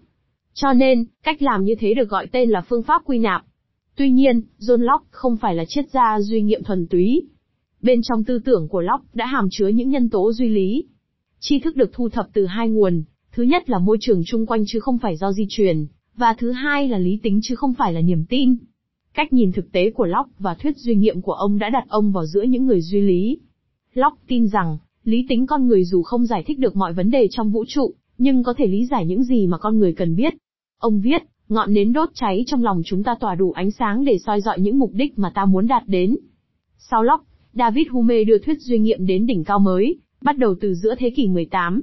Cho 0.54 0.74
nên, 0.74 1.06
cách 1.24 1.42
làm 1.42 1.64
như 1.64 1.76
thế 1.80 1.94
được 1.94 2.10
gọi 2.10 2.28
tên 2.28 2.50
là 2.50 2.62
phương 2.62 2.84
pháp 2.84 3.02
quy 3.06 3.20
nạp. 3.20 3.46
Tuy 4.00 4.10
nhiên, 4.10 4.42
John 4.60 4.82
Locke 4.82 5.08
không 5.12 5.38
phải 5.38 5.56
là 5.56 5.66
triết 5.68 5.90
gia 5.90 6.20
duy 6.22 6.42
nghiệm 6.42 6.64
thuần 6.64 6.88
túy. 6.88 7.22
Bên 7.82 8.02
trong 8.02 8.24
tư 8.24 8.40
tưởng 8.46 8.68
của 8.68 8.82
Locke 8.82 9.08
đã 9.14 9.26
hàm 9.26 9.48
chứa 9.52 9.68
những 9.68 9.90
nhân 9.90 10.10
tố 10.10 10.34
duy 10.34 10.50
lý. 10.50 10.84
Tri 11.40 11.60
thức 11.60 11.76
được 11.76 11.90
thu 11.94 12.10
thập 12.10 12.28
từ 12.34 12.46
hai 12.46 12.70
nguồn, 12.70 13.04
thứ 13.32 13.44
nhất 13.44 13.70
là 13.70 13.80
môi 13.80 13.98
trường 14.02 14.22
chung 14.26 14.46
quanh 14.46 14.64
chứ 14.68 14.80
không 14.80 14.98
phải 14.98 15.16
do 15.16 15.32
di 15.32 15.46
truyền, 15.50 15.88
và 16.16 16.36
thứ 16.38 16.52
hai 16.52 16.90
là 16.90 16.98
lý 16.98 17.20
tính 17.24 17.40
chứ 17.44 17.56
không 17.56 17.74
phải 17.74 17.94
là 17.94 18.02
niềm 18.02 18.26
tin. 18.30 18.56
Cách 19.14 19.34
nhìn 19.34 19.52
thực 19.52 19.72
tế 19.72 19.92
của 19.92 20.06
Locke 20.06 20.32
và 20.40 20.54
thuyết 20.54 20.78
duy 20.78 20.96
nghiệm 20.96 21.22
của 21.22 21.34
ông 21.34 21.60
đã 21.60 21.70
đặt 21.70 21.84
ông 21.90 22.12
vào 22.12 22.26
giữa 22.26 22.44
những 22.44 22.66
người 22.66 22.82
duy 22.82 23.02
lý. 23.02 23.38
Locke 23.94 24.22
tin 24.28 24.48
rằng, 24.48 24.78
lý 25.04 25.26
tính 25.30 25.46
con 25.46 25.68
người 25.68 25.84
dù 25.86 26.04
không 26.04 26.26
giải 26.26 26.44
thích 26.48 26.60
được 26.60 26.76
mọi 26.76 26.94
vấn 26.94 27.12
đề 27.12 27.28
trong 27.32 27.52
vũ 27.52 27.66
trụ, 27.68 27.94
nhưng 28.18 28.44
có 28.44 28.54
thể 28.58 28.68
lý 28.68 28.86
giải 28.86 29.06
những 29.06 29.24
gì 29.24 29.48
mà 29.48 29.58
con 29.58 29.80
người 29.80 29.94
cần 29.94 30.16
biết. 30.16 30.34
Ông 30.78 31.02
viết, 31.02 31.22
ngọn 31.50 31.74
nến 31.74 31.94
đốt 31.94 32.10
cháy 32.14 32.44
trong 32.48 32.64
lòng 32.64 32.82
chúng 32.86 33.04
ta 33.04 33.16
tỏa 33.20 33.36
đủ 33.36 33.52
ánh 33.52 33.72
sáng 33.72 34.06
để 34.06 34.18
soi 34.26 34.42
dọi 34.42 34.60
những 34.60 34.80
mục 34.80 34.92
đích 34.94 35.20
mà 35.20 35.32
ta 35.36 35.46
muốn 35.46 35.68
đạt 35.68 35.84
đến. 35.88 36.18
Sau 36.78 37.04
Locke, 37.04 37.24
David 37.54 37.88
Hume 37.88 38.24
đưa 38.24 38.38
thuyết 38.38 38.60
duy 38.60 38.80
nghiệm 38.80 39.06
đến 39.06 39.26
đỉnh 39.26 39.44
cao 39.44 39.60
mới, 39.60 40.00
bắt 40.22 40.38
đầu 40.38 40.56
từ 40.62 40.74
giữa 40.74 40.96
thế 40.96 41.10
kỷ 41.10 41.28
18. 41.28 41.82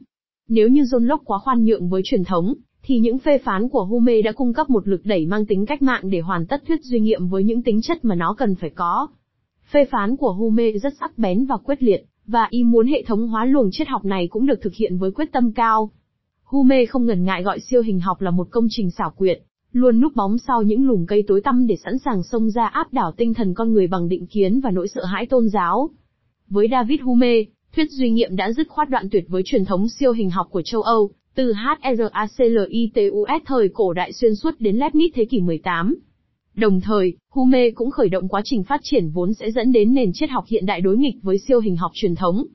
Nếu 0.48 0.68
như 0.68 0.82
John 0.82 1.06
Locke 1.06 1.24
quá 1.24 1.38
khoan 1.38 1.64
nhượng 1.64 1.88
với 1.88 2.02
truyền 2.04 2.24
thống, 2.24 2.54
thì 2.82 2.98
những 2.98 3.18
phê 3.18 3.38
phán 3.38 3.68
của 3.68 3.84
Hume 3.84 4.22
đã 4.22 4.32
cung 4.32 4.52
cấp 4.52 4.70
một 4.70 4.88
lực 4.88 5.00
đẩy 5.04 5.26
mang 5.26 5.46
tính 5.46 5.66
cách 5.66 5.82
mạng 5.82 6.10
để 6.10 6.20
hoàn 6.20 6.46
tất 6.46 6.62
thuyết 6.66 6.80
duy 6.82 7.00
nghiệm 7.00 7.28
với 7.28 7.44
những 7.44 7.62
tính 7.62 7.82
chất 7.82 8.04
mà 8.04 8.14
nó 8.14 8.34
cần 8.38 8.54
phải 8.54 8.70
có. 8.70 9.06
Phê 9.72 9.84
phán 9.90 10.16
của 10.16 10.32
Hume 10.32 10.72
rất 10.72 10.92
sắc 11.00 11.18
bén 11.18 11.46
và 11.46 11.56
quyết 11.56 11.82
liệt, 11.82 12.04
và 12.26 12.46
y 12.50 12.64
muốn 12.64 12.86
hệ 12.86 13.02
thống 13.06 13.28
hóa 13.28 13.44
luồng 13.44 13.68
triết 13.72 13.88
học 13.88 14.04
này 14.04 14.28
cũng 14.28 14.46
được 14.46 14.60
thực 14.62 14.74
hiện 14.74 14.98
với 14.98 15.10
quyết 15.10 15.32
tâm 15.32 15.52
cao. 15.52 15.90
Hume 16.44 16.86
không 16.86 17.06
ngần 17.06 17.24
ngại 17.24 17.42
gọi 17.42 17.60
siêu 17.60 17.82
hình 17.82 18.00
học 18.00 18.20
là 18.20 18.30
một 18.30 18.48
công 18.50 18.66
trình 18.70 18.90
xảo 18.90 19.10
quyệt, 19.10 19.42
luôn 19.76 20.00
núp 20.00 20.16
bóng 20.16 20.38
sau 20.38 20.62
những 20.62 20.86
lùm 20.86 21.06
cây 21.06 21.24
tối 21.26 21.40
tăm 21.40 21.66
để 21.66 21.76
sẵn 21.84 21.98
sàng 21.98 22.22
xông 22.22 22.50
ra 22.50 22.66
áp 22.66 22.92
đảo 22.92 23.12
tinh 23.16 23.34
thần 23.34 23.54
con 23.54 23.72
người 23.72 23.86
bằng 23.86 24.08
định 24.08 24.26
kiến 24.26 24.60
và 24.60 24.70
nỗi 24.70 24.88
sợ 24.88 25.04
hãi 25.04 25.26
tôn 25.26 25.48
giáo. 25.48 25.90
Với 26.48 26.68
David 26.70 27.00
Hume, 27.00 27.42
thuyết 27.76 27.90
duy 27.90 28.10
nghiệm 28.10 28.36
đã 28.36 28.52
dứt 28.52 28.68
khoát 28.68 28.90
đoạn 28.90 29.08
tuyệt 29.10 29.24
với 29.28 29.42
truyền 29.44 29.64
thống 29.64 29.88
siêu 29.88 30.12
hình 30.12 30.30
học 30.30 30.46
của 30.50 30.62
châu 30.62 30.82
Âu, 30.82 31.10
từ 31.34 31.52
HRACLITUS 31.52 33.42
thời 33.46 33.68
cổ 33.74 33.92
đại 33.92 34.12
xuyên 34.12 34.34
suốt 34.34 34.54
đến 34.58 34.76
Leibniz 34.76 35.08
thế 35.14 35.24
kỷ 35.24 35.40
18. 35.40 35.96
Đồng 36.54 36.80
thời, 36.80 37.16
Hume 37.30 37.70
cũng 37.70 37.90
khởi 37.90 38.08
động 38.08 38.28
quá 38.28 38.40
trình 38.44 38.62
phát 38.62 38.80
triển 38.84 39.10
vốn 39.10 39.34
sẽ 39.34 39.50
dẫn 39.50 39.72
đến 39.72 39.94
nền 39.94 40.10
triết 40.14 40.30
học 40.30 40.44
hiện 40.48 40.66
đại 40.66 40.80
đối 40.80 40.96
nghịch 40.96 41.16
với 41.22 41.38
siêu 41.38 41.60
hình 41.60 41.76
học 41.76 41.90
truyền 41.94 42.14
thống. 42.14 42.46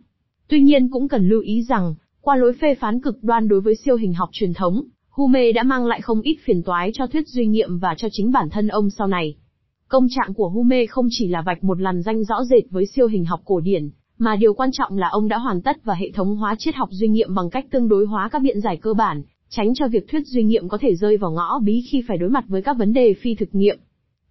Tuy 0.47 0.61
nhiên 0.61 0.89
cũng 0.89 1.07
cần 1.07 1.29
lưu 1.29 1.41
ý 1.41 1.63
rằng, 1.69 1.95
qua 2.21 2.35
lối 2.35 2.53
phê 2.53 2.75
phán 2.75 3.01
cực 3.01 3.23
đoan 3.23 3.47
đối 3.47 3.61
với 3.61 3.75
siêu 3.75 3.95
hình 3.95 4.13
học 4.13 4.29
truyền 4.31 4.53
thống, 4.53 4.83
Hume 5.11 5.51
đã 5.51 5.63
mang 5.63 5.85
lại 5.85 6.01
không 6.01 6.21
ít 6.21 6.37
phiền 6.43 6.63
toái 6.63 6.91
cho 6.93 7.07
thuyết 7.07 7.27
duy 7.27 7.45
nghiệm 7.45 7.79
và 7.79 7.95
cho 7.97 8.07
chính 8.11 8.31
bản 8.31 8.49
thân 8.49 8.67
ông 8.67 8.89
sau 8.89 9.07
này. 9.07 9.35
Công 9.87 10.07
trạng 10.09 10.33
của 10.33 10.49
Hume 10.49 10.85
không 10.85 11.07
chỉ 11.09 11.27
là 11.27 11.41
vạch 11.41 11.63
một 11.63 11.81
làn 11.81 12.01
danh 12.01 12.23
rõ 12.23 12.43
rệt 12.43 12.63
với 12.69 12.85
siêu 12.85 13.07
hình 13.07 13.25
học 13.25 13.41
cổ 13.45 13.59
điển, 13.59 13.89
mà 14.17 14.35
điều 14.35 14.53
quan 14.53 14.69
trọng 14.71 14.97
là 14.97 15.07
ông 15.07 15.27
đã 15.27 15.37
hoàn 15.37 15.61
tất 15.61 15.83
và 15.83 15.93
hệ 15.93 16.11
thống 16.11 16.35
hóa 16.35 16.55
triết 16.59 16.75
học 16.75 16.89
duy 16.91 17.07
nghiệm 17.07 17.35
bằng 17.35 17.49
cách 17.49 17.65
tương 17.71 17.87
đối 17.87 18.05
hóa 18.05 18.29
các 18.31 18.41
biện 18.41 18.61
giải 18.61 18.77
cơ 18.77 18.93
bản, 18.93 19.23
tránh 19.49 19.73
cho 19.73 19.87
việc 19.87 20.07
thuyết 20.07 20.27
duy 20.27 20.43
nghiệm 20.43 20.69
có 20.69 20.77
thể 20.81 20.95
rơi 20.95 21.17
vào 21.17 21.31
ngõ 21.31 21.59
bí 21.59 21.83
khi 21.91 22.03
phải 22.07 22.17
đối 22.17 22.29
mặt 22.29 22.43
với 22.47 22.61
các 22.61 22.77
vấn 22.77 22.93
đề 22.93 23.13
phi 23.21 23.35
thực 23.35 23.55
nghiệm. 23.55 23.79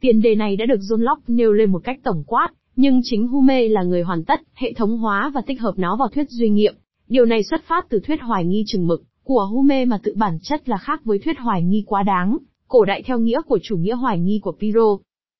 Tiền 0.01 0.23
đề 0.23 0.35
này 0.35 0.57
đã 0.57 0.67
được 0.67 0.81
John 0.81 1.03
Locke 1.03 1.25
nêu 1.27 1.53
lên 1.53 1.73
một 1.73 1.85
cách 1.85 2.01
tổng 2.03 2.25
quát, 2.27 2.49
nhưng 2.77 3.01
chính 3.05 3.29
Hume 3.29 3.69
là 3.69 3.83
người 3.83 4.03
hoàn 4.03 4.25
tất, 4.25 4.41
hệ 4.55 4.73
thống 4.73 4.99
hóa 4.99 5.31
và 5.35 5.41
tích 5.47 5.61
hợp 5.61 5.75
nó 5.77 5.97
vào 5.97 6.09
thuyết 6.09 6.31
duy 6.31 6.49
nghiệm. 6.49 6.75
Điều 7.09 7.25
này 7.25 7.43
xuất 7.43 7.63
phát 7.65 7.87
từ 7.89 8.01
thuyết 8.01 8.21
hoài 8.21 8.45
nghi 8.45 8.65
chừng 8.67 8.87
mực 8.87 9.03
của 9.25 9.47
Hume 9.47 9.85
mà 9.85 9.99
tự 10.03 10.15
bản 10.17 10.39
chất 10.43 10.69
là 10.69 10.77
khác 10.77 11.05
với 11.05 11.19
thuyết 11.19 11.39
hoài 11.39 11.63
nghi 11.63 11.85
quá 11.87 12.03
đáng, 12.03 12.37
cổ 12.69 12.85
đại 12.85 13.03
theo 13.03 13.19
nghĩa 13.19 13.43
của 13.43 13.59
chủ 13.63 13.77
nghĩa 13.77 13.95
hoài 13.95 14.19
nghi 14.19 14.41
của 14.43 14.53
Pyrrho. 14.53 14.99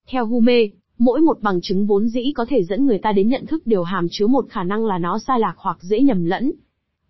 Theo 0.09 0.27
Hume, 0.27 0.67
mỗi 0.99 1.21
một 1.21 1.39
bằng 1.43 1.61
chứng 1.63 1.87
vốn 1.87 2.09
dĩ 2.09 2.33
có 2.35 2.47
thể 2.49 2.65
dẫn 2.65 2.87
người 2.87 2.99
ta 2.99 3.13
đến 3.13 3.29
nhận 3.29 3.47
thức 3.47 3.67
đều 3.67 3.83
hàm 3.83 4.07
chứa 4.11 4.27
một 4.27 4.47
khả 4.51 4.63
năng 4.63 4.87
là 4.87 4.99
nó 4.99 5.19
sai 5.19 5.41
lạc 5.41 5.55
hoặc 5.57 5.79
dễ 5.81 6.01
nhầm 6.01 6.25
lẫn. 6.25 6.53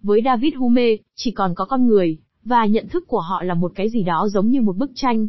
Với 0.03 0.21
David 0.25 0.55
Hume, 0.55 0.97
chỉ 1.17 1.31
còn 1.31 1.55
có 1.55 1.65
con 1.65 1.87
người, 1.87 2.19
và 2.45 2.67
nhận 2.67 2.89
thức 2.89 3.05
của 3.09 3.21
họ 3.21 3.43
là 3.43 3.55
một 3.55 3.73
cái 3.75 3.89
gì 3.89 4.03
đó 4.03 4.29
giống 4.29 4.51
như 4.51 4.61
một 4.61 4.77
bức 4.77 4.91
tranh. 4.95 5.29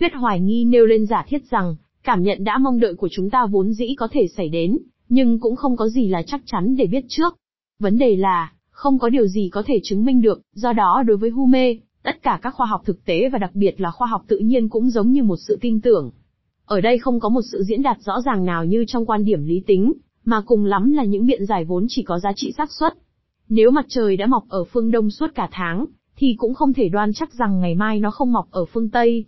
Thuyết 0.00 0.14
hoài 0.14 0.40
nghi 0.40 0.64
nêu 0.64 0.86
lên 0.86 1.06
giả 1.06 1.24
thiết 1.28 1.50
rằng, 1.50 1.76
cảm 2.04 2.22
nhận 2.22 2.44
đã 2.44 2.58
mong 2.58 2.80
đợi 2.80 2.94
của 2.94 3.08
chúng 3.12 3.30
ta 3.30 3.46
vốn 3.46 3.72
dĩ 3.72 3.94
có 3.98 4.08
thể 4.10 4.28
xảy 4.36 4.48
đến, 4.48 4.78
nhưng 5.08 5.40
cũng 5.40 5.56
không 5.56 5.76
có 5.76 5.88
gì 5.88 6.08
là 6.08 6.22
chắc 6.26 6.40
chắn 6.46 6.76
để 6.76 6.86
biết 6.86 7.04
trước. 7.08 7.36
Vấn 7.78 7.98
đề 7.98 8.16
là, 8.16 8.52
không 8.78 8.98
có 8.98 9.08
điều 9.08 9.26
gì 9.26 9.48
có 9.52 9.62
thể 9.66 9.80
chứng 9.82 10.04
minh 10.04 10.20
được, 10.22 10.40
do 10.54 10.72
đó 10.72 11.02
đối 11.06 11.16
với 11.16 11.30
Hume, 11.30 11.74
tất 12.02 12.22
cả 12.22 12.38
các 12.42 12.54
khoa 12.54 12.66
học 12.66 12.82
thực 12.84 13.04
tế 13.04 13.28
và 13.32 13.38
đặc 13.38 13.50
biệt 13.54 13.80
là 13.80 13.90
khoa 13.90 14.08
học 14.08 14.24
tự 14.28 14.38
nhiên 14.38 14.68
cũng 14.68 14.90
giống 14.90 15.12
như 15.12 15.22
một 15.22 15.36
sự 15.48 15.58
tin 15.60 15.80
tưởng. 15.80 16.10
Ở 16.64 16.80
đây 16.80 16.98
không 16.98 17.20
có 17.20 17.28
một 17.28 17.40
sự 17.52 17.62
diễn 17.62 17.82
đạt 17.82 17.96
rõ 18.00 18.20
ràng 18.20 18.44
nào 18.44 18.64
như 18.64 18.84
trong 18.88 19.06
quan 19.06 19.24
điểm 19.24 19.44
lý 19.44 19.62
tính, 19.66 19.92
mà 20.24 20.42
cùng 20.46 20.64
lắm 20.64 20.92
là 20.92 21.04
những 21.04 21.26
biện 21.26 21.46
giải 21.46 21.64
vốn 21.64 21.86
chỉ 21.88 22.02
có 22.02 22.18
giá 22.18 22.32
trị 22.36 22.52
xác 22.56 22.72
suất. 22.72 22.94
Nếu 23.48 23.70
mặt 23.70 23.86
trời 23.88 24.16
đã 24.16 24.26
mọc 24.26 24.44
ở 24.48 24.64
phương 24.64 24.90
Đông 24.90 25.10
suốt 25.10 25.34
cả 25.34 25.48
tháng, 25.52 25.86
thì 26.16 26.34
cũng 26.38 26.54
không 26.54 26.72
thể 26.72 26.88
đoan 26.88 27.12
chắc 27.12 27.32
rằng 27.32 27.60
ngày 27.60 27.74
mai 27.74 28.00
nó 28.00 28.10
không 28.10 28.32
mọc 28.32 28.50
ở 28.50 28.64
phương 28.64 28.90
Tây. 28.90 29.24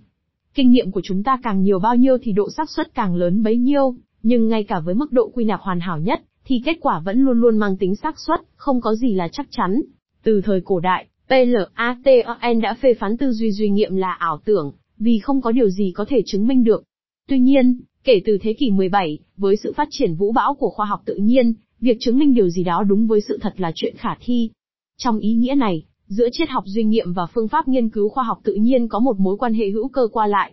Kinh 0.54 0.70
nghiệm 0.70 0.90
của 0.90 1.00
chúng 1.04 1.22
ta 1.22 1.38
càng 1.42 1.62
nhiều 1.62 1.78
bao 1.78 1.96
nhiêu 1.96 2.16
thì 2.22 2.32
độ 2.32 2.50
xác 2.50 2.70
suất 2.70 2.94
càng 2.94 3.16
lớn 3.16 3.42
bấy 3.42 3.56
nhiêu, 3.56 3.94
nhưng 4.22 4.48
ngay 4.48 4.64
cả 4.64 4.80
với 4.80 4.94
mức 4.94 5.12
độ 5.12 5.30
quy 5.34 5.44
nạp 5.44 5.60
hoàn 5.60 5.80
hảo 5.80 5.98
nhất, 5.98 6.20
thì 6.50 6.62
kết 6.64 6.78
quả 6.80 7.00
vẫn 7.04 7.20
luôn 7.20 7.40
luôn 7.40 7.58
mang 7.58 7.76
tính 7.76 7.96
xác 7.96 8.18
suất, 8.18 8.40
không 8.56 8.80
có 8.80 8.94
gì 8.94 9.14
là 9.14 9.28
chắc 9.28 9.46
chắn. 9.50 9.80
Từ 10.22 10.40
thời 10.44 10.60
cổ 10.64 10.80
đại, 10.80 11.06
Platon 11.28 12.60
đã 12.60 12.74
phê 12.74 12.94
phán 12.94 13.16
tư 13.16 13.32
duy 13.32 13.52
duy 13.52 13.68
nghiệm 13.68 13.96
là 13.96 14.12
ảo 14.12 14.40
tưởng, 14.44 14.72
vì 14.98 15.18
không 15.18 15.40
có 15.40 15.52
điều 15.52 15.68
gì 15.68 15.92
có 15.94 16.04
thể 16.08 16.22
chứng 16.26 16.46
minh 16.46 16.64
được. 16.64 16.84
Tuy 17.28 17.38
nhiên, 17.38 17.80
kể 18.04 18.20
từ 18.24 18.38
thế 18.42 18.52
kỷ 18.52 18.70
17, 18.70 19.18
với 19.36 19.56
sự 19.56 19.72
phát 19.76 19.88
triển 19.90 20.14
vũ 20.14 20.32
bão 20.32 20.54
của 20.54 20.70
khoa 20.70 20.86
học 20.86 21.02
tự 21.04 21.14
nhiên, 21.14 21.54
việc 21.80 21.96
chứng 22.00 22.18
minh 22.18 22.34
điều 22.34 22.48
gì 22.48 22.64
đó 22.64 22.82
đúng 22.82 23.06
với 23.06 23.20
sự 23.20 23.38
thật 23.40 23.60
là 23.60 23.72
chuyện 23.74 23.94
khả 23.98 24.16
thi. 24.20 24.50
Trong 24.98 25.18
ý 25.18 25.34
nghĩa 25.34 25.54
này, 25.54 25.84
giữa 26.06 26.28
triết 26.32 26.48
học 26.48 26.64
duy 26.66 26.84
nghiệm 26.84 27.12
và 27.12 27.26
phương 27.34 27.48
pháp 27.48 27.68
nghiên 27.68 27.88
cứu 27.88 28.08
khoa 28.08 28.24
học 28.24 28.40
tự 28.44 28.54
nhiên 28.54 28.88
có 28.88 28.98
một 28.98 29.20
mối 29.20 29.36
quan 29.36 29.54
hệ 29.54 29.70
hữu 29.70 29.88
cơ 29.88 30.08
qua 30.12 30.26
lại. 30.26 30.52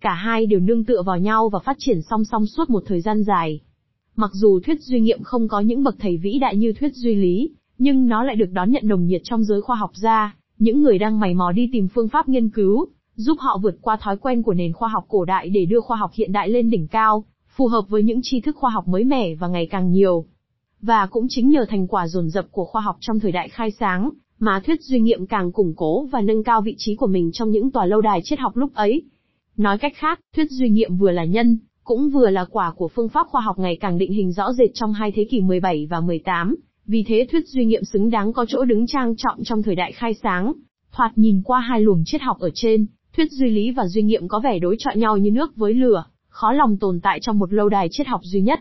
Cả 0.00 0.14
hai 0.14 0.46
đều 0.46 0.60
nương 0.60 0.84
tựa 0.84 1.02
vào 1.02 1.18
nhau 1.18 1.48
và 1.48 1.58
phát 1.58 1.76
triển 1.78 2.02
song 2.02 2.24
song 2.24 2.46
suốt 2.46 2.70
một 2.70 2.82
thời 2.86 3.00
gian 3.00 3.22
dài. 3.22 3.60
Mặc 4.20 4.30
dù 4.34 4.60
thuyết 4.60 4.82
duy 4.82 5.00
nghiệm 5.00 5.22
không 5.22 5.48
có 5.48 5.60
những 5.60 5.82
bậc 5.82 5.96
thầy 5.98 6.16
vĩ 6.16 6.38
đại 6.38 6.56
như 6.56 6.72
thuyết 6.72 6.94
duy 6.94 7.14
lý, 7.14 7.50
nhưng 7.78 8.06
nó 8.06 8.24
lại 8.24 8.36
được 8.36 8.52
đón 8.52 8.70
nhận 8.70 8.82
nồng 8.86 9.06
nhiệt 9.06 9.20
trong 9.24 9.44
giới 9.44 9.60
khoa 9.60 9.76
học 9.76 9.90
gia, 9.94 10.36
những 10.58 10.82
người 10.82 10.98
đang 10.98 11.20
mày 11.20 11.34
mò 11.34 11.52
đi 11.52 11.68
tìm 11.72 11.88
phương 11.88 12.08
pháp 12.08 12.28
nghiên 12.28 12.48
cứu, 12.48 12.86
giúp 13.14 13.36
họ 13.40 13.58
vượt 13.62 13.78
qua 13.80 13.96
thói 13.96 14.16
quen 14.16 14.42
của 14.42 14.54
nền 14.54 14.72
khoa 14.72 14.88
học 14.88 15.04
cổ 15.08 15.24
đại 15.24 15.48
để 15.48 15.64
đưa 15.64 15.80
khoa 15.80 15.96
học 15.96 16.10
hiện 16.14 16.32
đại 16.32 16.48
lên 16.48 16.70
đỉnh 16.70 16.88
cao, 16.88 17.24
phù 17.56 17.66
hợp 17.66 17.84
với 17.88 18.02
những 18.02 18.20
tri 18.22 18.40
thức 18.40 18.56
khoa 18.56 18.70
học 18.70 18.88
mới 18.88 19.04
mẻ 19.04 19.34
và 19.34 19.48
ngày 19.48 19.66
càng 19.66 19.92
nhiều. 19.92 20.24
Và 20.82 21.06
cũng 21.06 21.26
chính 21.28 21.48
nhờ 21.48 21.64
thành 21.68 21.86
quả 21.86 22.08
dồn 22.08 22.30
dập 22.30 22.46
của 22.50 22.64
khoa 22.64 22.80
học 22.80 22.96
trong 23.00 23.20
thời 23.20 23.32
đại 23.32 23.48
khai 23.48 23.70
sáng, 23.70 24.10
mà 24.38 24.60
thuyết 24.60 24.82
duy 24.82 25.00
nghiệm 25.00 25.26
càng 25.26 25.52
củng 25.52 25.74
cố 25.76 26.06
và 26.06 26.20
nâng 26.20 26.44
cao 26.44 26.60
vị 26.60 26.74
trí 26.78 26.94
của 26.94 27.06
mình 27.06 27.30
trong 27.32 27.50
những 27.50 27.70
tòa 27.70 27.86
lâu 27.86 28.00
đài 28.00 28.20
triết 28.24 28.38
học 28.38 28.56
lúc 28.56 28.74
ấy. 28.74 29.02
Nói 29.56 29.78
cách 29.78 29.92
khác, 29.96 30.20
thuyết 30.36 30.50
duy 30.50 30.68
nghiệm 30.68 30.96
vừa 30.96 31.10
là 31.10 31.24
nhân, 31.24 31.58
cũng 31.88 32.10
vừa 32.10 32.30
là 32.30 32.44
quả 32.50 32.72
của 32.76 32.88
phương 32.88 33.08
pháp 33.08 33.26
khoa 33.26 33.40
học 33.40 33.58
ngày 33.58 33.76
càng 33.80 33.98
định 33.98 34.12
hình 34.12 34.32
rõ 34.32 34.52
rệt 34.52 34.70
trong 34.74 34.92
hai 34.92 35.12
thế 35.12 35.26
kỷ 35.30 35.40
17 35.40 35.86
và 35.90 36.00
18, 36.00 36.56
vì 36.86 37.04
thế 37.08 37.26
thuyết 37.30 37.48
duy 37.48 37.64
nghiệm 37.64 37.84
xứng 37.84 38.10
đáng 38.10 38.32
có 38.32 38.46
chỗ 38.48 38.64
đứng 38.64 38.86
trang 38.86 39.16
trọng 39.16 39.44
trong 39.44 39.62
thời 39.62 39.74
đại 39.74 39.92
khai 39.92 40.14
sáng. 40.14 40.52
Thoạt 40.92 41.18
nhìn 41.18 41.42
qua 41.44 41.60
hai 41.60 41.80
luồng 41.80 42.02
triết 42.06 42.22
học 42.22 42.36
ở 42.40 42.50
trên, 42.54 42.86
thuyết 43.16 43.32
duy 43.32 43.50
lý 43.50 43.70
và 43.70 43.86
duy 43.86 44.02
nghiệm 44.02 44.28
có 44.28 44.40
vẻ 44.40 44.58
đối 44.58 44.76
chọi 44.78 44.96
nhau 44.96 45.16
như 45.16 45.30
nước 45.30 45.56
với 45.56 45.74
lửa, 45.74 46.04
khó 46.28 46.52
lòng 46.52 46.76
tồn 46.76 47.00
tại 47.00 47.18
trong 47.22 47.38
một 47.38 47.52
lâu 47.52 47.68
đài 47.68 47.88
triết 47.90 48.06
học 48.06 48.20
duy 48.24 48.40
nhất. 48.40 48.60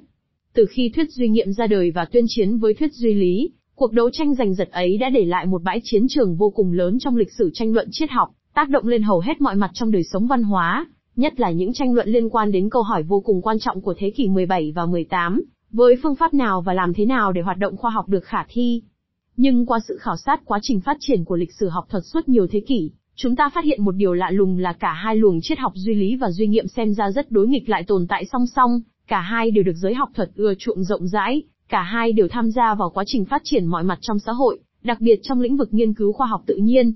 Từ 0.53 0.65
khi 0.69 0.91
thuyết 0.95 1.11
duy 1.11 1.27
nghiệm 1.27 1.51
ra 1.51 1.67
đời 1.67 1.91
và 1.91 2.05
tuyên 2.05 2.25
chiến 2.27 2.57
với 2.57 2.73
thuyết 2.73 2.93
duy 2.93 3.13
lý, 3.13 3.51
cuộc 3.75 3.93
đấu 3.93 4.09
tranh 4.09 4.35
giành 4.35 4.53
giật 4.53 4.69
ấy 4.71 4.97
đã 4.97 5.09
để 5.09 5.25
lại 5.25 5.45
một 5.45 5.63
bãi 5.63 5.81
chiến 5.83 6.05
trường 6.09 6.35
vô 6.35 6.49
cùng 6.49 6.71
lớn 6.71 6.99
trong 6.99 7.15
lịch 7.15 7.31
sử 7.37 7.49
tranh 7.53 7.73
luận 7.73 7.87
triết 7.91 8.11
học, 8.11 8.29
tác 8.53 8.69
động 8.69 8.87
lên 8.87 9.03
hầu 9.03 9.19
hết 9.19 9.41
mọi 9.41 9.55
mặt 9.55 9.71
trong 9.73 9.91
đời 9.91 10.03
sống 10.03 10.27
văn 10.27 10.43
hóa, 10.43 10.85
nhất 11.17 11.39
là 11.39 11.51
những 11.51 11.73
tranh 11.73 11.93
luận 11.93 12.09
liên 12.09 12.29
quan 12.29 12.51
đến 12.51 12.69
câu 12.69 12.83
hỏi 12.83 13.03
vô 13.03 13.19
cùng 13.19 13.41
quan 13.41 13.59
trọng 13.59 13.81
của 13.81 13.93
thế 13.97 14.09
kỷ 14.09 14.27
17 14.27 14.71
và 14.75 14.85
18, 14.85 15.41
với 15.71 15.95
phương 16.03 16.15
pháp 16.15 16.33
nào 16.33 16.61
và 16.61 16.73
làm 16.73 16.93
thế 16.93 17.05
nào 17.05 17.31
để 17.31 17.41
hoạt 17.41 17.57
động 17.57 17.77
khoa 17.77 17.91
học 17.91 18.09
được 18.09 18.23
khả 18.23 18.45
thi. 18.49 18.81
Nhưng 19.37 19.65
qua 19.65 19.79
sự 19.87 19.97
khảo 20.01 20.17
sát 20.17 20.41
quá 20.45 20.59
trình 20.61 20.81
phát 20.81 20.97
triển 20.99 21.23
của 21.25 21.35
lịch 21.35 21.53
sử 21.53 21.69
học 21.69 21.85
thuật 21.89 22.03
suốt 22.05 22.29
nhiều 22.29 22.47
thế 22.51 22.59
kỷ, 22.59 22.91
chúng 23.15 23.35
ta 23.35 23.49
phát 23.49 23.65
hiện 23.65 23.83
một 23.83 23.91
điều 23.91 24.13
lạ 24.13 24.31
lùng 24.31 24.57
là 24.57 24.73
cả 24.73 24.93
hai 24.93 25.15
luồng 25.15 25.39
triết 25.41 25.59
học 25.59 25.71
duy 25.75 25.93
lý 25.93 26.15
và 26.15 26.31
duy 26.31 26.47
nghiệm 26.47 26.67
xem 26.67 26.93
ra 26.93 27.11
rất 27.11 27.31
đối 27.31 27.47
nghịch 27.47 27.69
lại 27.69 27.83
tồn 27.83 28.07
tại 28.07 28.25
song 28.25 28.47
song, 28.55 28.81
cả 29.07 29.21
hai 29.21 29.51
đều 29.51 29.63
được 29.63 29.75
giới 29.75 29.93
học 29.93 30.09
thuật 30.15 30.29
ưa 30.35 30.53
chuộng 30.59 30.83
rộng 30.83 31.07
rãi, 31.07 31.41
cả 31.69 31.81
hai 31.81 32.13
đều 32.13 32.27
tham 32.27 32.51
gia 32.51 32.75
vào 32.75 32.89
quá 32.89 33.03
trình 33.07 33.25
phát 33.25 33.41
triển 33.43 33.65
mọi 33.65 33.83
mặt 33.83 33.97
trong 34.01 34.19
xã 34.19 34.31
hội, 34.31 34.59
đặc 34.83 35.01
biệt 35.01 35.19
trong 35.23 35.41
lĩnh 35.41 35.57
vực 35.57 35.73
nghiên 35.73 35.93
cứu 35.93 36.13
khoa 36.13 36.27
học 36.27 36.43
tự 36.45 36.55
nhiên. 36.55 36.93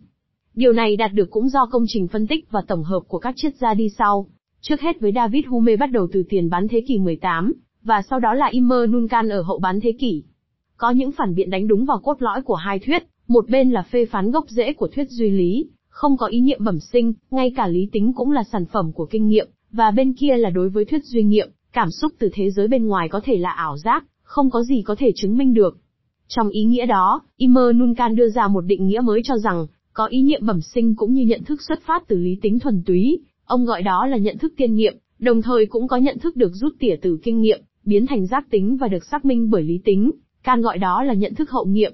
Điều 0.55 0.73
này 0.73 0.95
đạt 0.95 1.13
được 1.13 1.29
cũng 1.29 1.49
do 1.49 1.65
công 1.65 1.83
trình 1.87 2.07
phân 2.07 2.27
tích 2.27 2.51
và 2.51 2.61
tổng 2.67 2.83
hợp 2.83 2.99
của 3.07 3.19
các 3.19 3.33
triết 3.37 3.55
gia 3.55 3.73
đi 3.73 3.89
sau. 3.89 4.27
Trước 4.61 4.81
hết 4.81 4.99
với 4.99 5.11
David 5.15 5.45
Hume 5.45 5.75
bắt 5.75 5.91
đầu 5.91 6.07
từ 6.11 6.23
tiền 6.29 6.49
bán 6.49 6.67
thế 6.67 6.83
kỷ 6.87 6.97
18, 6.97 7.53
và 7.83 8.01
sau 8.09 8.19
đó 8.19 8.33
là 8.33 8.45
Immanuel 8.51 9.07
Kant 9.09 9.29
ở 9.29 9.41
hậu 9.41 9.59
bán 9.59 9.79
thế 9.79 9.91
kỷ. 9.99 10.23
Có 10.77 10.89
những 10.89 11.11
phản 11.11 11.35
biện 11.35 11.49
đánh 11.49 11.67
đúng 11.67 11.85
vào 11.85 11.99
cốt 12.03 12.21
lõi 12.21 12.41
của 12.41 12.55
hai 12.55 12.79
thuyết, 12.79 13.03
một 13.27 13.49
bên 13.49 13.71
là 13.71 13.81
phê 13.81 14.05
phán 14.05 14.31
gốc 14.31 14.45
rễ 14.49 14.73
của 14.73 14.87
thuyết 14.87 15.09
duy 15.09 15.29
lý, 15.29 15.69
không 15.89 16.17
có 16.17 16.27
ý 16.27 16.41
niệm 16.41 16.63
bẩm 16.63 16.79
sinh, 16.79 17.13
ngay 17.31 17.53
cả 17.55 17.67
lý 17.67 17.89
tính 17.91 18.13
cũng 18.15 18.31
là 18.31 18.43
sản 18.43 18.65
phẩm 18.65 18.91
của 18.91 19.05
kinh 19.05 19.27
nghiệm, 19.27 19.47
và 19.71 19.91
bên 19.91 20.13
kia 20.13 20.37
là 20.37 20.49
đối 20.49 20.69
với 20.69 20.85
thuyết 20.85 21.03
duy 21.03 21.23
nghiệm, 21.23 21.49
cảm 21.73 21.91
xúc 21.91 22.11
từ 22.19 22.29
thế 22.33 22.51
giới 22.51 22.67
bên 22.67 22.87
ngoài 22.87 23.09
có 23.09 23.21
thể 23.23 23.37
là 23.37 23.51
ảo 23.51 23.77
giác, 23.77 24.05
không 24.23 24.49
có 24.49 24.63
gì 24.63 24.81
có 24.85 24.95
thể 24.95 25.11
chứng 25.15 25.37
minh 25.37 25.53
được. 25.53 25.77
Trong 26.27 26.49
ý 26.49 26.63
nghĩa 26.63 26.85
đó, 26.85 27.21
Immanuel 27.37 27.93
Kant 27.97 28.15
đưa 28.15 28.29
ra 28.29 28.47
một 28.47 28.61
định 28.61 28.87
nghĩa 28.87 29.01
mới 29.01 29.21
cho 29.23 29.37
rằng, 29.37 29.67
có 30.01 30.07
ý 30.07 30.21
niệm 30.21 30.45
bẩm 30.45 30.61
sinh 30.61 30.95
cũng 30.95 31.13
như 31.13 31.25
nhận 31.25 31.43
thức 31.43 31.61
xuất 31.61 31.81
phát 31.81 32.03
từ 32.07 32.17
lý 32.17 32.37
tính 32.41 32.59
thuần 32.59 32.83
túy, 32.85 33.19
ông 33.45 33.65
gọi 33.65 33.81
đó 33.81 34.05
là 34.05 34.17
nhận 34.17 34.37
thức 34.37 34.53
tiên 34.57 34.75
nghiệm, 34.75 34.97
đồng 35.19 35.41
thời 35.41 35.65
cũng 35.65 35.87
có 35.87 35.97
nhận 35.97 36.19
thức 36.19 36.35
được 36.35 36.51
rút 36.53 36.73
tỉa 36.79 36.95
từ 37.01 37.19
kinh 37.23 37.41
nghiệm, 37.41 37.61
biến 37.85 38.07
thành 38.07 38.27
giác 38.27 38.45
tính 38.49 38.77
và 38.77 38.87
được 38.87 39.05
xác 39.05 39.25
minh 39.25 39.49
bởi 39.49 39.63
lý 39.63 39.79
tính, 39.85 40.11
Can 40.43 40.61
gọi 40.61 40.77
đó 40.77 41.03
là 41.03 41.13
nhận 41.13 41.35
thức 41.35 41.51
hậu 41.51 41.65
nghiệm. 41.65 41.93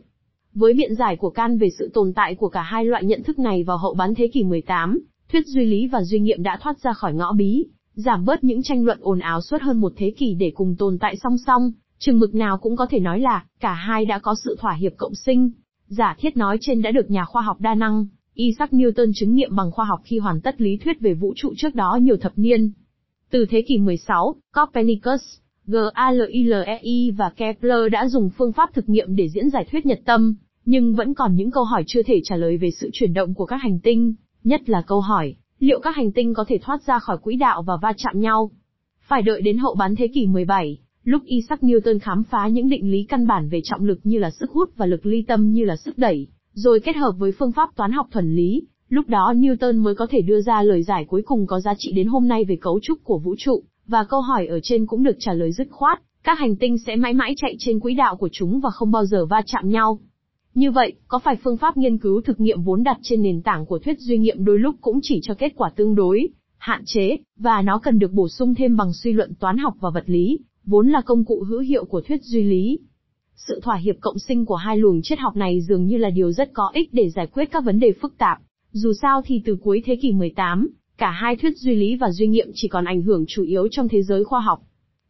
Với 0.53 0.73
biện 0.73 0.95
giải 0.95 1.15
của 1.15 1.29
Can 1.29 1.57
về 1.57 1.69
sự 1.79 1.89
tồn 1.93 2.13
tại 2.13 2.35
của 2.35 2.49
cả 2.49 2.61
hai 2.61 2.85
loại 2.85 3.03
nhận 3.03 3.23
thức 3.23 3.39
này 3.39 3.63
vào 3.63 3.77
hậu 3.77 3.93
bán 3.93 4.15
thế 4.15 4.27
kỷ 4.27 4.43
18, 4.43 4.99
thuyết 5.31 5.47
duy 5.47 5.65
lý 5.65 5.87
và 5.87 6.03
duy 6.03 6.19
nghiệm 6.19 6.43
đã 6.43 6.57
thoát 6.61 6.79
ra 6.79 6.93
khỏi 6.93 7.13
ngõ 7.13 7.33
bí, 7.33 7.65
giảm 7.93 8.25
bớt 8.25 8.43
những 8.43 8.63
tranh 8.63 8.85
luận 8.85 8.97
ồn 9.01 9.19
ào 9.19 9.41
suốt 9.41 9.61
hơn 9.61 9.81
một 9.81 9.93
thế 9.95 10.13
kỷ 10.17 10.33
để 10.33 10.51
cùng 10.55 10.75
tồn 10.79 10.97
tại 10.99 11.15
song 11.23 11.37
song, 11.45 11.71
chừng 11.99 12.19
mực 12.19 12.35
nào 12.35 12.57
cũng 12.57 12.75
có 12.75 12.85
thể 12.85 12.99
nói 12.99 13.19
là, 13.19 13.45
cả 13.59 13.73
hai 13.73 14.05
đã 14.05 14.19
có 14.19 14.35
sự 14.43 14.55
thỏa 14.59 14.73
hiệp 14.73 14.93
cộng 14.97 15.15
sinh. 15.15 15.51
Giả 15.87 16.15
thiết 16.19 16.37
nói 16.37 16.57
trên 16.61 16.81
đã 16.81 16.91
được 16.91 17.11
nhà 17.11 17.25
khoa 17.25 17.41
học 17.41 17.61
đa 17.61 17.75
năng, 17.75 18.05
Isaac 18.33 18.71
Newton 18.71 19.11
chứng 19.15 19.35
nghiệm 19.35 19.55
bằng 19.55 19.71
khoa 19.71 19.85
học 19.85 20.01
khi 20.03 20.19
hoàn 20.19 20.41
tất 20.41 20.61
lý 20.61 20.77
thuyết 20.77 20.99
về 20.99 21.13
vũ 21.13 21.33
trụ 21.35 21.53
trước 21.57 21.75
đó 21.75 21.99
nhiều 22.01 22.17
thập 22.17 22.31
niên. 22.35 22.71
Từ 23.29 23.45
thế 23.49 23.61
kỷ 23.67 23.77
16, 23.77 24.35
Copernicus, 24.55 25.21
Galilei 25.67 27.11
và 27.17 27.29
Kepler 27.29 27.91
đã 27.91 28.07
dùng 28.07 28.29
phương 28.37 28.53
pháp 28.53 28.73
thực 28.73 28.89
nghiệm 28.89 29.15
để 29.15 29.29
diễn 29.29 29.49
giải 29.49 29.65
thuyết 29.71 29.85
nhật 29.85 29.99
tâm, 30.05 30.35
nhưng 30.65 30.95
vẫn 30.95 31.13
còn 31.13 31.35
những 31.35 31.51
câu 31.51 31.63
hỏi 31.63 31.83
chưa 31.87 32.03
thể 32.03 32.21
trả 32.23 32.35
lời 32.35 32.57
về 32.57 32.69
sự 32.71 32.89
chuyển 32.93 33.13
động 33.13 33.33
của 33.33 33.45
các 33.45 33.57
hành 33.57 33.79
tinh, 33.79 34.13
nhất 34.43 34.69
là 34.69 34.81
câu 34.87 35.01
hỏi, 35.01 35.35
liệu 35.59 35.79
các 35.79 35.95
hành 35.95 36.11
tinh 36.11 36.33
có 36.33 36.45
thể 36.47 36.57
thoát 36.61 36.83
ra 36.83 36.99
khỏi 36.99 37.17
quỹ 37.17 37.35
đạo 37.35 37.61
và 37.61 37.77
va 37.81 37.93
chạm 37.97 38.19
nhau? 38.19 38.51
Phải 39.01 39.21
đợi 39.21 39.41
đến 39.41 39.57
hậu 39.57 39.75
bán 39.75 39.95
thế 39.95 40.07
kỷ 40.07 40.27
17, 40.27 40.77
lúc 41.07 41.23
Isaac 41.25 41.61
Newton 41.61 41.99
khám 41.99 42.23
phá 42.23 42.47
những 42.47 42.69
định 42.69 42.91
lý 42.91 43.03
căn 43.03 43.27
bản 43.27 43.49
về 43.49 43.61
trọng 43.63 43.85
lực 43.85 43.99
như 44.03 44.17
là 44.17 44.29
sức 44.31 44.51
hút 44.51 44.69
và 44.77 44.85
lực 44.85 45.05
ly 45.05 45.21
tâm 45.27 45.53
như 45.53 45.65
là 45.65 45.75
sức 45.75 45.97
đẩy, 45.97 46.27
rồi 46.53 46.79
kết 46.79 46.95
hợp 46.95 47.11
với 47.17 47.31
phương 47.31 47.51
pháp 47.51 47.69
toán 47.75 47.91
học 47.91 48.07
thuần 48.11 48.35
lý, 48.35 48.61
Lúc 48.89 49.09
đó 49.09 49.33
Newton 49.35 49.81
mới 49.81 49.95
có 49.95 50.07
thể 50.09 50.21
đưa 50.21 50.41
ra 50.41 50.61
lời 50.61 50.83
giải 50.83 51.05
cuối 51.05 51.21
cùng 51.25 51.47
có 51.47 51.59
giá 51.59 51.73
trị 51.77 51.91
đến 51.91 52.07
hôm 52.07 52.27
nay 52.27 52.45
về 52.45 52.57
cấu 52.61 52.79
trúc 52.81 53.03
của 53.03 53.19
vũ 53.19 53.35
trụ, 53.37 53.63
và 53.87 54.03
câu 54.03 54.21
hỏi 54.21 54.47
ở 54.47 54.59
trên 54.63 54.85
cũng 54.85 55.03
được 55.03 55.15
trả 55.19 55.33
lời 55.33 55.51
dứt 55.51 55.67
khoát, 55.71 56.01
các 56.23 56.39
hành 56.39 56.55
tinh 56.55 56.77
sẽ 56.77 56.95
mãi 56.95 57.13
mãi 57.13 57.33
chạy 57.37 57.55
trên 57.59 57.79
quỹ 57.79 57.93
đạo 57.93 58.15
của 58.15 58.29
chúng 58.31 58.59
và 58.59 58.69
không 58.69 58.91
bao 58.91 59.05
giờ 59.05 59.25
va 59.25 59.41
chạm 59.45 59.69
nhau. 59.69 59.99
Như 60.53 60.71
vậy, 60.71 60.93
có 61.07 61.19
phải 61.19 61.35
phương 61.43 61.57
pháp 61.57 61.77
nghiên 61.77 61.97
cứu 61.97 62.21
thực 62.21 62.39
nghiệm 62.39 62.61
vốn 62.61 62.83
đặt 62.83 62.97
trên 63.01 63.21
nền 63.21 63.41
tảng 63.41 63.65
của 63.65 63.79
thuyết 63.79 63.99
duy 63.99 64.17
nghiệm 64.17 64.45
đôi 64.45 64.59
lúc 64.59 64.75
cũng 64.81 64.99
chỉ 65.03 65.19
cho 65.23 65.33
kết 65.33 65.53
quả 65.55 65.69
tương 65.75 65.95
đối, 65.95 66.27
hạn 66.57 66.81
chế, 66.85 67.17
và 67.39 67.61
nó 67.61 67.79
cần 67.79 67.99
được 67.99 68.11
bổ 68.11 68.29
sung 68.29 68.55
thêm 68.55 68.77
bằng 68.77 68.93
suy 68.93 69.13
luận 69.13 69.33
toán 69.39 69.57
học 69.57 69.73
và 69.79 69.89
vật 69.89 70.03
lý, 70.05 70.39
vốn 70.67 70.89
là 70.89 71.01
công 71.01 71.25
cụ 71.25 71.43
hữu 71.43 71.59
hiệu 71.59 71.85
của 71.85 72.01
thuyết 72.01 72.23
duy 72.23 72.43
lý. 72.43 72.79
Sự 73.35 73.59
thỏa 73.63 73.75
hiệp 73.75 73.95
cộng 73.99 74.19
sinh 74.19 74.45
của 74.45 74.55
hai 74.55 74.77
luồng 74.77 75.01
triết 75.01 75.19
học 75.19 75.35
này 75.35 75.61
dường 75.61 75.85
như 75.85 75.97
là 75.97 76.09
điều 76.09 76.31
rất 76.31 76.53
có 76.53 76.71
ích 76.73 76.89
để 76.91 77.09
giải 77.09 77.27
quyết 77.27 77.45
các 77.51 77.63
vấn 77.63 77.79
đề 77.79 77.91
phức 78.01 78.17
tạp. 78.17 78.37
Dù 78.71 78.93
sao 79.01 79.21
thì 79.25 79.41
từ 79.45 79.57
cuối 79.63 79.81
thế 79.85 79.95
kỷ 79.95 80.11
18, 80.11 80.67
cả 80.97 81.11
hai 81.11 81.35
thuyết 81.35 81.57
duy 81.57 81.75
lý 81.75 81.95
và 81.95 82.11
duy 82.11 82.27
nghiệm 82.27 82.47
chỉ 82.53 82.67
còn 82.67 82.85
ảnh 82.85 83.01
hưởng 83.01 83.25
chủ 83.27 83.43
yếu 83.43 83.67
trong 83.71 83.87
thế 83.87 84.03
giới 84.03 84.23
khoa 84.23 84.39
học. 84.39 84.59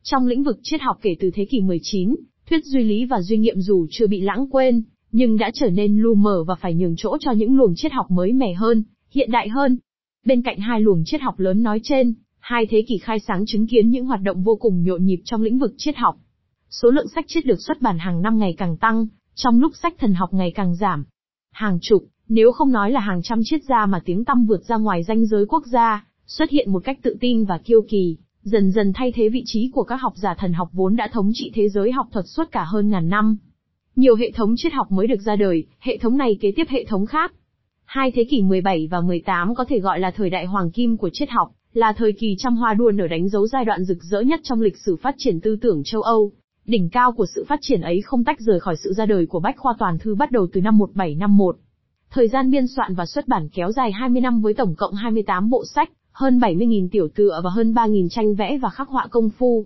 Trong 0.04 0.28
lĩnh 0.28 0.44
vực 0.44 0.60
triết 0.64 0.82
học 0.82 0.98
kể 1.02 1.16
từ 1.20 1.32
thế 1.34 1.46
kỷ 1.46 1.62
19, 1.62 2.16
thuyết 2.50 2.66
duy 2.66 2.84
lý 2.84 3.06
và 3.06 3.22
duy 3.22 3.38
nghiệm 3.38 3.60
dù 3.60 3.88
chưa 3.90 4.08
bị 4.08 4.22
lãng 4.22 4.50
quên, 4.50 4.84
nhưng 5.12 5.38
đã 5.38 5.52
trở 5.54 5.70
nên 5.70 5.98
lu 5.98 6.16
mờ 6.16 6.44
và 6.44 6.56
phải 6.56 6.74
nhường 6.74 6.96
chỗ 6.98 7.18
cho 7.20 7.32
những 7.32 7.56
luồng 7.56 7.74
triết 7.76 7.92
học 7.92 8.12
mới 8.12 8.34
mẻ 8.34 8.54
hơn, 8.54 8.84
hiện 9.12 9.32
đại 9.32 9.50
hơn. 9.50 9.78
Bên 10.26 10.42
cạnh 10.42 10.60
hai 10.60 10.82
luồng 10.82 11.04
triết 11.06 11.22
học 11.22 11.40
lớn 11.40 11.64
nói 11.64 11.80
trên, 11.84 12.14
hai 12.48 12.66
thế 12.66 12.84
kỷ 12.88 12.98
khai 12.98 13.20
sáng 13.20 13.46
chứng 13.46 13.68
kiến 13.68 13.90
những 13.90 14.06
hoạt 14.06 14.22
động 14.22 14.44
vô 14.44 14.56
cùng 14.56 14.84
nhộn 14.84 15.06
nhịp 15.06 15.22
trong 15.26 15.42
lĩnh 15.42 15.60
vực 15.60 15.74
triết 15.78 15.98
học. 15.98 16.18
Số 16.70 16.90
lượng 16.90 17.08
sách 17.16 17.26
triết 17.28 17.46
được 17.46 17.62
xuất 17.68 17.82
bản 17.82 18.00
hàng 18.00 18.22
năm 18.22 18.38
ngày 18.38 18.56
càng 18.58 18.78
tăng, 18.78 19.08
trong 19.36 19.60
lúc 19.60 19.72
sách 19.82 19.94
thần 20.00 20.14
học 20.14 20.34
ngày 20.34 20.52
càng 20.56 20.76
giảm. 20.76 21.06
Hàng 21.54 21.80
chục, 21.82 22.04
nếu 22.30 22.52
không 22.52 22.72
nói 22.72 22.92
là 22.92 23.00
hàng 23.00 23.22
trăm 23.24 23.42
triết 23.44 23.64
gia 23.64 23.86
mà 23.86 24.02
tiếng 24.06 24.26
tăm 24.26 24.46
vượt 24.46 24.64
ra 24.64 24.78
ngoài 24.78 25.04
danh 25.04 25.26
giới 25.26 25.46
quốc 25.46 25.64
gia, 25.66 26.06
xuất 26.28 26.50
hiện 26.50 26.72
một 26.72 26.84
cách 26.84 27.00
tự 27.02 27.18
tin 27.20 27.46
và 27.46 27.58
kiêu 27.58 27.82
kỳ, 27.90 28.18
dần 28.42 28.72
dần 28.72 28.92
thay 28.96 29.12
thế 29.12 29.30
vị 29.30 29.44
trí 29.46 29.72
của 29.74 29.84
các 29.84 29.96
học 29.96 30.14
giả 30.16 30.36
thần 30.38 30.54
học 30.54 30.70
vốn 30.74 30.96
đã 30.96 31.10
thống 31.14 31.32
trị 31.34 31.52
thế 31.54 31.70
giới 31.70 31.92
học 31.92 32.08
thuật 32.12 32.26
suốt 32.28 32.52
cả 32.52 32.64
hơn 32.64 32.90
ngàn 32.90 33.10
năm. 33.10 33.38
Nhiều 33.96 34.16
hệ 34.16 34.32
thống 34.32 34.54
triết 34.58 34.74
học 34.74 34.92
mới 34.92 35.08
được 35.08 35.22
ra 35.26 35.36
đời, 35.36 35.66
hệ 35.80 35.98
thống 35.98 36.18
này 36.18 36.38
kế 36.42 36.52
tiếp 36.56 36.68
hệ 36.70 36.86
thống 36.86 37.06
khác. 37.06 37.34
Hai 37.86 38.12
thế 38.12 38.24
kỷ 38.24 38.42
17 38.42 38.88
và 38.92 39.02
18 39.02 39.56
có 39.56 39.66
thể 39.66 39.80
gọi 39.80 40.00
là 40.00 40.12
thời 40.12 40.30
đại 40.30 40.46
hoàng 40.46 40.72
kim 40.72 40.98
của 40.98 41.10
triết 41.14 41.30
học, 41.30 41.52
là 41.78 41.94
thời 41.94 42.14
kỳ 42.14 42.36
trăm 42.40 42.56
hoa 42.56 42.74
đua 42.74 42.92
nở 42.92 43.08
đánh 43.08 43.30
dấu 43.30 43.48
giai 43.48 43.66
đoạn 43.66 43.84
rực 43.84 44.04
rỡ 44.04 44.22
nhất 44.22 44.40
trong 44.44 44.62
lịch 44.62 44.78
sử 44.78 44.96
phát 44.96 45.16
triển 45.18 45.40
tư 45.42 45.58
tưởng 45.62 45.82
châu 45.86 46.02
Âu. 46.02 46.32
Đỉnh 46.66 46.90
cao 46.90 47.12
của 47.12 47.26
sự 47.36 47.46
phát 47.48 47.60
triển 47.62 47.82
ấy 47.82 48.02
không 48.02 48.24
tách 48.24 48.40
rời 48.40 48.60
khỏi 48.60 48.76
sự 48.76 48.94
ra 48.94 49.06
đời 49.06 49.26
của 49.26 49.40
Bách 49.40 49.58
khoa 49.58 49.74
toàn 49.80 49.98
thư 50.00 50.16
bắt 50.16 50.32
đầu 50.32 50.48
từ 50.54 50.62
năm 50.62 50.78
1751. 50.78 51.58
Thời 52.12 52.28
gian 52.28 52.52
biên 52.52 52.68
soạn 52.68 52.96
và 52.96 53.06
xuất 53.06 53.28
bản 53.28 53.50
kéo 53.54 53.72
dài 53.72 53.92
20 53.92 54.22
năm 54.22 54.42
với 54.42 54.54
tổng 54.54 54.76
cộng 54.78 54.94
28 54.94 55.50
bộ 55.50 55.64
sách, 55.76 55.90
hơn 56.12 56.40
70.000 56.40 56.88
tiểu 56.92 57.08
tựa 57.16 57.42
và 57.44 57.50
hơn 57.50 57.74
3.000 57.74 58.10
tranh 58.10 58.36
vẽ 58.36 58.58
và 58.58 58.70
khắc 58.70 58.90
họa 58.90 59.08
công 59.10 59.30
phu. 59.30 59.66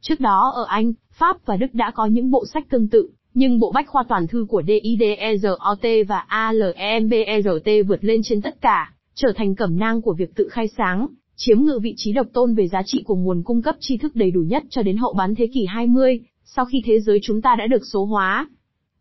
Trước 0.00 0.20
đó 0.20 0.52
ở 0.54 0.64
Anh, 0.68 0.92
Pháp 1.12 1.46
và 1.46 1.56
Đức 1.56 1.74
đã 1.74 1.90
có 1.90 2.06
những 2.06 2.30
bộ 2.30 2.44
sách 2.46 2.66
tương 2.70 2.88
tự, 2.88 3.10
nhưng 3.34 3.58
bộ 3.58 3.72
bách 3.72 3.88
khoa 3.88 4.04
toàn 4.08 4.26
thư 4.26 4.46
của 4.48 4.62
DIDEROT 4.66 5.86
và 6.08 6.18
ALEMBERT 6.18 7.68
vượt 7.88 8.04
lên 8.04 8.20
trên 8.24 8.42
tất 8.42 8.60
cả, 8.60 8.92
trở 9.14 9.32
thành 9.36 9.54
cẩm 9.54 9.78
nang 9.78 10.02
của 10.02 10.12
việc 10.12 10.34
tự 10.34 10.48
khai 10.48 10.68
sáng, 10.68 11.06
chiếm 11.40 11.60
ngự 11.60 11.78
vị 11.82 11.94
trí 11.96 12.12
độc 12.12 12.26
tôn 12.32 12.54
về 12.54 12.68
giá 12.68 12.82
trị 12.86 13.02
của 13.02 13.16
nguồn 13.16 13.42
cung 13.42 13.62
cấp 13.62 13.76
tri 13.80 13.96
thức 13.96 14.16
đầy 14.16 14.30
đủ 14.30 14.40
nhất 14.40 14.64
cho 14.70 14.82
đến 14.82 14.96
hậu 14.96 15.12
bán 15.12 15.34
thế 15.34 15.46
kỷ 15.46 15.66
20, 15.66 16.20
sau 16.44 16.64
khi 16.64 16.82
thế 16.84 17.00
giới 17.00 17.18
chúng 17.22 17.42
ta 17.42 17.56
đã 17.58 17.66
được 17.66 17.86
số 17.92 18.04
hóa. 18.04 18.48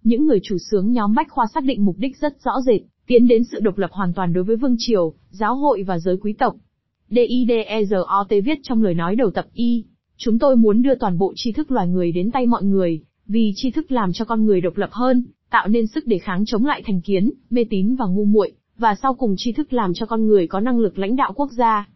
Những 0.04 0.26
người 0.26 0.39
chủ 0.43 0.58
sướng 0.71 0.91
nhóm 0.91 1.15
Bách 1.15 1.30
Khoa 1.30 1.45
xác 1.54 1.63
định 1.63 1.86
mục 1.86 1.95
đích 1.97 2.17
rất 2.17 2.41
rõ 2.43 2.52
rệt, 2.65 2.82
tiến 3.08 3.28
đến 3.28 3.43
sự 3.43 3.60
độc 3.60 3.78
lập 3.78 3.91
hoàn 3.91 4.13
toàn 4.13 4.34
đối 4.34 4.43
với 4.43 4.56
vương 4.56 4.76
triều, 4.78 5.13
giáo 5.30 5.56
hội 5.56 5.84
và 5.84 6.00
giới 6.00 6.17
quý 6.17 6.34
tộc. 6.34 6.56
DIDEROT 7.10 8.30
viết 8.45 8.60
trong 8.63 8.84
lời 8.84 8.93
nói 8.93 9.15
đầu 9.15 9.32
tập 9.32 9.45
Y, 9.54 9.86
chúng 10.17 10.39
tôi 10.39 10.56
muốn 10.56 10.82
đưa 10.82 10.95
toàn 10.95 11.17
bộ 11.17 11.34
tri 11.36 11.52
thức 11.52 11.71
loài 11.71 11.88
người 11.88 12.12
đến 12.12 12.32
tay 12.32 12.45
mọi 12.45 12.63
người, 12.63 13.02
vì 13.28 13.52
tri 13.56 13.71
thức 13.71 13.91
làm 13.91 14.13
cho 14.13 14.26
con 14.26 14.45
người 14.45 14.62
độc 14.62 14.78
lập 14.78 14.89
hơn, 14.91 15.26
tạo 15.50 15.67
nên 15.67 15.88
sức 15.88 16.08
đề 16.08 16.17
kháng 16.17 16.45
chống 16.45 16.65
lại 16.65 16.84
thành 16.86 17.02
kiến, 17.02 17.32
mê 17.50 17.65
tín 17.69 17.95
và 17.95 18.06
ngu 18.06 18.26
muội, 18.26 18.52
và 18.78 18.95
sau 19.02 19.13
cùng 19.13 19.36
tri 19.38 19.52
thức 19.52 19.73
làm 19.73 19.93
cho 19.93 20.06
con 20.06 20.28
người 20.28 20.47
có 20.47 20.60
năng 20.60 20.80
lực 20.80 21.00
lãnh 21.00 21.15
đạo 21.15 21.34
quốc 21.36 21.52
gia. 21.52 21.88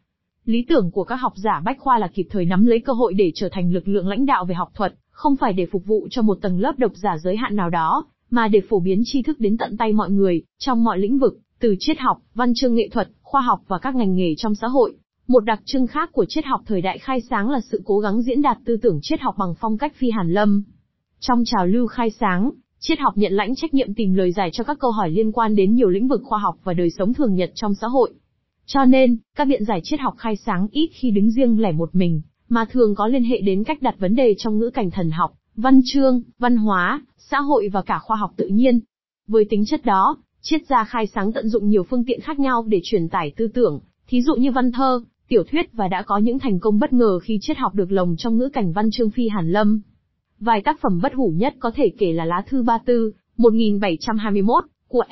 Lý 0.46 0.66
tưởng 0.70 0.92
của 0.92 1.04
các 1.04 1.16
học 1.16 1.34
giả 1.36 1.62
bách 1.66 1.80
khoa 1.80 2.00
là 2.00 2.08
kịp 2.08 2.28
thời 2.30 2.46
nắm 2.46 2.66
lấy 2.66 2.80
cơ 2.80 2.94
hội 2.94 3.14
để 3.14 3.32
trở 3.36 3.50
thành 3.52 3.74
lực 3.74 3.88
lượng 3.88 4.08
lãnh 4.08 4.26
đạo 4.26 4.46
về 4.46 4.56
học 4.56 4.72
thuật, 4.76 4.94
không 5.10 5.36
phải 5.36 5.54
để 5.54 5.66
phục 5.72 5.86
vụ 5.86 6.08
cho 6.12 6.22
một 6.22 6.38
tầng 6.42 6.60
lớp 6.60 6.74
độc 6.78 6.92
giả 6.96 7.18
giới 7.18 7.36
hạn 7.36 7.56
nào 7.56 7.70
đó, 7.70 8.06
mà 8.30 8.48
để 8.48 8.62
phổ 8.70 8.80
biến 8.80 9.02
tri 9.06 9.22
thức 9.22 9.40
đến 9.40 9.58
tận 9.58 9.78
tay 9.78 9.94
mọi 9.94 10.10
người, 10.10 10.44
trong 10.60 10.84
mọi 10.84 11.00
lĩnh 11.00 11.20
vực, 11.20 11.38
từ 11.60 11.76
triết 11.80 12.00
học, 12.00 12.18
văn 12.34 12.54
chương 12.56 12.76
nghệ 12.76 12.90
thuật, 12.92 13.10
khoa 13.22 13.42
học 13.42 13.62
và 13.68 13.80
các 13.80 13.96
ngành 13.96 14.16
nghề 14.16 14.36
trong 14.38 14.56
xã 14.56 14.68
hội. 14.68 14.96
Một 15.28 15.40
đặc 15.40 15.62
trưng 15.66 15.88
khác 15.88 16.10
của 16.12 16.26
triết 16.30 16.46
học 16.46 16.62
thời 16.66 16.82
đại 16.82 16.98
khai 16.98 17.22
sáng 17.30 17.50
là 17.50 17.60
sự 17.72 17.82
cố 17.86 18.00
gắng 18.00 18.22
diễn 18.22 18.42
đạt 18.42 18.58
tư 18.66 18.78
tưởng 18.82 19.00
triết 19.02 19.22
học 19.22 19.36
bằng 19.38 19.54
phong 19.60 19.78
cách 19.78 19.94
phi 19.96 20.12
hàn 20.12 20.32
lâm. 20.32 20.64
Trong 21.20 21.44
trào 21.46 21.68
lưu 21.68 21.88
khai 21.88 22.10
sáng, 22.10 22.52
triết 22.80 23.00
học 23.00 23.14
nhận 23.18 23.34
lãnh 23.34 23.56
trách 23.56 23.74
nhiệm 23.74 23.94
tìm 23.94 24.14
lời 24.14 24.32
giải 24.32 24.50
cho 24.54 24.64
các 24.64 24.80
câu 24.80 24.92
hỏi 24.92 25.12
liên 25.12 25.32
quan 25.32 25.56
đến 25.56 25.76
nhiều 25.76 25.90
lĩnh 25.90 26.08
vực 26.08 26.22
khoa 26.24 26.40
học 26.40 26.56
và 26.64 26.74
đời 26.74 26.90
sống 26.90 27.14
thường 27.14 27.36
nhật 27.36 27.52
trong 27.56 27.74
xã 27.76 27.88
hội. 27.88 28.14
Cho 28.74 28.86
nên, 28.86 29.18
các 29.36 29.48
viện 29.48 29.66
giải 29.66 29.82
triết 29.84 30.00
học 30.00 30.14
khai 30.18 30.36
sáng 30.36 30.68
ít 30.72 30.90
khi 30.94 31.12
đứng 31.12 31.32
riêng 31.32 31.62
lẻ 31.62 31.72
một 31.72 31.90
mình, 31.96 32.22
mà 32.50 32.66
thường 32.66 32.96
có 32.96 33.08
liên 33.08 33.24
hệ 33.24 33.42
đến 33.42 33.64
cách 33.64 33.82
đặt 33.82 33.96
vấn 34.00 34.16
đề 34.16 34.36
trong 34.38 34.60
ngữ 34.60 34.70
cảnh 34.70 34.92
thần 34.92 35.12
học, 35.12 35.34
văn 35.56 35.82
chương, 35.86 36.22
văn 36.40 36.58
hóa, 36.58 37.02
xã 37.18 37.40
hội 37.40 37.70
và 37.74 37.82
cả 37.82 38.00
khoa 38.00 38.18
học 38.18 38.32
tự 38.38 38.48
nhiên. 38.48 38.80
Với 39.28 39.46
tính 39.50 39.66
chất 39.66 39.86
đó, 39.86 40.18
triết 40.42 40.62
gia 40.70 40.84
khai 40.84 41.08
sáng 41.08 41.32
tận 41.32 41.50
dụng 41.50 41.70
nhiều 41.70 41.84
phương 41.84 42.04
tiện 42.06 42.22
khác 42.22 42.40
nhau 42.40 42.66
để 42.68 42.82
truyền 42.84 43.10
tải 43.10 43.34
tư 43.38 43.48
tưởng, 43.48 43.80
thí 44.08 44.22
dụ 44.22 44.36
như 44.36 44.52
văn 44.52 44.72
thơ, 44.72 45.04
tiểu 45.28 45.44
thuyết 45.52 45.74
và 45.74 45.88
đã 45.88 46.02
có 46.02 46.18
những 46.18 46.40
thành 46.40 46.60
công 46.60 46.80
bất 46.80 46.94
ngờ 46.94 47.20
khi 47.20 47.38
triết 47.42 47.58
học 47.58 47.76
được 47.76 47.92
lồng 47.92 48.16
trong 48.18 48.38
ngữ 48.38 48.50
cảnh 48.50 48.72
văn 48.74 48.92
chương 48.92 49.10
phi 49.10 49.30
hàn 49.30 49.52
lâm. 49.52 49.82
Vài 50.40 50.62
tác 50.62 50.82
phẩm 50.82 51.00
bất 51.04 51.14
hủ 51.14 51.34
nhất 51.36 51.56
có 51.60 51.72
thể 51.76 51.92
kể 51.98 52.14
là 52.14 52.26
Lá 52.26 52.44
thư 52.48 52.64
Ba 52.64 52.78
Tư, 52.86 53.12
1721, 53.38 54.64
của 54.88 55.04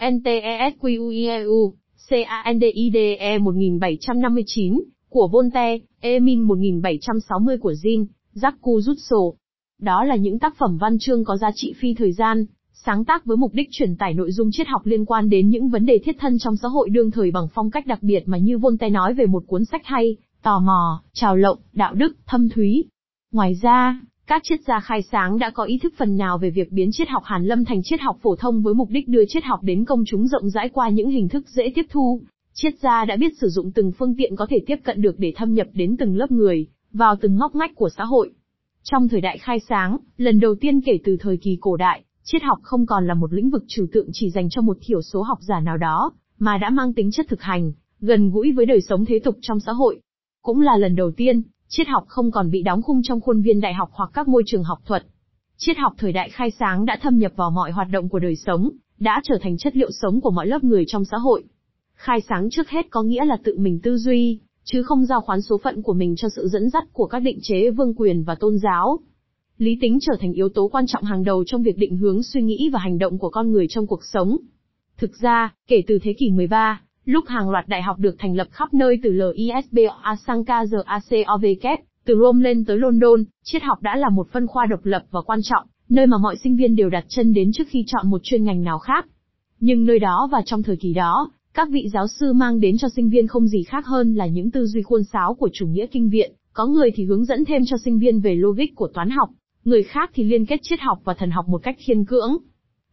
Montesquieu, 0.00 1.74
Candide 2.08 3.38
1759, 3.38 4.80
của 5.08 5.28
Voltaire, 5.32 5.84
Emin 6.00 6.40
1760 6.40 7.58
của 7.58 7.72
Jean, 7.72 8.06
Jacques 8.34 8.80
Rousseau. 8.80 9.34
Đó 9.80 10.04
là 10.04 10.16
những 10.16 10.38
tác 10.38 10.56
phẩm 10.56 10.78
văn 10.78 10.98
chương 10.98 11.24
có 11.24 11.36
giá 11.36 11.50
trị 11.54 11.74
phi 11.80 11.94
thời 11.94 12.12
gian, 12.12 12.46
sáng 12.72 13.04
tác 13.04 13.24
với 13.24 13.36
mục 13.36 13.54
đích 13.54 13.68
truyền 13.70 13.96
tải 13.96 14.14
nội 14.14 14.32
dung 14.32 14.50
triết 14.52 14.66
học 14.68 14.86
liên 14.86 15.04
quan 15.04 15.28
đến 15.28 15.48
những 15.48 15.68
vấn 15.68 15.86
đề 15.86 15.98
thiết 15.98 16.16
thân 16.18 16.38
trong 16.38 16.56
xã 16.56 16.68
hội 16.68 16.88
đương 16.88 17.10
thời 17.10 17.30
bằng 17.30 17.48
phong 17.54 17.70
cách 17.70 17.86
đặc 17.86 18.02
biệt 18.02 18.22
mà 18.26 18.38
như 18.38 18.58
Voltaire 18.58 18.94
nói 18.94 19.14
về 19.14 19.26
một 19.26 19.44
cuốn 19.46 19.64
sách 19.64 19.82
hay, 19.84 20.16
tò 20.42 20.60
mò, 20.60 21.02
trào 21.12 21.36
lộng, 21.36 21.58
đạo 21.72 21.94
đức, 21.94 22.16
thâm 22.26 22.48
thúy. 22.48 22.84
Ngoài 23.32 23.54
ra, 23.62 24.00
các 24.26 24.42
triết 24.44 24.60
gia 24.66 24.80
khai 24.80 25.02
sáng 25.02 25.38
đã 25.38 25.50
có 25.50 25.64
ý 25.64 25.78
thức 25.78 25.94
phần 25.96 26.16
nào 26.16 26.38
về 26.38 26.50
việc 26.50 26.72
biến 26.72 26.88
triết 26.92 27.08
học 27.08 27.22
Hàn 27.24 27.44
Lâm 27.44 27.64
thành 27.64 27.80
triết 27.84 28.00
học 28.00 28.18
phổ 28.22 28.36
thông 28.36 28.62
với 28.62 28.74
mục 28.74 28.90
đích 28.90 29.08
đưa 29.08 29.24
triết 29.28 29.44
học 29.44 29.62
đến 29.62 29.84
công 29.84 30.04
chúng 30.06 30.26
rộng 30.26 30.50
rãi 30.50 30.68
qua 30.68 30.88
những 30.88 31.10
hình 31.10 31.28
thức 31.28 31.48
dễ 31.48 31.72
tiếp 31.74 31.86
thu. 31.90 32.20
Triết 32.52 32.74
gia 32.82 33.04
đã 33.04 33.16
biết 33.16 33.32
sử 33.40 33.48
dụng 33.48 33.72
từng 33.72 33.92
phương 33.92 34.14
tiện 34.16 34.36
có 34.36 34.46
thể 34.50 34.56
tiếp 34.66 34.76
cận 34.84 35.02
được 35.02 35.18
để 35.18 35.32
thâm 35.36 35.54
nhập 35.54 35.66
đến 35.72 35.96
từng 35.96 36.16
lớp 36.16 36.30
người, 36.30 36.66
vào 36.92 37.16
từng 37.20 37.36
ngóc 37.36 37.54
ngách 37.54 37.74
của 37.74 37.88
xã 37.96 38.04
hội. 38.04 38.30
Trong 38.82 39.08
thời 39.08 39.20
đại 39.20 39.38
khai 39.38 39.58
sáng, 39.68 39.96
lần 40.16 40.40
đầu 40.40 40.54
tiên 40.60 40.80
kể 40.80 40.98
từ 41.04 41.16
thời 41.20 41.36
kỳ 41.36 41.58
cổ 41.60 41.76
đại, 41.76 42.04
triết 42.22 42.42
học 42.42 42.58
không 42.62 42.86
còn 42.86 43.06
là 43.06 43.14
một 43.14 43.32
lĩnh 43.32 43.50
vực 43.50 43.64
trừu 43.68 43.86
tượng 43.92 44.08
chỉ 44.12 44.30
dành 44.30 44.48
cho 44.50 44.62
một 44.62 44.76
thiểu 44.80 45.02
số 45.02 45.22
học 45.22 45.38
giả 45.40 45.60
nào 45.60 45.76
đó, 45.76 46.12
mà 46.38 46.58
đã 46.58 46.70
mang 46.70 46.94
tính 46.94 47.10
chất 47.10 47.26
thực 47.28 47.42
hành, 47.42 47.72
gần 48.00 48.30
gũi 48.30 48.52
với 48.52 48.66
đời 48.66 48.80
sống 48.80 49.04
thế 49.04 49.18
tục 49.18 49.36
trong 49.40 49.60
xã 49.60 49.72
hội. 49.72 50.00
Cũng 50.42 50.60
là 50.60 50.76
lần 50.76 50.96
đầu 50.96 51.10
tiên, 51.10 51.42
triết 51.76 51.88
học 51.88 52.04
không 52.08 52.30
còn 52.30 52.50
bị 52.50 52.62
đóng 52.62 52.82
khung 52.82 53.02
trong 53.02 53.20
khuôn 53.20 53.40
viên 53.40 53.60
đại 53.60 53.74
học 53.74 53.90
hoặc 53.92 54.10
các 54.14 54.28
môi 54.28 54.42
trường 54.46 54.64
học 54.64 54.78
thuật. 54.86 55.06
Triết 55.56 55.76
học 55.78 55.92
thời 55.98 56.12
đại 56.12 56.30
khai 56.30 56.50
sáng 56.50 56.84
đã 56.84 56.98
thâm 57.02 57.18
nhập 57.18 57.32
vào 57.36 57.50
mọi 57.50 57.70
hoạt 57.70 57.88
động 57.90 58.08
của 58.08 58.18
đời 58.18 58.36
sống, 58.36 58.70
đã 58.98 59.20
trở 59.24 59.38
thành 59.42 59.56
chất 59.58 59.76
liệu 59.76 59.90
sống 59.90 60.20
của 60.20 60.30
mọi 60.30 60.46
lớp 60.46 60.64
người 60.64 60.84
trong 60.86 61.04
xã 61.04 61.16
hội. 61.16 61.44
Khai 61.94 62.20
sáng 62.28 62.50
trước 62.50 62.68
hết 62.68 62.86
có 62.90 63.02
nghĩa 63.02 63.24
là 63.24 63.36
tự 63.44 63.58
mình 63.58 63.80
tư 63.82 63.96
duy, 63.98 64.38
chứ 64.64 64.82
không 64.82 65.06
giao 65.06 65.20
khoán 65.20 65.42
số 65.42 65.58
phận 65.58 65.82
của 65.82 65.92
mình 65.92 66.16
cho 66.16 66.28
sự 66.36 66.48
dẫn 66.48 66.70
dắt 66.70 66.84
của 66.92 67.06
các 67.06 67.18
định 67.18 67.38
chế 67.42 67.70
vương 67.70 67.94
quyền 67.94 68.24
và 68.24 68.34
tôn 68.34 68.58
giáo. 68.58 68.98
Lý 69.58 69.78
tính 69.80 69.98
trở 70.00 70.12
thành 70.20 70.32
yếu 70.32 70.48
tố 70.48 70.68
quan 70.68 70.86
trọng 70.86 71.04
hàng 71.04 71.24
đầu 71.24 71.44
trong 71.46 71.62
việc 71.62 71.78
định 71.78 71.96
hướng 71.96 72.22
suy 72.22 72.42
nghĩ 72.42 72.70
và 72.72 72.78
hành 72.78 72.98
động 72.98 73.18
của 73.18 73.30
con 73.30 73.50
người 73.50 73.66
trong 73.68 73.86
cuộc 73.86 74.04
sống. 74.12 74.36
Thực 74.98 75.10
ra, 75.20 75.54
kể 75.66 75.82
từ 75.86 75.98
thế 76.02 76.12
kỷ 76.18 76.30
13, 76.30 76.80
Lúc 77.04 77.24
hàng 77.28 77.50
loạt 77.50 77.68
đại 77.68 77.82
học 77.82 77.98
được 77.98 78.14
thành 78.18 78.36
lập 78.36 78.48
khắp 78.50 78.74
nơi 78.74 78.98
từ 79.02 79.10
LISBA 79.10 80.16
sang 80.26 80.42
KZACOVK, 80.42 81.76
từ 82.04 82.18
Rome 82.20 82.42
lên 82.44 82.64
tới 82.64 82.78
London, 82.78 83.24
triết 83.42 83.62
học 83.62 83.82
đã 83.82 83.96
là 83.96 84.08
một 84.08 84.28
phân 84.32 84.46
khoa 84.46 84.66
độc 84.66 84.84
lập 84.84 85.02
và 85.10 85.20
quan 85.22 85.40
trọng, 85.42 85.66
nơi 85.88 86.06
mà 86.06 86.16
mọi 86.18 86.36
sinh 86.36 86.56
viên 86.56 86.76
đều 86.76 86.90
đặt 86.90 87.04
chân 87.08 87.32
đến 87.32 87.50
trước 87.52 87.68
khi 87.68 87.84
chọn 87.86 88.10
một 88.10 88.20
chuyên 88.22 88.44
ngành 88.44 88.62
nào 88.62 88.78
khác. 88.78 89.06
Nhưng 89.60 89.84
nơi 89.84 89.98
đó 89.98 90.28
và 90.32 90.42
trong 90.44 90.62
thời 90.62 90.76
kỳ 90.76 90.92
đó, 90.92 91.30
các 91.54 91.68
vị 91.70 91.88
giáo 91.92 92.06
sư 92.08 92.32
mang 92.32 92.60
đến 92.60 92.78
cho 92.78 92.88
sinh 92.96 93.10
viên 93.10 93.26
không 93.26 93.46
gì 93.46 93.62
khác 93.62 93.86
hơn 93.86 94.14
là 94.14 94.26
những 94.26 94.50
tư 94.50 94.66
duy 94.66 94.82
khuôn 94.82 95.04
sáo 95.04 95.34
của 95.34 95.48
chủ 95.52 95.66
nghĩa 95.66 95.86
kinh 95.86 96.10
viện, 96.10 96.32
có 96.52 96.66
người 96.66 96.90
thì 96.94 97.04
hướng 97.04 97.24
dẫn 97.24 97.44
thêm 97.44 97.62
cho 97.66 97.76
sinh 97.84 97.98
viên 97.98 98.20
về 98.20 98.34
logic 98.34 98.74
của 98.74 98.88
toán 98.88 99.10
học, 99.10 99.30
người 99.64 99.82
khác 99.82 100.10
thì 100.14 100.24
liên 100.24 100.46
kết 100.46 100.60
triết 100.62 100.80
học 100.80 100.98
và 101.04 101.14
thần 101.14 101.30
học 101.30 101.48
một 101.48 101.62
cách 101.62 101.76
khiên 101.78 102.04
cưỡng. 102.04 102.36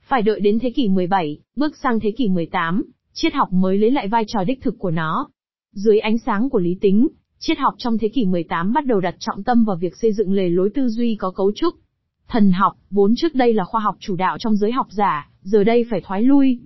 Phải 0.01 0.21
đợi 0.21 0.39
đến 0.39 0.59
thế 0.59 0.69
kỷ 0.69 0.87
17, 0.87 1.39
bước 1.55 1.77
sang 1.77 1.99
thế 1.99 2.11
kỷ 2.11 2.29
18, 2.29 2.83
triết 3.13 3.33
học 3.33 3.53
mới 3.53 3.77
lấy 3.77 3.91
lại 3.91 4.07
vai 4.07 4.23
trò 4.27 4.43
đích 4.43 4.61
thực 4.61 4.79
của 4.79 4.91
nó. 4.91 5.29
Dưới 5.73 5.99
ánh 5.99 6.17
sáng 6.17 6.49
của 6.49 6.59
lý 6.59 6.77
tính, 6.81 7.07
triết 7.39 7.57
học 7.57 7.73
trong 7.77 7.97
thế 7.97 8.09
kỷ 8.09 8.25
18 8.25 8.73
bắt 8.73 8.85
đầu 8.85 8.99
đặt 8.99 9.15
trọng 9.19 9.43
tâm 9.43 9.63
vào 9.63 9.75
việc 9.75 9.95
xây 9.95 10.13
dựng 10.13 10.33
lề 10.33 10.49
lối 10.49 10.69
tư 10.73 10.87
duy 10.89 11.15
có 11.15 11.31
cấu 11.31 11.51
trúc. 11.55 11.75
Thần 12.27 12.51
học, 12.51 12.73
vốn 12.89 13.13
trước 13.17 13.35
đây 13.35 13.53
là 13.53 13.63
khoa 13.63 13.81
học 13.81 13.95
chủ 13.99 14.15
đạo 14.15 14.37
trong 14.39 14.55
giới 14.55 14.71
học 14.71 14.87
giả, 14.89 15.29
giờ 15.41 15.63
đây 15.63 15.85
phải 15.89 16.01
thoái 16.01 16.21
lui. 16.21 16.59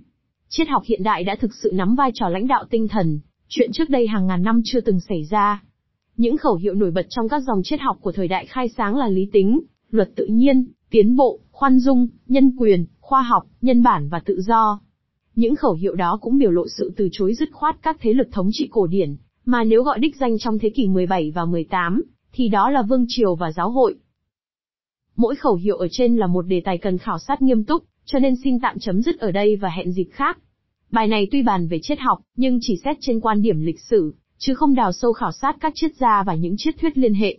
Triết 0.48 0.68
học 0.68 0.82
hiện 0.86 1.02
đại 1.02 1.24
đã 1.24 1.36
thực 1.40 1.54
sự 1.54 1.70
nắm 1.74 1.94
vai 1.94 2.10
trò 2.14 2.28
lãnh 2.28 2.46
đạo 2.46 2.64
tinh 2.70 2.88
thần, 2.88 3.20
chuyện 3.48 3.70
trước 3.72 3.90
đây 3.90 4.06
hàng 4.06 4.26
ngàn 4.26 4.42
năm 4.42 4.60
chưa 4.64 4.80
từng 4.80 5.00
xảy 5.00 5.24
ra. 5.30 5.62
Những 6.16 6.36
khẩu 6.36 6.54
hiệu 6.54 6.74
nổi 6.74 6.90
bật 6.90 7.06
trong 7.08 7.28
các 7.28 7.42
dòng 7.42 7.60
triết 7.64 7.80
học 7.80 7.96
của 8.00 8.12
thời 8.12 8.28
đại 8.28 8.46
khai 8.46 8.68
sáng 8.68 8.96
là 8.96 9.08
lý 9.08 9.28
tính, 9.32 9.60
luật 9.90 10.10
tự 10.16 10.26
nhiên, 10.26 10.66
tiến 10.90 11.16
bộ, 11.16 11.40
khoan 11.50 11.78
dung, 11.78 12.08
nhân 12.26 12.56
quyền, 12.58 12.86
khoa 13.00 13.22
học, 13.22 13.42
nhân 13.60 13.82
bản 13.82 14.08
và 14.08 14.20
tự 14.20 14.40
do. 14.40 14.80
Những 15.36 15.56
khẩu 15.56 15.72
hiệu 15.72 15.94
đó 15.94 16.18
cũng 16.20 16.38
biểu 16.38 16.50
lộ 16.50 16.68
sự 16.68 16.92
từ 16.96 17.08
chối 17.12 17.34
dứt 17.34 17.48
khoát 17.52 17.76
các 17.82 17.96
thế 18.00 18.12
lực 18.12 18.28
thống 18.32 18.48
trị 18.52 18.68
cổ 18.70 18.86
điển, 18.86 19.16
mà 19.44 19.64
nếu 19.64 19.82
gọi 19.82 19.98
đích 19.98 20.16
danh 20.16 20.38
trong 20.38 20.58
thế 20.58 20.70
kỷ 20.70 20.88
17 20.88 21.30
và 21.30 21.44
18, 21.44 22.02
thì 22.32 22.48
đó 22.48 22.70
là 22.70 22.82
vương 22.82 23.04
triều 23.08 23.34
và 23.34 23.52
giáo 23.52 23.70
hội. 23.70 23.94
Mỗi 25.16 25.36
khẩu 25.36 25.54
hiệu 25.54 25.76
ở 25.76 25.88
trên 25.90 26.16
là 26.16 26.26
một 26.26 26.42
đề 26.42 26.62
tài 26.64 26.78
cần 26.78 26.98
khảo 26.98 27.18
sát 27.18 27.42
nghiêm 27.42 27.64
túc, 27.64 27.84
cho 28.04 28.18
nên 28.18 28.34
xin 28.44 28.60
tạm 28.60 28.78
chấm 28.78 29.02
dứt 29.02 29.18
ở 29.18 29.30
đây 29.30 29.56
và 29.56 29.68
hẹn 29.68 29.92
dịp 29.92 30.08
khác. 30.12 30.38
Bài 30.90 31.08
này 31.08 31.28
tuy 31.30 31.42
bàn 31.42 31.68
về 31.68 31.78
triết 31.82 31.98
học, 32.00 32.18
nhưng 32.36 32.58
chỉ 32.62 32.76
xét 32.84 32.96
trên 33.00 33.20
quan 33.20 33.42
điểm 33.42 33.60
lịch 33.60 33.80
sử, 33.80 34.14
chứ 34.38 34.54
không 34.54 34.74
đào 34.74 34.92
sâu 34.92 35.12
khảo 35.12 35.32
sát 35.32 35.56
các 35.60 35.72
triết 35.74 35.96
gia 35.96 36.22
và 36.26 36.34
những 36.34 36.54
triết 36.58 36.74
thuyết 36.80 36.98
liên 36.98 37.14
hệ. 37.14 37.38